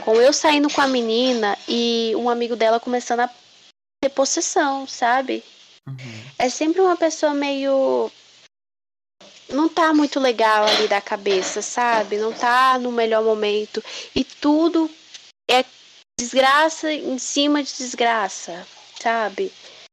Com 0.05 0.15
eu 0.15 0.33
saindo 0.33 0.71
com 0.71 0.81
a 0.81 0.87
menina 0.87 1.59
e 1.69 2.13
um 2.17 2.31
amigo 2.31 2.55
dela 2.55 2.79
começando 2.79 3.21
a 3.21 3.31
ter 4.01 4.09
possessão, 4.11 4.87
sabe? 4.87 5.43
Uhum. 5.89 6.23
É 6.39 6.49
sempre 6.49 6.81
uma 6.81 6.97
pessoa 6.97 7.35
meio. 7.35 8.09
Não 9.49 9.69
tá 9.69 9.93
muito 9.93 10.21
legal 10.21 10.65
ali 10.65 10.87
da 10.87 11.01
cabeça, 11.01 11.61
sabe? 11.61 12.19
Não 12.19 12.33
tá 12.33 12.79
no 12.79 12.93
melhor 12.93 13.25
momento. 13.25 13.83
E 14.15 14.23
tudo 14.23 14.89
é 15.51 15.65
desgraça 16.19 16.93
em 16.93 17.17
cima 17.17 17.63
de 17.63 17.73
desgraça, 17.77 18.67
sabe? 19.01 19.53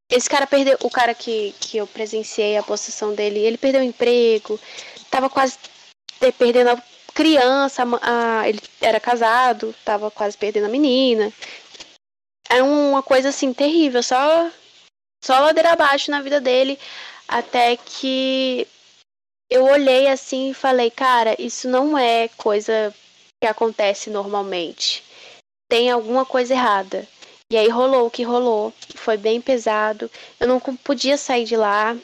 Esse 0.09 0.29
cara 0.29 0.47
perdeu, 0.47 0.77
o 0.81 0.89
cara 0.89 1.13
que, 1.13 1.53
que 1.59 1.77
eu 1.77 1.87
presenciei 1.87 2.57
a 2.57 2.63
possessão 2.63 3.13
dele, 3.13 3.39
ele 3.39 3.57
perdeu 3.57 3.81
o 3.81 3.83
emprego, 3.83 4.59
tava 5.09 5.29
quase 5.29 5.57
perdendo 6.37 6.71
a 6.71 6.83
criança, 7.13 7.83
a, 7.83 8.41
a, 8.41 8.49
ele 8.49 8.59
era 8.81 8.99
casado, 8.99 9.73
tava 9.85 10.09
quase 10.09 10.35
perdendo 10.37 10.65
a 10.65 10.69
menina. 10.69 11.31
Era 12.49 12.63
uma 12.63 13.03
coisa 13.03 13.29
assim 13.29 13.53
terrível, 13.53 14.01
só 14.01 14.51
só 15.23 15.39
ladeira 15.39 15.71
abaixo 15.71 16.11
na 16.11 16.21
vida 16.21 16.39
dele, 16.39 16.77
até 17.27 17.77
que 17.77 18.67
eu 19.49 19.63
olhei 19.65 20.07
assim 20.07 20.51
e 20.51 20.53
falei, 20.53 20.91
cara, 20.91 21.35
isso 21.39 21.67
não 21.67 21.97
é 21.97 22.27
coisa 22.29 22.93
que 23.41 23.47
acontece 23.47 24.09
normalmente 24.11 25.03
tem 25.67 25.89
alguma 25.89 26.25
coisa 26.25 26.53
errada. 26.53 27.07
E 27.51 27.57
aí 27.57 27.69
rolou 27.69 28.07
o 28.07 28.11
que 28.11 28.23
rolou, 28.23 28.73
foi 28.95 29.17
bem 29.17 29.39
pesado. 29.39 30.09
Eu 30.39 30.47
não 30.47 30.59
podia 30.59 31.17
sair 31.17 31.45
de 31.45 31.55
lá 31.55 31.95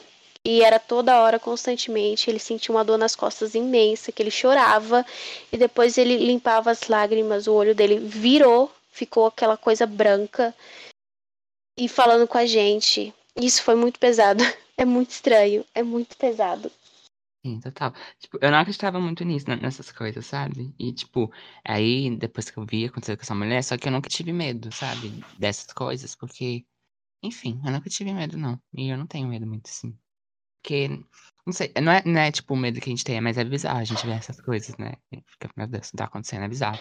e 0.44 0.62
era 0.62 0.78
toda 0.78 1.20
hora, 1.20 1.38
constantemente. 1.38 2.30
Ele 2.30 2.38
sentia 2.38 2.74
uma 2.74 2.84
dor 2.84 2.98
nas 2.98 3.16
costas 3.16 3.54
imensa, 3.54 4.12
que 4.12 4.22
ele 4.22 4.30
chorava 4.30 5.04
e 5.50 5.56
depois 5.56 5.98
ele 5.98 6.16
limpava 6.16 6.70
as 6.70 6.88
lágrimas, 6.88 7.46
o 7.46 7.54
olho 7.54 7.74
dele 7.74 7.98
virou, 7.98 8.70
ficou 8.90 9.26
aquela 9.26 9.56
coisa 9.56 9.86
branca 9.86 10.54
e 11.76 11.88
falando 11.88 12.26
com 12.28 12.38
a 12.38 12.46
gente. 12.46 13.12
Isso 13.36 13.62
foi 13.62 13.74
muito 13.74 13.98
pesado. 13.98 14.42
É 14.74 14.86
muito 14.86 15.10
estranho, 15.10 15.64
é 15.74 15.82
muito 15.82 16.16
pesado. 16.16 16.72
Sim, 17.44 17.58
total. 17.60 17.92
Tipo, 18.20 18.38
eu 18.40 18.50
não 18.52 18.58
acreditava 18.58 19.00
muito 19.00 19.24
nisso, 19.24 19.46
nessas 19.48 19.90
coisas, 19.90 20.24
sabe? 20.26 20.72
E, 20.78 20.92
tipo, 20.92 21.32
aí, 21.64 22.16
depois 22.16 22.48
que 22.48 22.56
eu 22.58 22.64
vi 22.64 22.84
acontecer 22.84 23.16
com 23.16 23.22
essa 23.22 23.34
mulher, 23.34 23.64
só 23.64 23.76
que 23.76 23.88
eu 23.88 23.92
nunca 23.92 24.08
tive 24.08 24.32
medo, 24.32 24.70
sabe? 24.70 25.26
Dessas 25.36 25.72
coisas, 25.72 26.14
porque, 26.14 26.64
enfim, 27.22 27.60
eu 27.64 27.72
nunca 27.72 27.90
tive 27.90 28.14
medo, 28.14 28.38
não. 28.38 28.60
E 28.74 28.88
eu 28.90 28.98
não 28.98 29.06
tenho 29.06 29.28
medo 29.28 29.46
muito, 29.46 29.68
assim. 29.68 29.98
Porque, 30.62 30.88
não 31.46 31.52
sei, 31.52 31.72
não 31.82 31.92
é, 31.92 32.02
não 32.06 32.20
é 32.20 32.32
tipo 32.32 32.54
o 32.54 32.56
medo 32.56 32.80
que 32.80 32.90
a 32.90 32.92
gente 32.92 33.04
tem, 33.04 33.20
mas 33.20 33.38
é 33.38 33.44
bizarro 33.44 33.80
a 33.80 33.84
gente 33.84 34.06
ver 34.06 34.12
essas 34.12 34.40
coisas, 34.40 34.76
né? 34.78 34.94
Fica, 35.26 35.50
meu 35.56 35.66
Deus, 35.68 35.90
tá 35.92 36.04
acontecendo, 36.06 36.44
é 36.44 36.48
bizarro. 36.48 36.80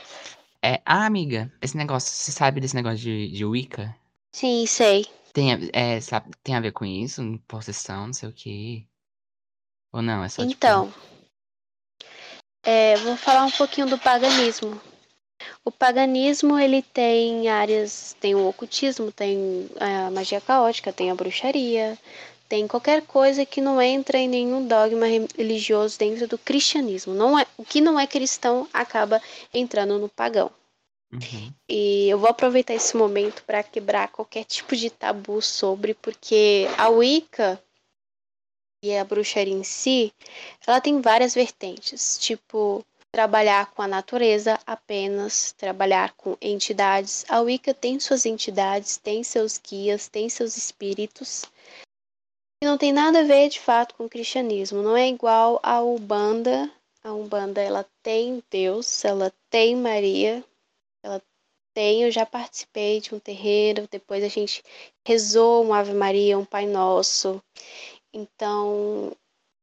É, 0.63 0.81
ah, 0.85 1.05
amiga, 1.07 1.51
esse 1.61 1.77
negócio, 1.77 2.11
você 2.11 2.31
sabe 2.31 2.61
desse 2.61 2.75
negócio 2.75 2.99
de, 2.99 3.31
de 3.31 3.45
Wicca? 3.45 3.95
Sim, 4.33 4.65
sei. 4.67 5.05
Tem, 5.33 5.69
é, 5.73 5.99
sabe, 6.01 6.31
tem 6.43 6.55
a 6.55 6.61
ver 6.61 6.71
com 6.73 6.85
isso? 6.85 7.21
Possessão, 7.47 8.07
não 8.07 8.13
sei 8.13 8.29
o 8.29 8.33
quê. 8.33 8.87
Ou 9.91 10.01
não? 10.01 10.23
É 10.23 10.29
só 10.29 10.41
tipo 10.41 10.53
Então, 10.53 10.87
tipo... 10.87 12.07
é, 12.63 12.95
vou 12.97 13.17
falar 13.17 13.45
um 13.45 13.51
pouquinho 13.51 13.87
do 13.87 13.97
paganismo. 13.97 14.79
O 15.65 15.71
paganismo 15.71 16.57
ele 16.57 16.81
tem 16.81 17.49
áreas, 17.49 18.15
tem 18.19 18.35
o 18.35 18.47
ocultismo, 18.47 19.11
tem 19.11 19.69
a 19.79 20.11
magia 20.11 20.39
caótica, 20.39 20.93
tem 20.93 21.09
a 21.09 21.15
bruxaria, 21.15 21.97
tem 22.47 22.67
qualquer 22.67 23.03
coisa 23.03 23.45
que 23.45 23.61
não 23.61 23.81
entra 23.81 24.17
em 24.17 24.27
nenhum 24.27 24.67
dogma 24.67 25.05
religioso 25.07 25.97
dentro 25.97 26.27
do 26.27 26.37
cristianismo. 26.37 27.13
Não 27.13 27.39
é, 27.39 27.45
o 27.57 27.63
que 27.63 27.79
não 27.79 27.99
é 27.99 28.05
cristão 28.05 28.67
acaba 28.73 29.21
entrando 29.53 29.97
no 29.97 30.09
pagão. 30.09 30.51
Uhum. 31.13 31.53
E 31.69 32.09
eu 32.09 32.19
vou 32.19 32.29
aproveitar 32.29 32.73
esse 32.73 32.95
momento 32.95 33.43
para 33.43 33.63
quebrar 33.63 34.07
qualquer 34.09 34.45
tipo 34.45 34.75
de 34.75 34.89
tabu 34.89 35.41
sobre, 35.41 35.93
porque 35.93 36.67
a 36.77 36.89
Wicca 36.89 37.61
e 38.83 38.97
a 38.97 39.03
bruxaria 39.03 39.53
em 39.53 39.63
si, 39.63 40.11
ela 40.65 40.81
tem 40.81 41.01
várias 41.01 41.35
vertentes, 41.35 42.17
tipo 42.17 42.83
trabalhar 43.11 43.71
com 43.71 43.81
a 43.81 43.87
natureza 43.87 44.57
apenas, 44.65 45.51
trabalhar 45.51 46.13
com 46.13 46.37
entidades. 46.41 47.25
A 47.27 47.41
Wicca 47.41 47.73
tem 47.73 47.99
suas 47.99 48.25
entidades, 48.25 48.97
tem 48.97 49.23
seus 49.23 49.57
guias, 49.57 50.07
tem 50.07 50.29
seus 50.29 50.55
espíritos. 50.55 51.43
E 52.63 52.65
não 52.65 52.77
tem 52.77 52.93
nada 52.93 53.19
a 53.19 53.23
ver 53.23 53.49
de 53.49 53.59
fato 53.59 53.95
com 53.95 54.05
o 54.05 54.09
cristianismo, 54.09 54.81
não 54.81 54.95
é 54.95 55.09
igual 55.09 55.59
a 55.61 55.81
Umbanda. 55.83 56.71
A 57.03 57.11
Umbanda 57.11 57.59
ela 57.59 57.85
tem 58.01 58.41
Deus, 58.49 59.03
ela 59.03 59.33
tem 59.49 59.75
Maria, 59.75 60.43
ela 61.03 61.21
tem, 61.73 62.03
eu 62.03 62.11
já 62.11 62.25
participei 62.25 63.01
de 63.01 63.13
um 63.13 63.19
terreiro, 63.19 63.87
depois 63.89 64.23
a 64.23 64.27
gente 64.27 64.63
rezou 65.05 65.65
um 65.65 65.73
Ave 65.73 65.93
Maria, 65.93 66.37
um 66.37 66.45
Pai 66.45 66.65
Nosso. 66.65 67.41
Então, 68.13 69.15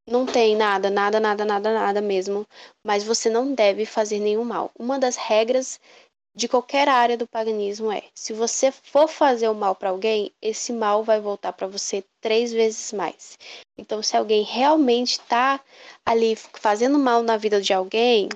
não 0.07 0.25
tem 0.25 0.57
nada, 0.57 0.91
nada, 0.91 1.21
nada, 1.21 1.45
nada, 1.45 1.75
nada 1.75 2.01
mesmo. 2.01 2.47
Mas 2.85 3.05
você 3.05 3.29
não 3.29 3.55
deve 3.55 3.85
fazer 3.85 4.19
nenhum 4.19 4.45
mal. 4.45 4.71
Uma 4.79 4.99
das 4.99 5.17
regras 5.17 5.79
de 6.35 6.49
qualquer 6.49 6.89
área 6.89 7.17
do 7.17 7.27
paganismo 7.27 7.91
é: 7.91 8.03
se 8.15 8.33
você 8.33 8.71
for 8.71 9.09
fazer 9.09 9.49
o 9.49 9.55
mal 9.55 9.75
para 9.75 9.91
alguém, 9.91 10.33
esse 10.41 10.73
mal 10.73 11.03
vai 11.03 11.21
voltar 11.21 11.53
para 11.53 11.67
você 11.67 12.05
três 12.21 12.53
vezes 12.53 12.93
mais. 12.93 13.37
Então, 13.77 14.03
se 14.03 14.17
alguém 14.17 14.43
realmente 14.45 15.13
está 15.13 15.61
ali 16.07 16.37
fazendo 16.37 16.99
mal 16.99 17.23
na 17.23 17.37
vida 17.37 17.61
de 17.61 17.73
alguém, 17.73 18.29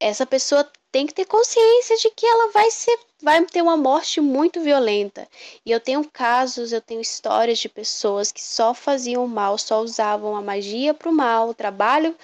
essa 0.00 0.26
pessoa 0.26 0.68
tem 0.94 1.08
que 1.08 1.12
ter 1.12 1.24
consciência 1.24 1.96
de 1.96 2.08
que 2.10 2.24
ela 2.24 2.52
vai 2.52 2.70
ser 2.70 2.96
vai 3.20 3.44
ter 3.46 3.60
uma 3.60 3.76
morte 3.76 4.20
muito 4.20 4.60
violenta. 4.60 5.26
E 5.66 5.72
eu 5.72 5.80
tenho 5.80 6.08
casos, 6.08 6.70
eu 6.70 6.80
tenho 6.80 7.00
histórias 7.00 7.58
de 7.58 7.68
pessoas 7.68 8.30
que 8.30 8.40
só 8.40 8.72
faziam 8.72 9.26
mal, 9.26 9.58
só 9.58 9.82
usavam 9.82 10.36
a 10.36 10.40
magia 10.40 10.94
para 10.94 11.08
o 11.08 11.12
mal, 11.12 11.48
o 11.48 11.54
trabalho 11.54 12.16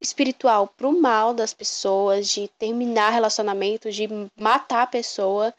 espiritual 0.00 0.68
para 0.68 0.86
o 0.86 1.00
mal 1.00 1.34
das 1.34 1.52
pessoas, 1.52 2.28
de 2.28 2.46
terminar 2.46 3.10
relacionamento, 3.10 3.90
de 3.90 4.06
matar 4.38 4.82
a 4.82 4.86
pessoa. 4.86 5.52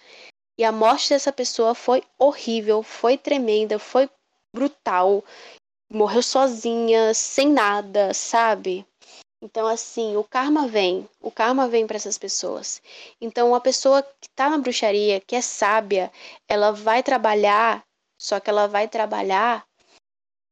E 0.57 0.63
a 0.63 0.71
morte 0.71 1.09
dessa 1.09 1.33
pessoa 1.33 1.75
foi 1.75 2.01
horrível, 2.17 2.81
foi 2.81 3.17
tremenda, 3.17 3.77
foi 3.77 4.09
brutal. 4.55 5.21
Morreu 5.91 6.23
sozinha, 6.23 7.13
sem 7.13 7.49
nada, 7.49 8.13
sabe? 8.13 8.85
Então, 9.41 9.67
assim, 9.67 10.17
o 10.17 10.23
karma 10.23 10.67
vem, 10.67 11.07
o 11.21 11.29
karma 11.29 11.67
vem 11.67 11.85
para 11.85 11.97
essas 11.97 12.17
pessoas. 12.17 12.81
Então, 13.21 13.49
uma 13.49 13.61
pessoa 13.61 14.01
que 14.01 14.27
está 14.27 14.49
na 14.49 14.57
bruxaria, 14.57 15.19
que 15.19 15.35
é 15.35 15.41
sábia, 15.41 16.11
ela 16.47 16.71
vai 16.71 17.03
trabalhar, 17.03 17.85
só 18.17 18.39
que 18.39 18.49
ela 18.49 18.67
vai 18.67 18.87
trabalhar 18.87 19.65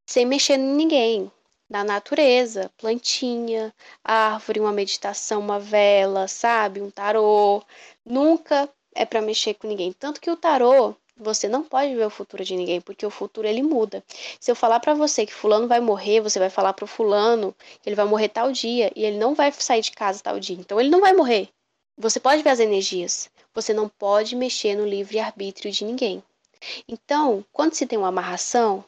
sem 0.07 0.25
mexer 0.25 0.53
em 0.59 0.75
ninguém, 0.75 1.31
na 1.67 1.83
natureza, 1.83 2.71
plantinha, 2.77 3.73
árvore, 4.03 4.59
uma 4.59 4.71
meditação, 4.71 5.39
uma 5.39 5.59
vela, 5.59 6.27
sabe, 6.27 6.79
um 6.79 6.91
tarô. 6.91 7.63
Nunca 8.05 8.69
é 8.93 9.03
para 9.05 9.21
mexer 9.21 9.55
com 9.55 9.67
ninguém. 9.67 9.91
Tanto 9.93 10.21
que 10.21 10.29
o 10.29 10.37
tarô, 10.37 10.95
você 11.17 11.47
não 11.47 11.63
pode 11.63 11.95
ver 11.95 12.05
o 12.05 12.09
futuro 12.09 12.43
de 12.43 12.55
ninguém, 12.55 12.81
porque 12.81 13.05
o 13.05 13.09
futuro 13.09 13.47
ele 13.47 13.63
muda. 13.63 14.03
Se 14.39 14.51
eu 14.51 14.55
falar 14.55 14.79
para 14.79 14.93
você 14.93 15.25
que 15.25 15.33
fulano 15.33 15.67
vai 15.67 15.79
morrer, 15.79 16.21
você 16.21 16.39
vai 16.39 16.49
falar 16.49 16.73
pro 16.73 16.87
fulano 16.87 17.55
que 17.81 17.89
ele 17.89 17.95
vai 17.95 18.05
morrer 18.05 18.29
tal 18.29 18.51
dia 18.51 18.91
e 18.95 19.05
ele 19.05 19.17
não 19.17 19.33
vai 19.33 19.51
sair 19.51 19.81
de 19.81 19.91
casa 19.91 20.21
tal 20.21 20.39
dia. 20.39 20.57
Então 20.57 20.79
ele 20.79 20.89
não 20.89 21.01
vai 21.01 21.13
morrer. 21.13 21.49
Você 21.97 22.19
pode 22.19 22.43
ver 22.43 22.49
as 22.49 22.59
energias. 22.59 23.29
Você 23.53 23.73
não 23.73 23.87
pode 23.87 24.35
mexer 24.35 24.75
no 24.75 24.85
livre 24.85 25.19
arbítrio 25.19 25.71
de 25.71 25.85
ninguém. 25.85 26.21
Então, 26.87 27.45
quando 27.53 27.73
se 27.73 27.85
tem 27.85 27.97
uma 27.97 28.09
amarração, 28.09 28.83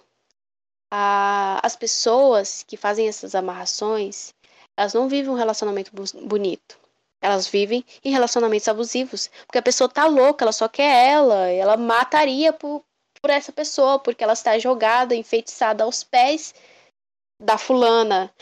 a, 0.92 1.60
as 1.64 1.76
pessoas 1.76 2.64
que 2.64 2.76
fazem 2.76 3.08
essas 3.08 3.36
amarrações, 3.36 4.34
elas 4.76 4.94
não 4.94 5.08
vivem 5.08 5.32
um 5.32 5.36
relacionamento 5.36 5.92
bonito. 6.26 6.78
Elas 7.22 7.48
vivem 7.48 7.84
em 8.04 8.12
relacionamentos 8.12 8.68
abusivos. 8.68 9.30
Porque 9.46 9.58
a 9.58 9.64
pessoa 9.64 9.90
tá 9.90 10.06
louca, 10.06 10.44
ela 10.44 10.52
só 10.52 10.68
quer 10.68 11.10
ela. 11.10 11.48
Ela 11.48 11.78
mataria 11.78 12.54
por, 12.54 12.84
por 13.22 13.30
essa 13.30 13.52
pessoa, 13.52 14.00
porque 14.00 14.24
ela 14.24 14.34
está 14.34 14.58
jogada, 14.60 15.16
enfeitiçada 15.16 15.84
aos 15.84 16.04
pés 16.04 16.54
da 17.42 17.58
fulana, 17.58 18.34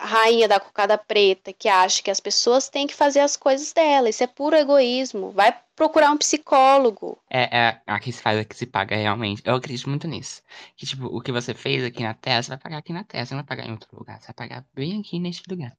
rainha 0.00 0.46
da 0.46 0.60
cocada 0.60 0.96
preta, 0.96 1.52
que 1.52 1.68
acha 1.68 2.02
que 2.02 2.10
as 2.10 2.20
pessoas 2.20 2.68
têm 2.68 2.86
que 2.86 2.94
fazer 2.94 3.20
as 3.20 3.36
coisas 3.36 3.72
dela. 3.72 4.08
Isso 4.08 4.22
é 4.22 4.26
puro 4.26 4.56
egoísmo. 4.56 5.30
Vai 5.32 5.58
procurar 5.74 6.10
um 6.10 6.16
psicólogo. 6.16 7.18
É, 7.30 7.58
é 7.58 7.82
a 7.86 7.98
que 7.98 8.12
se 8.12 8.22
faz, 8.22 8.38
a 8.38 8.44
que 8.44 8.56
se 8.56 8.66
paga 8.66 8.96
realmente. 8.96 9.42
Eu 9.44 9.56
acredito 9.56 9.88
muito 9.88 10.06
nisso. 10.06 10.42
Que, 10.76 10.86
tipo, 10.86 11.06
o 11.06 11.20
que 11.20 11.32
você 11.32 11.54
fez 11.54 11.84
aqui 11.84 12.02
na 12.02 12.14
Terra, 12.14 12.42
você 12.42 12.48
vai 12.50 12.58
pagar 12.58 12.78
aqui 12.78 12.92
na 12.92 13.04
Terra. 13.04 13.26
Você 13.26 13.34
não 13.34 13.42
vai 13.42 13.48
pagar 13.48 13.68
em 13.68 13.72
outro 13.72 13.88
lugar. 13.92 14.20
Você 14.20 14.26
vai 14.26 14.34
pagar 14.34 14.64
bem 14.74 15.00
aqui 15.00 15.18
neste 15.18 15.42
lugar. 15.48 15.76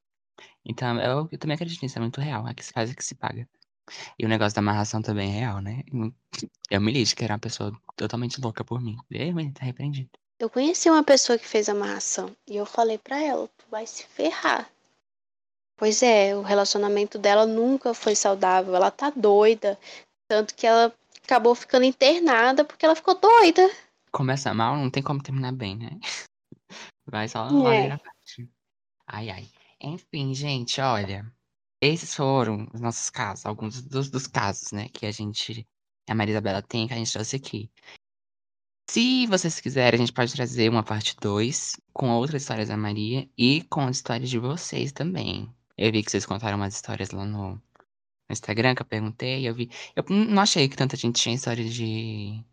Então, 0.69 1.01
eu, 1.01 1.27
eu 1.31 1.37
também 1.39 1.55
acredito 1.55 1.81
nisso, 1.81 1.97
é 1.97 2.01
muito 2.01 2.21
real. 2.21 2.45
A 2.45 2.53
que 2.53 2.63
se 2.63 2.71
faz, 2.71 2.91
a 2.91 2.95
que 2.95 3.03
se 3.03 3.15
paga. 3.15 3.49
E 4.19 4.23
o 4.23 4.29
negócio 4.29 4.53
da 4.53 4.59
amarração 4.59 5.01
também 5.01 5.35
é 5.35 5.39
real, 5.39 5.61
né? 5.61 5.81
Eu 6.69 6.79
me 6.79 6.91
lixo 6.91 7.15
que 7.15 7.23
era 7.23 7.33
uma 7.33 7.39
pessoa 7.39 7.75
totalmente 7.95 8.39
louca 8.39 8.63
por 8.63 8.79
mim. 8.79 8.95
Eu, 9.09 9.39
ele 9.39 9.51
tá 9.51 9.65
repreendido. 9.65 10.11
Eu 10.37 10.47
conheci 10.47 10.87
uma 10.87 11.03
pessoa 11.03 11.39
que 11.39 11.47
fez 11.47 11.67
amarração 11.67 12.35
e 12.47 12.55
eu 12.55 12.67
falei 12.67 12.99
para 12.99 13.19
ela, 13.19 13.47
tu 13.57 13.65
vai 13.69 13.87
se 13.87 14.03
ferrar. 14.05 14.69
Pois 15.75 16.03
é, 16.03 16.35
o 16.35 16.43
relacionamento 16.43 17.17
dela 17.17 17.47
nunca 17.47 17.95
foi 17.95 18.15
saudável, 18.15 18.75
ela 18.75 18.91
tá 18.91 19.09
doida, 19.09 19.77
tanto 20.29 20.53
que 20.53 20.67
ela 20.67 20.93
acabou 21.23 21.55
ficando 21.55 21.83
internada 21.83 22.63
porque 22.63 22.85
ela 22.85 22.95
ficou 22.95 23.19
doida. 23.19 23.69
Começa 24.11 24.53
mal, 24.53 24.77
não 24.77 24.89
tem 24.89 25.01
como 25.01 25.23
terminar 25.23 25.51
bem, 25.51 25.75
né? 25.77 25.99
Vai 27.07 27.27
só 27.27 27.47
é. 27.71 27.97
parte. 27.97 28.49
Ai, 29.07 29.29
ai. 29.31 29.58
Enfim, 29.81 30.33
gente, 30.33 30.81
olha. 30.81 31.31
Esses 31.81 32.13
foram 32.13 32.67
os 32.73 32.81
nossos 32.81 33.09
casos, 33.09 33.45
alguns 33.45 33.81
dos, 33.81 34.09
dos 34.09 34.27
casos, 34.27 34.71
né, 34.73 34.89
que 34.89 35.05
a 35.05 35.11
gente, 35.11 35.65
a 36.09 36.13
Maria 36.13 36.33
Isabela 36.33 36.61
tem, 36.61 36.87
que 36.87 36.93
a 36.93 36.97
gente 36.97 37.11
trouxe 37.11 37.37
aqui. 37.37 37.71
Se 38.89 39.27
vocês 39.27 39.61
quiserem, 39.61 39.97
a 39.97 40.01
gente 40.01 40.11
pode 40.11 40.33
trazer 40.33 40.67
uma 40.69 40.83
parte 40.83 41.15
2 41.21 41.79
com 41.93 42.09
outras 42.09 42.41
histórias 42.41 42.69
da 42.69 42.75
Maria 42.75 43.29
e 43.37 43.63
com 43.69 43.81
as 43.81 43.97
histórias 43.97 44.29
de 44.29 44.39
vocês 44.39 44.91
também. 44.91 45.53
Eu 45.77 45.91
vi 45.91 46.03
que 46.03 46.11
vocês 46.11 46.25
contaram 46.25 46.57
umas 46.57 46.73
histórias 46.75 47.11
lá 47.11 47.23
no, 47.23 47.51
no 47.53 47.61
Instagram 48.31 48.75
que 48.75 48.81
eu 48.81 48.85
perguntei, 48.85 49.47
eu 49.47 49.53
vi. 49.53 49.69
Eu 49.95 50.03
não 50.09 50.41
achei 50.41 50.67
que 50.67 50.75
tanta 50.75 50.97
gente 50.97 51.21
tinha 51.21 51.35
história 51.35 51.63
de. 51.63 52.43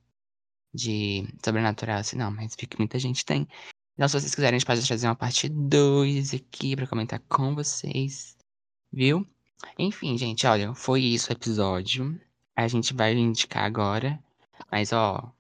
de 0.75 1.27
sobrenatural 1.45 1.99
assim, 1.99 2.17
não, 2.17 2.31
mas 2.31 2.55
vi 2.55 2.67
que 2.67 2.79
muita 2.79 2.99
gente 2.99 3.25
tem. 3.25 3.49
Então, 3.97 4.09
se 4.09 4.21
vocês 4.21 4.35
quiserem, 4.35 4.57
a 4.57 4.59
gente 4.59 4.67
pode 4.67 4.87
trazer 4.87 5.09
uma 5.09 5.17
parte 5.17 5.49
2 5.49 6.35
aqui 6.35 6.77
pra 6.77 6.87
comentar 6.87 7.21
com 7.29 7.55
vocês. 7.55 8.37
Viu? 8.93 9.27
Enfim, 9.79 10.17
gente, 10.17 10.47
olha, 10.47 10.75
foi 10.75 11.03
isso 11.03 11.31
o 11.31 11.33
episódio. 11.33 12.21
A 12.55 12.69
gente 12.69 12.95
vai 12.95 13.15
indicar 13.15 13.65
agora. 13.65 14.23
Mas, 14.71 14.93
ó, 14.93 15.33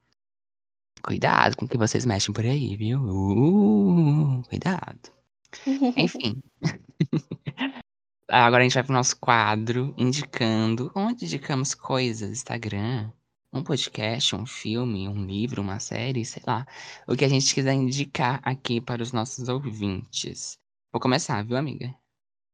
Cuidado 1.07 1.57
com 1.57 1.67
o 1.67 1.69
que 1.69 1.79
vocês 1.79 2.05
mexem 2.05 2.35
por 2.35 2.45
aí, 2.45 2.77
viu? 2.77 3.01
Uh, 3.01 4.43
cuidado. 4.49 5.13
Enfim. 5.97 6.43
Agora 8.29 8.63
a 8.63 8.65
gente 8.65 8.75
vai 8.75 8.83
pro 8.83 8.93
nosso 8.93 9.17
quadro 9.21 9.95
indicando 9.97 10.91
onde 10.97 11.25
indicamos 11.25 11.77
coisas, 11.77 12.29
Instagram, 12.29 13.13
um 13.53 13.63
podcast, 13.63 14.35
um 14.35 14.47
filme, 14.47 15.09
um 15.09 15.25
livro, 15.25 15.63
uma 15.63 15.79
série, 15.79 16.25
sei 16.25 16.43
lá. 16.47 16.67
O 17.07 17.17
que 17.17 17.25
a 17.25 17.29
gente 17.29 17.55
quiser 17.55 17.75
indicar 17.75 18.41
aqui 18.43 18.81
para 18.81 19.03
os 19.03 19.13
nossos 19.13 19.49
ouvintes. 19.49 20.59
Vou 20.93 21.01
começar, 21.01 21.45
viu, 21.45 21.57
amiga? 21.57 21.95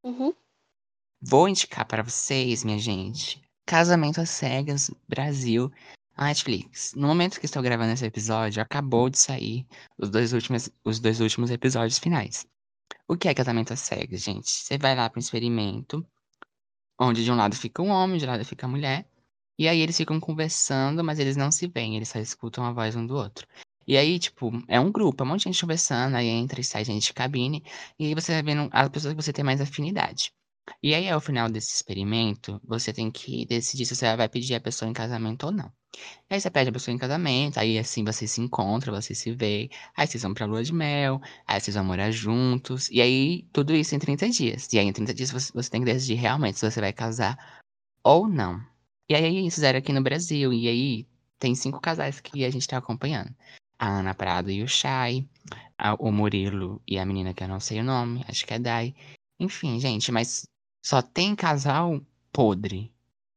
Uhum. 0.03 0.35
Vou 1.21 1.49
indicar 1.49 1.87
para 1.87 2.03
vocês, 2.03 2.65
minha 2.65 2.79
gente, 2.79 3.41
Casamento 3.65 4.21
às 4.21 4.31
Cegas 4.31 4.91
Brasil 5.09 5.71
Netflix. 6.19 6.95
No 6.95 7.09
momento 7.09 7.39
que 7.39 7.47
estou 7.47 7.63
gravando 7.63 7.93
esse 7.93 8.05
episódio, 8.05 8.63
acabou 8.63 9.09
de 9.09 9.19
sair 9.19 9.67
os 9.99 10.11
dois 10.11 10.33
últimos, 10.33 10.71
os 10.85 11.01
dois 11.01 11.21
últimos 11.21 11.51
episódios 11.51 11.99
finais. 11.99 12.47
O 13.09 13.17
que 13.17 13.29
é 13.29 13.35
casamento 13.35 13.73
às 13.73 13.81
cegas, 13.81 14.23
gente? 14.23 14.51
Você 14.51 14.79
vai 14.79 14.95
lá 14.95 15.09
para 15.09 15.19
um 15.19 15.21
experimento, 15.21 16.07
onde 17.01 17.25
de 17.25 17.33
um 17.33 17.37
lado 17.37 17.57
fica 17.57 17.83
um 17.83 17.89
homem, 17.89 18.19
de 18.19 18.25
um 18.25 18.29
lado 18.29 18.45
fica 18.45 18.67
a 18.67 18.69
mulher, 18.69 19.07
e 19.63 19.69
aí 19.69 19.81
eles 19.81 19.97
ficam 19.97 20.19
conversando, 20.19 21.05
mas 21.05 21.21
eles 21.21 21.37
não 21.37 21.53
se 21.53 21.69
veem, 21.69 21.95
eles 21.97 22.09
só 22.09 22.19
escutam 22.19 22.65
a 22.65 22.73
voz 22.73 22.97
um 22.97 23.07
do 23.07 23.15
outro. 23.15 23.47
E 23.87 23.97
aí, 23.97 24.19
tipo, 24.19 24.51
é 24.67 24.81
um 24.81 24.91
grupo, 24.91 25.23
é 25.23 25.25
um 25.25 25.29
monte 25.31 25.41
de 25.41 25.45
gente 25.45 25.61
conversando, 25.61 26.17
aí 26.17 26.27
entra 26.27 26.61
e 26.61 26.65
sai 26.65 26.85
gente 26.85 27.07
de 27.07 27.13
cabine, 27.13 27.63
e 27.97 28.07
aí 28.07 28.15
você 28.15 28.33
vai 28.33 28.43
vendo 28.43 28.69
as 28.73 28.89
pessoas 28.89 29.15
que 29.15 29.23
você 29.23 29.33
tem 29.33 29.45
mais 29.45 29.61
afinidade. 29.61 30.33
E 30.83 30.95
aí, 30.97 31.09
ao 31.09 31.21
final 31.21 31.49
desse 31.49 31.75
experimento, 31.77 32.61
você 32.65 32.93
tem 32.93 33.09
que 33.09 33.47
decidir 33.47 33.87
se 33.87 33.95
você 33.95 34.17
vai 34.17 34.29
pedir 34.29 34.57
a 34.57 34.61
pessoa 34.61 34.89
em 34.91 34.93
casamento 34.93 35.47
ou 35.47 35.53
não. 35.53 35.73
Aí 36.29 36.41
você 36.41 36.51
pede 36.51 36.71
a 36.71 36.73
pessoa 36.73 36.93
em 36.93 36.99
casamento, 36.99 37.59
aí 37.59 37.79
assim 37.79 38.05
você 38.05 38.27
se 38.27 38.41
encontra, 38.41 38.91
você 38.91 39.15
se 39.15 39.31
vê, 39.33 39.71
aí 39.97 40.09
vocês 40.09 40.25
vão 40.25 40.35
pra 40.35 40.47
lua 40.47 40.65
de 40.65 40.73
mel, 40.75 41.21
aí 41.47 41.61
vocês 41.61 41.77
vão 41.77 41.85
morar 41.85 42.11
juntos, 42.11 42.91
e 42.91 43.01
aí 43.01 43.47
tudo 43.53 43.75
isso 43.75 43.95
em 43.95 44.01
30 44.01 44.29
dias. 44.29 44.73
E 44.73 44.79
aí 44.81 44.87
em 44.87 44.93
30 44.93 45.15
dias 45.15 45.31
você, 45.31 45.53
você 45.53 45.71
tem 45.71 45.83
que 45.83 45.93
decidir 45.93 46.15
realmente 46.15 46.59
se 46.59 46.69
você 46.69 46.81
vai 46.81 46.93
casar 46.93 47.63
ou 48.03 48.29
não. 48.29 48.61
E 49.13 49.15
aí 49.15 49.51
fizeram 49.51 49.79
aqui 49.79 49.93
no 49.93 50.03
Brasil, 50.03 50.55
e 50.55 50.67
aí 50.67 51.07
tem 51.39 51.55
cinco 51.55 51.79
casais 51.79 52.19
que 52.19 52.47
a 52.47 52.51
gente 52.51 52.67
tá 52.67 52.79
acompanhando. 52.79 53.35
A 53.79 53.99
Ana 53.99 54.15
Prado 54.15 54.51
e 54.51 54.63
o 54.63 54.69
Chay, 54.69 55.29
o 55.99 56.11
Murilo 56.11 56.81
e 56.89 56.99
a 56.99 57.05
menina 57.05 57.35
que 57.35 57.45
eu 57.45 57.49
não 57.49 57.61
sei 57.61 57.81
o 57.81 57.85
nome, 57.85 58.25
acho 58.27 58.47
que 58.47 58.55
é 58.55 58.59
Dai. 58.59 58.95
Enfim, 59.39 59.79
gente, 59.79 60.11
mas 60.11 60.47
só 60.83 61.03
tem 61.03 61.37
casal 61.37 62.01
podre 62.33 62.91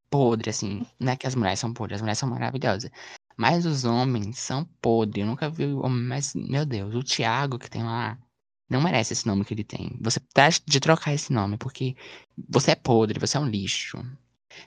podre, 0.10 0.50
assim. 0.50 0.86
Não 0.98 1.12
é 1.12 1.18
que 1.18 1.28
as 1.28 1.36
mulheres 1.36 1.60
são 1.60 1.74
podres, 1.74 1.98
as 1.98 2.02
mulheres 2.02 2.20
são 2.20 2.30
maravilhosas. 2.30 2.90
Mas 3.36 3.66
os 3.66 3.84
homens 3.84 4.40
são 4.40 4.64
podres. 4.82 5.24
Eu 5.24 5.28
nunca 5.28 5.50
vi 5.50 5.66
homem, 5.66 6.04
mas, 6.04 6.34
meu 6.36 6.66
Deus, 6.66 6.96
o 6.96 7.04
Thiago 7.04 7.60
que 7.60 7.70
tem 7.70 7.84
lá 7.84 8.18
não 8.70 8.82
merece 8.82 9.12
esse 9.12 9.28
nome 9.28 9.44
que 9.44 9.54
ele 9.54 9.66
tem. 9.66 9.98
Você 10.00 10.22
tá 10.34 10.48
de 10.66 10.80
trocar 10.80 11.14
esse 11.14 11.34
nome, 11.34 11.58
porque 11.58 11.98
você 12.48 12.72
é 12.72 12.76
podre, 12.76 13.20
você 13.20 13.36
é 13.36 13.40
um 13.42 13.46
lixo. 13.50 13.98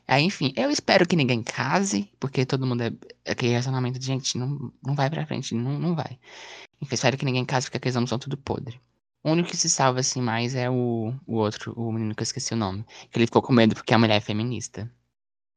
Aí, 0.07 0.25
enfim, 0.25 0.53
eu 0.57 0.71
espero 0.71 1.07
que 1.07 1.17
ninguém 1.17 1.43
case, 1.43 2.11
porque 2.19 2.47
todo 2.47 2.67
mundo 2.67 2.83
é. 2.83 2.93
Aquele 3.31 3.53
relacionamento 3.53 3.99
de 3.99 4.07
gente 4.07 4.39
não, 4.39 4.73
não 4.85 4.95
vai 4.95 5.11
pra 5.11 5.27
frente, 5.27 5.55
não, 5.55 5.79
não 5.79 5.95
vai. 5.95 6.19
Enfim, 6.81 6.95
espero 6.95 7.17
que 7.17 7.25
ninguém 7.25 7.45
case, 7.45 7.67
porque 7.67 7.77
aqueles 7.79 7.97
homens 7.97 8.11
são 8.11 8.19
tudo 8.19 8.37
podre. 8.37 8.81
O 9.23 9.33
único 9.33 9.51
que 9.51 9.57
se 9.57 9.69
salva 9.69 10.01
assim 10.01 10.23
mais 10.23 10.55
é 10.55 10.71
o, 10.71 11.13
o 11.27 11.37
outro, 11.37 11.73
o 11.77 11.93
menino 11.93 12.15
que 12.15 12.23
eu 12.23 12.25
esqueci 12.25 12.55
o 12.55 12.57
nome. 12.57 12.85
Que 13.11 13.19
ele 13.19 13.27
ficou 13.27 13.43
com 13.43 13.53
medo 13.53 13.75
porque 13.75 13.93
a 13.93 13.99
mulher 13.99 14.17
é 14.17 14.21
feminista. 14.21 14.91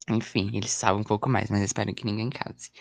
Enfim, 0.10 0.52
eles 0.54 0.72
sabem 0.72 1.02
um 1.02 1.04
pouco 1.04 1.30
mais, 1.30 1.50
mas 1.50 1.62
espero 1.62 1.94
que 1.94 2.06
ninguém 2.06 2.30
case. 2.30 2.72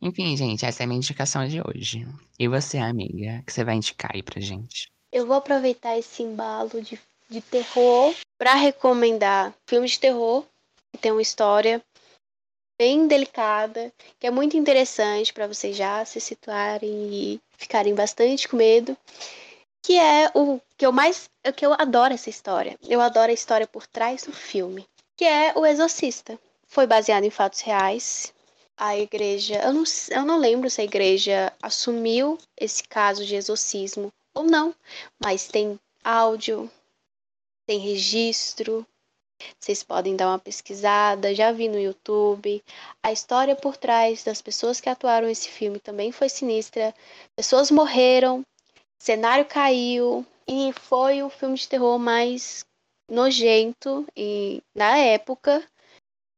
Enfim, 0.00 0.36
gente, 0.36 0.66
essa 0.66 0.82
é 0.82 0.84
a 0.84 0.86
minha 0.86 0.96
indicação 0.96 1.46
de 1.46 1.60
hoje. 1.60 2.06
E 2.38 2.48
você, 2.48 2.78
amiga, 2.78 3.42
que 3.46 3.52
você 3.52 3.62
vai 3.62 3.76
indicar 3.76 4.10
aí 4.14 4.22
pra 4.22 4.40
gente? 4.40 4.90
Eu 5.12 5.26
vou 5.26 5.36
aproveitar 5.36 5.96
esse 5.96 6.22
embalo 6.22 6.82
de, 6.82 6.98
de 7.30 7.40
terror 7.40 8.14
para 8.36 8.54
recomendar 8.54 9.54
filmes 9.66 9.92
de 9.92 10.00
terror 10.00 10.44
tem 11.00 11.12
uma 11.12 11.22
história 11.22 11.82
bem 12.78 13.06
delicada, 13.06 13.92
que 14.18 14.26
é 14.26 14.30
muito 14.30 14.56
interessante 14.56 15.32
para 15.32 15.46
vocês 15.46 15.76
já 15.76 16.04
se 16.04 16.20
situarem 16.20 17.12
e 17.12 17.40
ficarem 17.56 17.94
bastante 17.94 18.48
com 18.48 18.56
medo, 18.56 18.96
que 19.82 19.98
é 19.98 20.30
o 20.34 20.60
que 20.76 20.86
eu 20.86 20.92
mais, 20.92 21.28
o 21.46 21.52
que 21.52 21.64
eu 21.64 21.72
adoro 21.74 22.14
essa 22.14 22.30
história. 22.30 22.76
Eu 22.88 23.00
adoro 23.00 23.30
a 23.30 23.34
história 23.34 23.66
por 23.66 23.86
trás 23.86 24.24
do 24.24 24.32
filme, 24.32 24.86
que 25.16 25.24
é 25.24 25.52
O 25.56 25.66
Exorcista 25.66 26.38
foi 26.66 26.86
baseado 26.86 27.24
em 27.24 27.30
fatos 27.30 27.60
reais. 27.60 28.32
a 28.76 28.98
igreja. 28.98 29.60
Eu 29.62 29.72
não, 29.72 29.84
eu 30.10 30.24
não 30.24 30.38
lembro 30.38 30.68
se 30.68 30.80
a 30.80 30.84
igreja 30.84 31.52
assumiu 31.62 32.38
esse 32.56 32.82
caso 32.82 33.24
de 33.24 33.36
exorcismo 33.36 34.12
ou 34.34 34.44
não, 34.44 34.74
mas 35.22 35.46
tem 35.46 35.78
áudio, 36.02 36.70
tem 37.66 37.78
registro. 37.78 38.84
Vocês 39.58 39.82
podem 39.82 40.16
dar 40.16 40.28
uma 40.28 40.38
pesquisada, 40.38 41.34
já 41.34 41.52
vi 41.52 41.68
no 41.68 41.78
YouTube. 41.78 42.62
A 43.02 43.12
história 43.12 43.54
por 43.56 43.76
trás 43.76 44.24
das 44.24 44.42
pessoas 44.42 44.80
que 44.80 44.88
atuaram 44.88 45.28
esse 45.28 45.48
filme 45.48 45.78
também 45.78 46.12
foi 46.12 46.28
sinistra. 46.28 46.94
Pessoas 47.36 47.70
morreram, 47.70 48.44
cenário 48.98 49.44
caiu 49.44 50.26
e 50.46 50.72
foi 50.72 51.22
o 51.22 51.30
filme 51.30 51.56
de 51.56 51.68
terror 51.68 51.98
mais 51.98 52.64
nojento 53.08 54.06
e 54.16 54.62
na 54.74 54.96
época, 54.96 55.62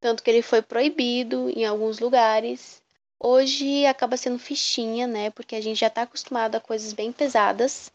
tanto 0.00 0.22
que 0.22 0.30
ele 0.30 0.42
foi 0.42 0.60
proibido 0.60 1.48
em 1.50 1.64
alguns 1.64 1.98
lugares. 1.98 2.82
Hoje 3.18 3.86
acaba 3.86 4.16
sendo 4.16 4.38
fichinha, 4.38 5.06
né? 5.06 5.30
Porque 5.30 5.56
a 5.56 5.60
gente 5.60 5.78
já 5.80 5.86
está 5.86 6.02
acostumado 6.02 6.56
a 6.56 6.60
coisas 6.60 6.92
bem 6.92 7.10
pesadas. 7.12 7.90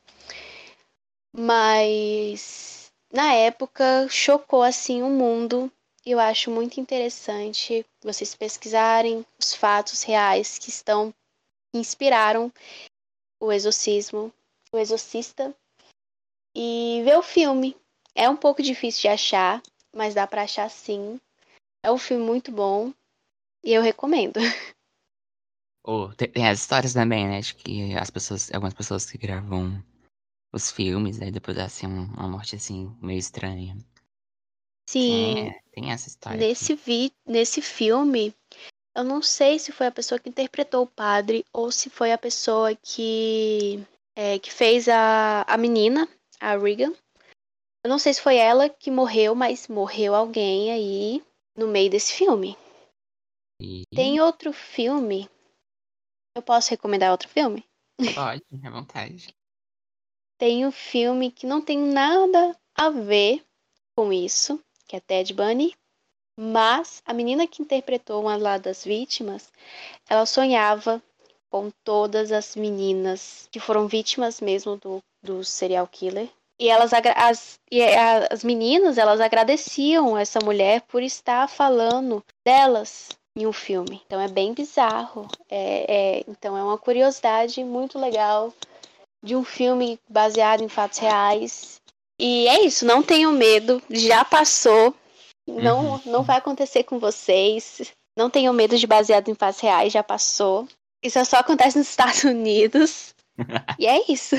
Mas 1.32 2.89
na 3.12 3.34
época 3.34 4.08
chocou 4.10 4.64
assim 4.64 5.02
o 5.02 5.10
mundo. 5.10 5.72
Eu 6.06 6.20
acho 6.20 6.50
muito 6.50 6.80
interessante 6.80 7.86
vocês 8.02 8.34
pesquisarem 8.34 9.26
os 9.40 9.54
fatos 9.54 10.04
reais 10.04 10.58
que 10.58 10.70
estão 10.70 11.14
que 11.72 11.80
inspiraram 11.80 12.52
o 13.40 13.52
exorcismo, 13.52 14.34
o 14.72 14.78
exorcista 14.78 15.54
e 16.56 17.02
ver 17.04 17.18
o 17.18 17.24
filme. 17.24 17.76
É 18.16 18.30
um 18.30 18.36
pouco 18.36 18.64
difícil 18.64 19.02
de 19.02 19.08
achar, 19.10 19.62
mas 19.96 20.14
dá 20.14 20.26
para 20.26 20.44
achar 20.44 20.70
sim. 20.70 21.20
É 21.84 21.92
um 21.92 21.98
filme 21.98 22.24
muito 22.26 22.52
bom 22.52 22.94
e 23.64 23.74
eu 23.74 23.82
recomendo. 23.82 24.40
Oh, 25.82 26.14
tem, 26.14 26.30
tem 26.30 26.48
as 26.48 26.60
histórias 26.60 26.94
também, 26.94 27.28
né? 27.28 27.40
De 27.40 27.56
que 27.56 27.96
as 27.96 28.12
pessoas, 28.12 28.52
algumas 28.54 28.74
pessoas 28.74 29.10
que 29.10 29.18
gravam 29.18 29.82
os 30.52 30.72
filmes, 30.72 31.22
aí 31.22 31.32
depois 31.32 31.58
assim 31.58 31.86
uma 31.86 32.28
morte 32.28 32.56
assim 32.56 32.96
meio 33.02 33.20
estranha. 33.20 33.78
Sim. 34.90 35.36
Tem, 35.36 35.62
tem 35.72 35.92
essa 35.92 36.08
história. 36.08 36.40
Nesse 36.40 36.74
vi, 36.74 37.12
nesse 37.26 37.62
filme, 37.62 38.34
eu 38.96 39.04
não 39.04 39.22
sei 39.22 39.60
se 39.60 39.72
foi 39.72 39.88
a 39.88 39.92
pessoa 39.92 40.20
que 40.20 40.30
interpretou 40.30 40.84
o 40.84 40.88
padre 40.88 41.46
ou 41.54 41.72
se 41.72 41.90
foi 41.90 42.12
a 42.12 42.18
pessoa 42.18 42.76
que 42.76 43.84
é, 44.16 44.40
que 44.40 44.52
fez 44.52 44.90
a, 44.90 45.44
a 45.48 45.58
menina, 45.58 46.08
a 46.40 46.58
Regan. 46.58 46.94
Eu 47.84 47.90
não 47.90 48.00
sei 48.00 48.14
se 48.14 48.22
foi 48.22 48.38
ela 48.38 48.68
que 48.68 48.92
morreu, 48.92 49.36
mas 49.36 49.68
morreu 49.68 50.16
alguém 50.16 50.72
aí 50.72 51.24
no 51.56 51.68
meio 51.68 51.90
desse 51.90 52.14
filme. 52.14 52.58
E... 53.62 53.84
Tem 53.94 54.20
outro 54.20 54.52
filme 54.52 55.30
eu 56.36 56.42
posso 56.42 56.70
recomendar 56.70 57.12
outro 57.12 57.28
filme? 57.28 57.66
Pode, 58.16 58.44
à 58.64 58.70
vontade. 58.70 59.36
Tem 60.40 60.66
um 60.66 60.72
filme 60.72 61.30
que 61.30 61.46
não 61.46 61.62
tem 61.62 61.78
nada 61.78 62.56
a 62.74 62.90
ver 62.90 63.44
com 63.94 64.14
isso, 64.14 64.58
que 64.88 64.96
é 64.96 65.00
Ted 65.02 65.34
Bunny, 65.34 65.76
mas 66.40 67.04
a 67.06 67.14
menina 67.14 67.46
que 67.46 67.62
interpretou 67.62 68.22
uma 68.22 68.38
lá 68.38 68.58
das 68.58 68.86
vítimas, 68.86 69.52
ela 70.10 70.26
sonhava 70.26 71.04
com 71.50 71.70
todas 71.84 72.32
as 72.32 72.56
meninas 72.56 73.50
que 73.52 73.60
foram 73.60 73.86
vítimas 73.90 74.40
mesmo 74.40 74.78
do, 74.78 75.04
do 75.22 75.44
serial 75.44 75.86
killer. 75.86 76.30
E 76.58 76.70
elas 76.70 76.92
as, 76.94 77.60
e 77.70 77.84
as 77.84 78.42
meninas 78.42 78.98
elas 78.98 79.20
agradeciam 79.20 80.18
essa 80.18 80.40
mulher 80.42 80.82
por 80.84 81.04
estar 81.04 81.50
falando 81.50 82.24
delas 82.46 83.10
em 83.36 83.46
um 83.46 83.54
filme. 83.54 84.02
Então 84.06 84.22
é 84.22 84.30
bem 84.30 84.54
bizarro. 84.54 85.28
É, 85.50 86.20
é, 86.20 86.24
então 86.30 86.58
é 86.58 86.64
uma 86.64 86.78
curiosidade 86.78 87.62
muito 87.62 88.00
legal 88.00 88.54
de 89.24 89.36
um 89.36 89.44
filme 89.44 90.00
baseado 90.10 90.62
em 90.62 90.70
fatos 90.70 91.00
reais. 91.00 91.82
E 92.20 92.48
é 92.48 92.66
isso, 92.66 92.86
não 92.86 93.02
tenham 93.02 93.32
medo, 93.32 93.82
já 93.90 94.26
passou. 94.26 94.96
Não, 95.48 95.94
uhum. 95.94 96.02
não 96.06 96.24
vai 96.24 96.38
acontecer 96.38 96.84
com 96.84 97.00
vocês. 97.00 97.94
Não 98.16 98.30
tenham 98.30 98.54
medo 98.54 98.78
de 98.78 98.86
baseado 98.86 99.30
em 99.30 99.36
fatos 99.36 99.62
reais, 99.62 99.94
já 99.94 100.04
passou. 100.04 100.68
Isso 101.04 101.24
só 101.26 101.38
acontece 101.38 101.78
nos 101.78 101.90
Estados 101.90 102.24
Unidos. 102.24 103.16
e 103.80 103.88
é 103.88 104.12
isso. 104.12 104.36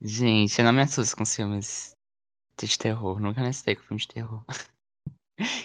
Gente, 0.00 0.58
eu 0.58 0.64
não 0.64 0.72
me 0.72 0.82
assusto 0.82 1.16
com 1.16 1.26
filmes 1.26 1.94
de 2.60 2.78
terror. 2.78 3.20
Nunca 3.20 3.40
me 3.40 3.48
assustei 3.48 3.74
com 3.74 3.82
filme 3.82 4.00
de 4.00 4.08
terror. 4.08 4.44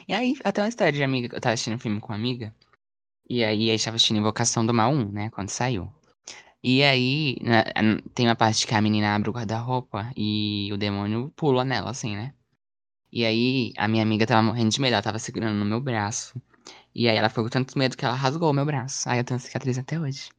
E 0.07 0.13
aí, 0.13 0.35
até 0.43 0.61
uma 0.61 0.69
história 0.69 0.93
de 0.93 1.03
amiga, 1.03 1.35
eu 1.35 1.41
tava 1.41 1.53
assistindo 1.53 1.75
um 1.75 1.79
filme 1.79 1.99
com 1.99 2.07
uma 2.07 2.15
amiga, 2.15 2.55
e 3.29 3.43
aí 3.43 3.69
a 3.69 3.73
gente 3.73 3.83
tava 3.85 3.95
assistindo 3.95 4.17
Invocação 4.17 4.65
do 4.65 4.73
Mal 4.73 4.91
1, 4.91 5.11
né, 5.11 5.29
quando 5.29 5.49
saiu. 5.49 5.91
E 6.69 6.83
aí, 6.83 7.37
na, 7.41 7.63
tem 8.13 8.27
uma 8.27 8.35
parte 8.35 8.67
que 8.67 8.75
a 8.75 8.81
menina 8.81 9.15
abre 9.15 9.29
o 9.29 9.31
guarda-roupa 9.31 10.11
e 10.17 10.69
o 10.73 10.77
demônio 10.77 11.31
pula 11.33 11.63
nela, 11.63 11.91
assim, 11.91 12.13
né? 12.13 12.33
E 13.09 13.23
aí, 13.25 13.71
a 13.77 13.87
minha 13.87 14.03
amiga 14.03 14.27
tava 14.27 14.43
morrendo 14.43 14.71
de 14.71 14.81
medo, 14.81 14.91
ela 14.91 15.01
tava 15.01 15.17
segurando 15.17 15.57
no 15.57 15.63
meu 15.63 15.79
braço. 15.79 16.35
E 16.93 17.07
aí, 17.07 17.15
ela 17.15 17.29
ficou 17.29 17.45
com 17.45 17.49
tanto 17.49 17.79
medo 17.79 17.95
que 17.95 18.03
ela 18.03 18.13
rasgou 18.15 18.49
o 18.49 18.53
meu 18.53 18.65
braço. 18.65 19.09
Aí 19.09 19.17
eu 19.17 19.23
tenho 19.23 19.39
cicatriz 19.39 19.77
até 19.77 19.97
hoje. 19.97 20.29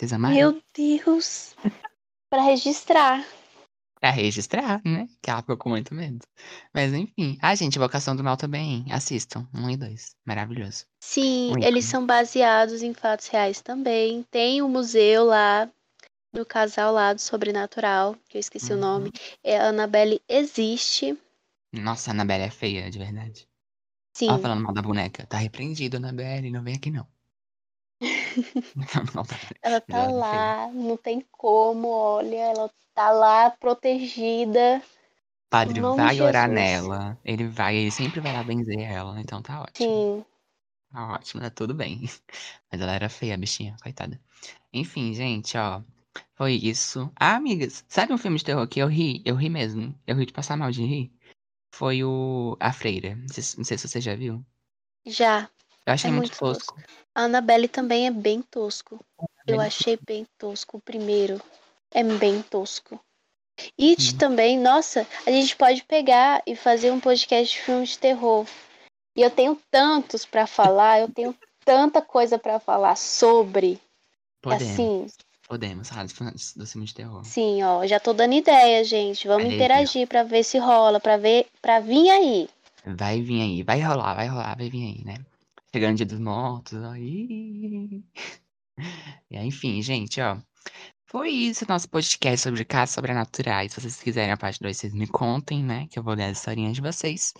Cicatriz 0.00 0.12
Meu 0.18 0.62
Deus! 0.74 1.54
pra 2.30 2.40
registrar 2.44 3.22
pra 4.02 4.10
registrar, 4.10 4.82
né? 4.84 5.06
Que 5.22 5.30
ela 5.30 5.42
ficou 5.42 5.56
com 5.56 5.68
muito 5.68 5.94
medo. 5.94 6.26
Mas 6.74 6.92
enfim. 6.92 7.38
Ah, 7.40 7.54
gente, 7.54 7.78
Vocação 7.78 8.16
do 8.16 8.24
Mal 8.24 8.36
também. 8.36 8.84
Assistam. 8.90 9.48
Um 9.54 9.70
e 9.70 9.76
dois. 9.76 10.16
Maravilhoso. 10.26 10.86
Sim, 11.00 11.52
eles 11.62 11.84
são 11.84 12.04
baseados 12.04 12.82
em 12.82 12.92
fatos 12.92 13.28
reais 13.28 13.60
também. 13.62 14.24
Tem 14.28 14.60
o 14.60 14.66
um 14.66 14.68
museu 14.68 15.26
lá 15.26 15.70
do 16.34 16.44
casal 16.44 16.92
lá 16.92 17.12
do 17.12 17.20
Sobrenatural, 17.20 18.16
que 18.28 18.38
eu 18.38 18.40
esqueci 18.40 18.72
uhum. 18.72 18.78
o 18.78 18.80
nome. 18.80 19.12
É 19.44 19.56
a 19.56 19.68
Annabelle 19.68 20.20
Existe. 20.28 21.16
Nossa, 21.72 22.10
a 22.10 22.12
Annabelle 22.12 22.42
é 22.42 22.50
feia, 22.50 22.90
de 22.90 22.98
verdade. 22.98 23.46
Sim. 24.16 24.28
Ela 24.28 24.38
falando 24.40 24.64
mal 24.64 24.74
da 24.74 24.82
boneca. 24.82 25.24
Tá 25.26 25.38
repreendido, 25.38 25.98
Annabelle. 25.98 26.50
Não 26.50 26.64
vem 26.64 26.74
aqui, 26.74 26.90
não. 26.90 27.06
ela 29.62 29.80
tá 29.80 30.06
lá, 30.06 30.70
não 30.72 30.96
tem 30.96 31.24
como, 31.30 31.88
olha, 31.88 32.36
ela 32.36 32.70
tá 32.94 33.10
lá 33.10 33.50
protegida. 33.50 34.82
Padre 35.50 35.80
vai 35.80 36.20
orar 36.20 36.48
nela. 36.48 37.18
Ele 37.24 37.46
vai, 37.46 37.76
ele 37.76 37.90
sempre 37.90 38.20
vai 38.20 38.32
lá 38.32 38.42
benzer 38.42 38.80
ela, 38.80 39.20
então 39.20 39.42
tá 39.42 39.60
ótimo. 39.60 39.86
Sim. 39.86 40.24
Tá 40.90 41.12
ótimo, 41.14 41.42
tá 41.42 41.50
tudo 41.50 41.74
bem. 41.74 42.00
Mas 42.70 42.80
ela 42.80 42.92
era 42.92 43.08
feia, 43.08 43.34
a 43.34 43.38
bichinha, 43.38 43.76
coitada. 43.82 44.20
Enfim, 44.72 45.12
gente, 45.14 45.56
ó. 45.56 45.82
Foi 46.34 46.54
isso. 46.54 47.10
Ah, 47.16 47.36
amigas, 47.36 47.84
sabe 47.88 48.12
um 48.12 48.18
filme 48.18 48.36
de 48.36 48.44
terror 48.44 48.66
que 48.66 48.80
eu 48.80 48.88
ri? 48.88 49.22
Eu 49.24 49.34
ri 49.34 49.48
mesmo. 49.48 49.98
Eu 50.06 50.16
ri 50.16 50.26
de 50.26 50.32
passar 50.32 50.56
mal 50.56 50.70
de 50.70 50.84
rir. 50.84 51.12
Foi 51.74 52.04
o 52.04 52.56
A 52.60 52.72
Freira. 52.72 53.14
Não 53.16 53.28
sei, 53.28 53.44
não 53.56 53.64
sei 53.64 53.78
se 53.78 53.88
você 53.88 54.00
já 54.00 54.14
viu. 54.14 54.44
Já. 55.06 55.48
Eu 55.86 55.92
achei 55.92 56.10
é 56.10 56.12
muito, 56.12 56.28
muito 56.28 56.38
tosco. 56.38 56.74
tosco. 56.74 56.92
A 57.14 57.22
Annabelle 57.22 57.68
também 57.68 58.06
é 58.06 58.10
bem 58.10 58.42
tosco. 58.42 58.98
Eu 59.46 59.60
achei 59.60 59.98
bem 60.06 60.26
tosco 60.38 60.76
o 60.76 60.80
primeiro. 60.80 61.40
É 61.90 62.02
bem 62.02 62.42
tosco. 62.42 63.00
It 63.78 64.14
hum. 64.14 64.18
também, 64.18 64.58
nossa, 64.58 65.06
a 65.26 65.30
gente 65.30 65.54
pode 65.56 65.84
pegar 65.84 66.42
e 66.46 66.56
fazer 66.56 66.90
um 66.90 67.00
podcast 67.00 67.54
de 67.54 67.62
filmes 67.62 67.90
de 67.90 67.98
terror. 67.98 68.46
E 69.16 69.20
eu 69.20 69.30
tenho 69.30 69.60
tantos 69.70 70.24
para 70.24 70.46
falar, 70.46 71.00
eu 71.00 71.08
tenho 71.08 71.36
tanta 71.64 72.00
coisa 72.00 72.38
para 72.38 72.58
falar 72.58 72.96
sobre. 72.96 73.78
Podemos. 74.40 74.72
Assim, 74.72 75.06
Podemos, 75.48 75.88
falar 75.88 76.06
do 76.06 76.66
filme 76.66 76.86
de 76.86 76.94
terror. 76.94 77.24
Sim, 77.24 77.62
ó, 77.62 77.86
já 77.86 78.00
tô 78.00 78.14
dando 78.14 78.32
ideia, 78.32 78.82
gente. 78.84 79.28
Vamos 79.28 79.52
interagir 79.52 80.06
para 80.06 80.22
ver 80.22 80.44
se 80.44 80.56
rola, 80.56 80.98
para 80.98 81.18
ver, 81.18 81.46
para 81.60 81.78
vir 81.78 82.08
aí. 82.08 82.48
Vai 82.86 83.20
vir 83.20 83.42
aí, 83.42 83.62
vai 83.62 83.80
rolar, 83.80 84.14
vai 84.14 84.28
rolar, 84.28 84.56
vai 84.56 84.70
vir 84.70 84.82
aí, 84.82 85.04
né? 85.04 85.16
Chegando 85.74 85.96
dia 85.96 86.06
dos 86.06 86.20
mortos, 86.20 86.82
aí. 86.84 88.04
Enfim, 89.30 89.80
gente, 89.80 90.20
ó. 90.20 90.38
Foi 91.06 91.30
isso, 91.30 91.66
nosso 91.68 91.88
podcast 91.88 92.42
sobre 92.42 92.64
casos 92.64 92.94
sobrenaturais. 92.94 93.72
Se 93.72 93.80
vocês 93.80 94.02
quiserem 94.02 94.32
a 94.32 94.36
parte 94.36 94.60
2, 94.60 94.76
vocês 94.76 94.94
me 94.94 95.06
contem, 95.06 95.62
né? 95.62 95.86
Que 95.88 95.98
eu 95.98 96.02
vou 96.02 96.14
ler 96.14 96.24
as 96.24 96.38
historinhas 96.38 96.74
de 96.74 96.82
vocês. 96.82 97.34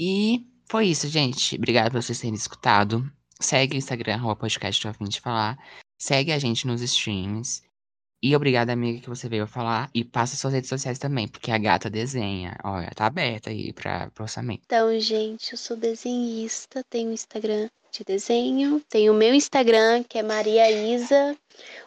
E 0.00 0.46
foi 0.70 0.88
isso, 0.88 1.08
gente. 1.08 1.56
Obrigado 1.56 1.92
por 1.92 2.02
vocês 2.02 2.20
terem 2.20 2.34
escutado. 2.34 3.10
Segue 3.40 3.76
o 3.76 3.78
Instagram, 3.78 4.24
o 4.24 4.36
podcast 4.36 4.80
Tô 4.80 4.88
Afim 4.88 5.04
de 5.04 5.20
Falar. 5.20 5.58
Segue 5.98 6.32
a 6.32 6.38
gente 6.38 6.66
nos 6.66 6.80
streams. 6.82 7.62
E 8.26 8.34
obrigada, 8.34 8.72
amiga, 8.72 9.00
que 9.00 9.08
você 9.08 9.28
veio 9.28 9.46
falar. 9.46 9.88
E 9.94 10.02
passa 10.02 10.36
suas 10.36 10.52
redes 10.52 10.68
sociais 10.68 10.98
também, 10.98 11.28
porque 11.28 11.52
a 11.52 11.58
gata 11.58 11.88
desenha. 11.88 12.56
Olha, 12.64 12.90
tá 12.92 13.06
aberta 13.06 13.50
aí 13.50 13.72
para 13.72 14.10
orçamento. 14.18 14.62
Então, 14.66 14.98
gente, 14.98 15.52
eu 15.52 15.56
sou 15.56 15.76
desenhista, 15.76 16.82
tenho 16.90 17.12
Instagram 17.12 17.68
de 17.92 18.02
desenho. 18.02 18.82
Tenho 18.88 19.12
o 19.12 19.16
meu 19.16 19.32
Instagram, 19.32 20.02
que 20.02 20.18
é 20.18 20.24
Maria 20.24 20.68
Isa. 20.68 21.36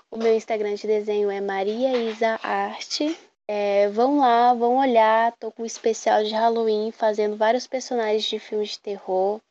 O 0.09 0.15
meu 0.15 0.33
Instagram 0.33 0.75
de 0.75 0.87
desenho 0.87 1.29
é 1.29 1.41
Maria 1.41 2.09
Isa 2.09 2.39
Arte. 2.41 3.19
É, 3.45 3.89
vão 3.89 4.19
lá, 4.19 4.53
vão 4.53 4.77
olhar. 4.77 5.35
Tô 5.41 5.51
com 5.51 5.63
um 5.63 5.65
especial 5.65 6.23
de 6.23 6.31
Halloween, 6.31 6.93
fazendo 6.93 7.35
vários 7.35 7.67
personagens 7.67 8.23
de 8.23 8.39
filmes 8.39 8.69
de 8.69 8.79
terror. 8.79 9.41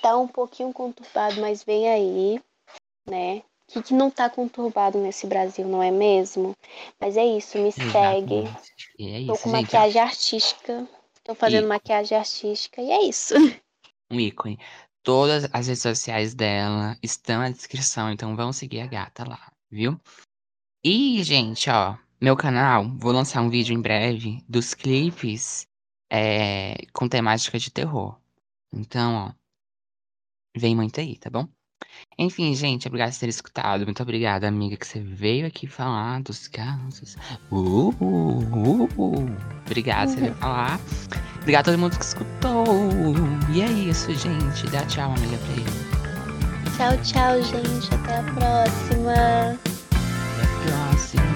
tá 0.00 0.16
um 0.16 0.28
pouquinho 0.28 0.72
conturbado, 0.72 1.40
mas 1.40 1.64
vem 1.64 1.88
aí, 1.88 2.40
né? 3.08 3.42
O 3.74 3.82
que, 3.82 3.94
não 3.94 4.10
tá 4.10 4.28
conturbado 4.28 4.98
nesse 4.98 5.26
Brasil, 5.26 5.66
não 5.66 5.82
é 5.82 5.90
mesmo? 5.90 6.56
Mas 6.98 7.16
é 7.16 7.24
isso, 7.24 7.58
me 7.58 7.70
segue. 7.70 8.44
É 8.98 9.20
Tô 9.26 9.32
isso, 9.32 9.44
com 9.44 9.50
gente. 9.50 9.62
maquiagem 9.62 10.02
artística. 10.02 10.88
Tô 11.22 11.34
fazendo 11.34 11.64
E- 11.64 11.68
maquiagem 11.68 12.18
artística 12.18 12.82
e 12.82 12.90
é 12.90 13.04
isso. 13.04 13.34
Um 14.10 14.18
ícone. 14.18 14.58
Todas 15.02 15.48
as 15.52 15.66
redes 15.68 15.82
sociais 15.82 16.34
dela 16.34 16.96
estão 17.02 17.38
na 17.40 17.50
descrição, 17.50 18.10
então 18.10 18.36
vão 18.36 18.52
seguir 18.52 18.80
a 18.80 18.86
gata 18.86 19.26
lá, 19.26 19.50
viu? 19.70 19.98
E, 20.84 21.22
gente, 21.22 21.70
ó, 21.70 21.96
meu 22.20 22.36
canal, 22.36 22.84
vou 22.98 23.12
lançar 23.12 23.40
um 23.40 23.48
vídeo 23.48 23.74
em 23.74 23.80
breve 23.80 24.44
dos 24.48 24.74
clipes 24.74 25.66
é, 26.10 26.74
com 26.92 27.08
temática 27.08 27.58
de 27.58 27.70
terror. 27.70 28.18
Então, 28.72 29.14
ó, 29.14 29.32
vem 30.56 30.74
muito 30.74 31.00
aí, 31.00 31.16
tá 31.16 31.30
bom? 31.30 31.48
Enfim, 32.18 32.54
gente, 32.54 32.86
obrigado 32.86 33.12
por 33.12 33.18
ter 33.18 33.28
escutado. 33.28 33.84
Muito 33.84 34.02
obrigada, 34.02 34.46
amiga, 34.46 34.76
que 34.76 34.86
você 34.86 35.00
veio 35.00 35.46
aqui 35.46 35.66
falar 35.66 36.20
dos 36.22 36.48
casos. 36.48 37.16
Uh, 37.50 37.94
uh, 38.00 38.88
uh. 38.96 39.36
Obrigado 39.64 40.08
por 40.08 40.14
você 40.14 40.20
veio 40.20 40.34
falar. 40.34 40.80
Obrigado 41.40 41.62
a 41.62 41.72
todo 41.72 41.78
mundo 41.78 41.96
que 41.96 42.04
escutou. 42.04 42.64
E 43.52 43.62
é 43.62 43.66
isso, 43.66 44.14
gente. 44.14 44.66
Dá 44.70 44.84
tchau, 44.86 45.12
amiga, 45.12 45.38
pra 45.38 45.52
ele. 45.52 45.64
Tchau, 46.76 46.96
tchau, 47.02 47.42
gente. 47.42 47.94
Até 47.94 48.18
a 48.18 48.22
próxima. 48.22 49.58
Até 50.36 50.42
a 50.42 50.48
próxima. 50.86 51.30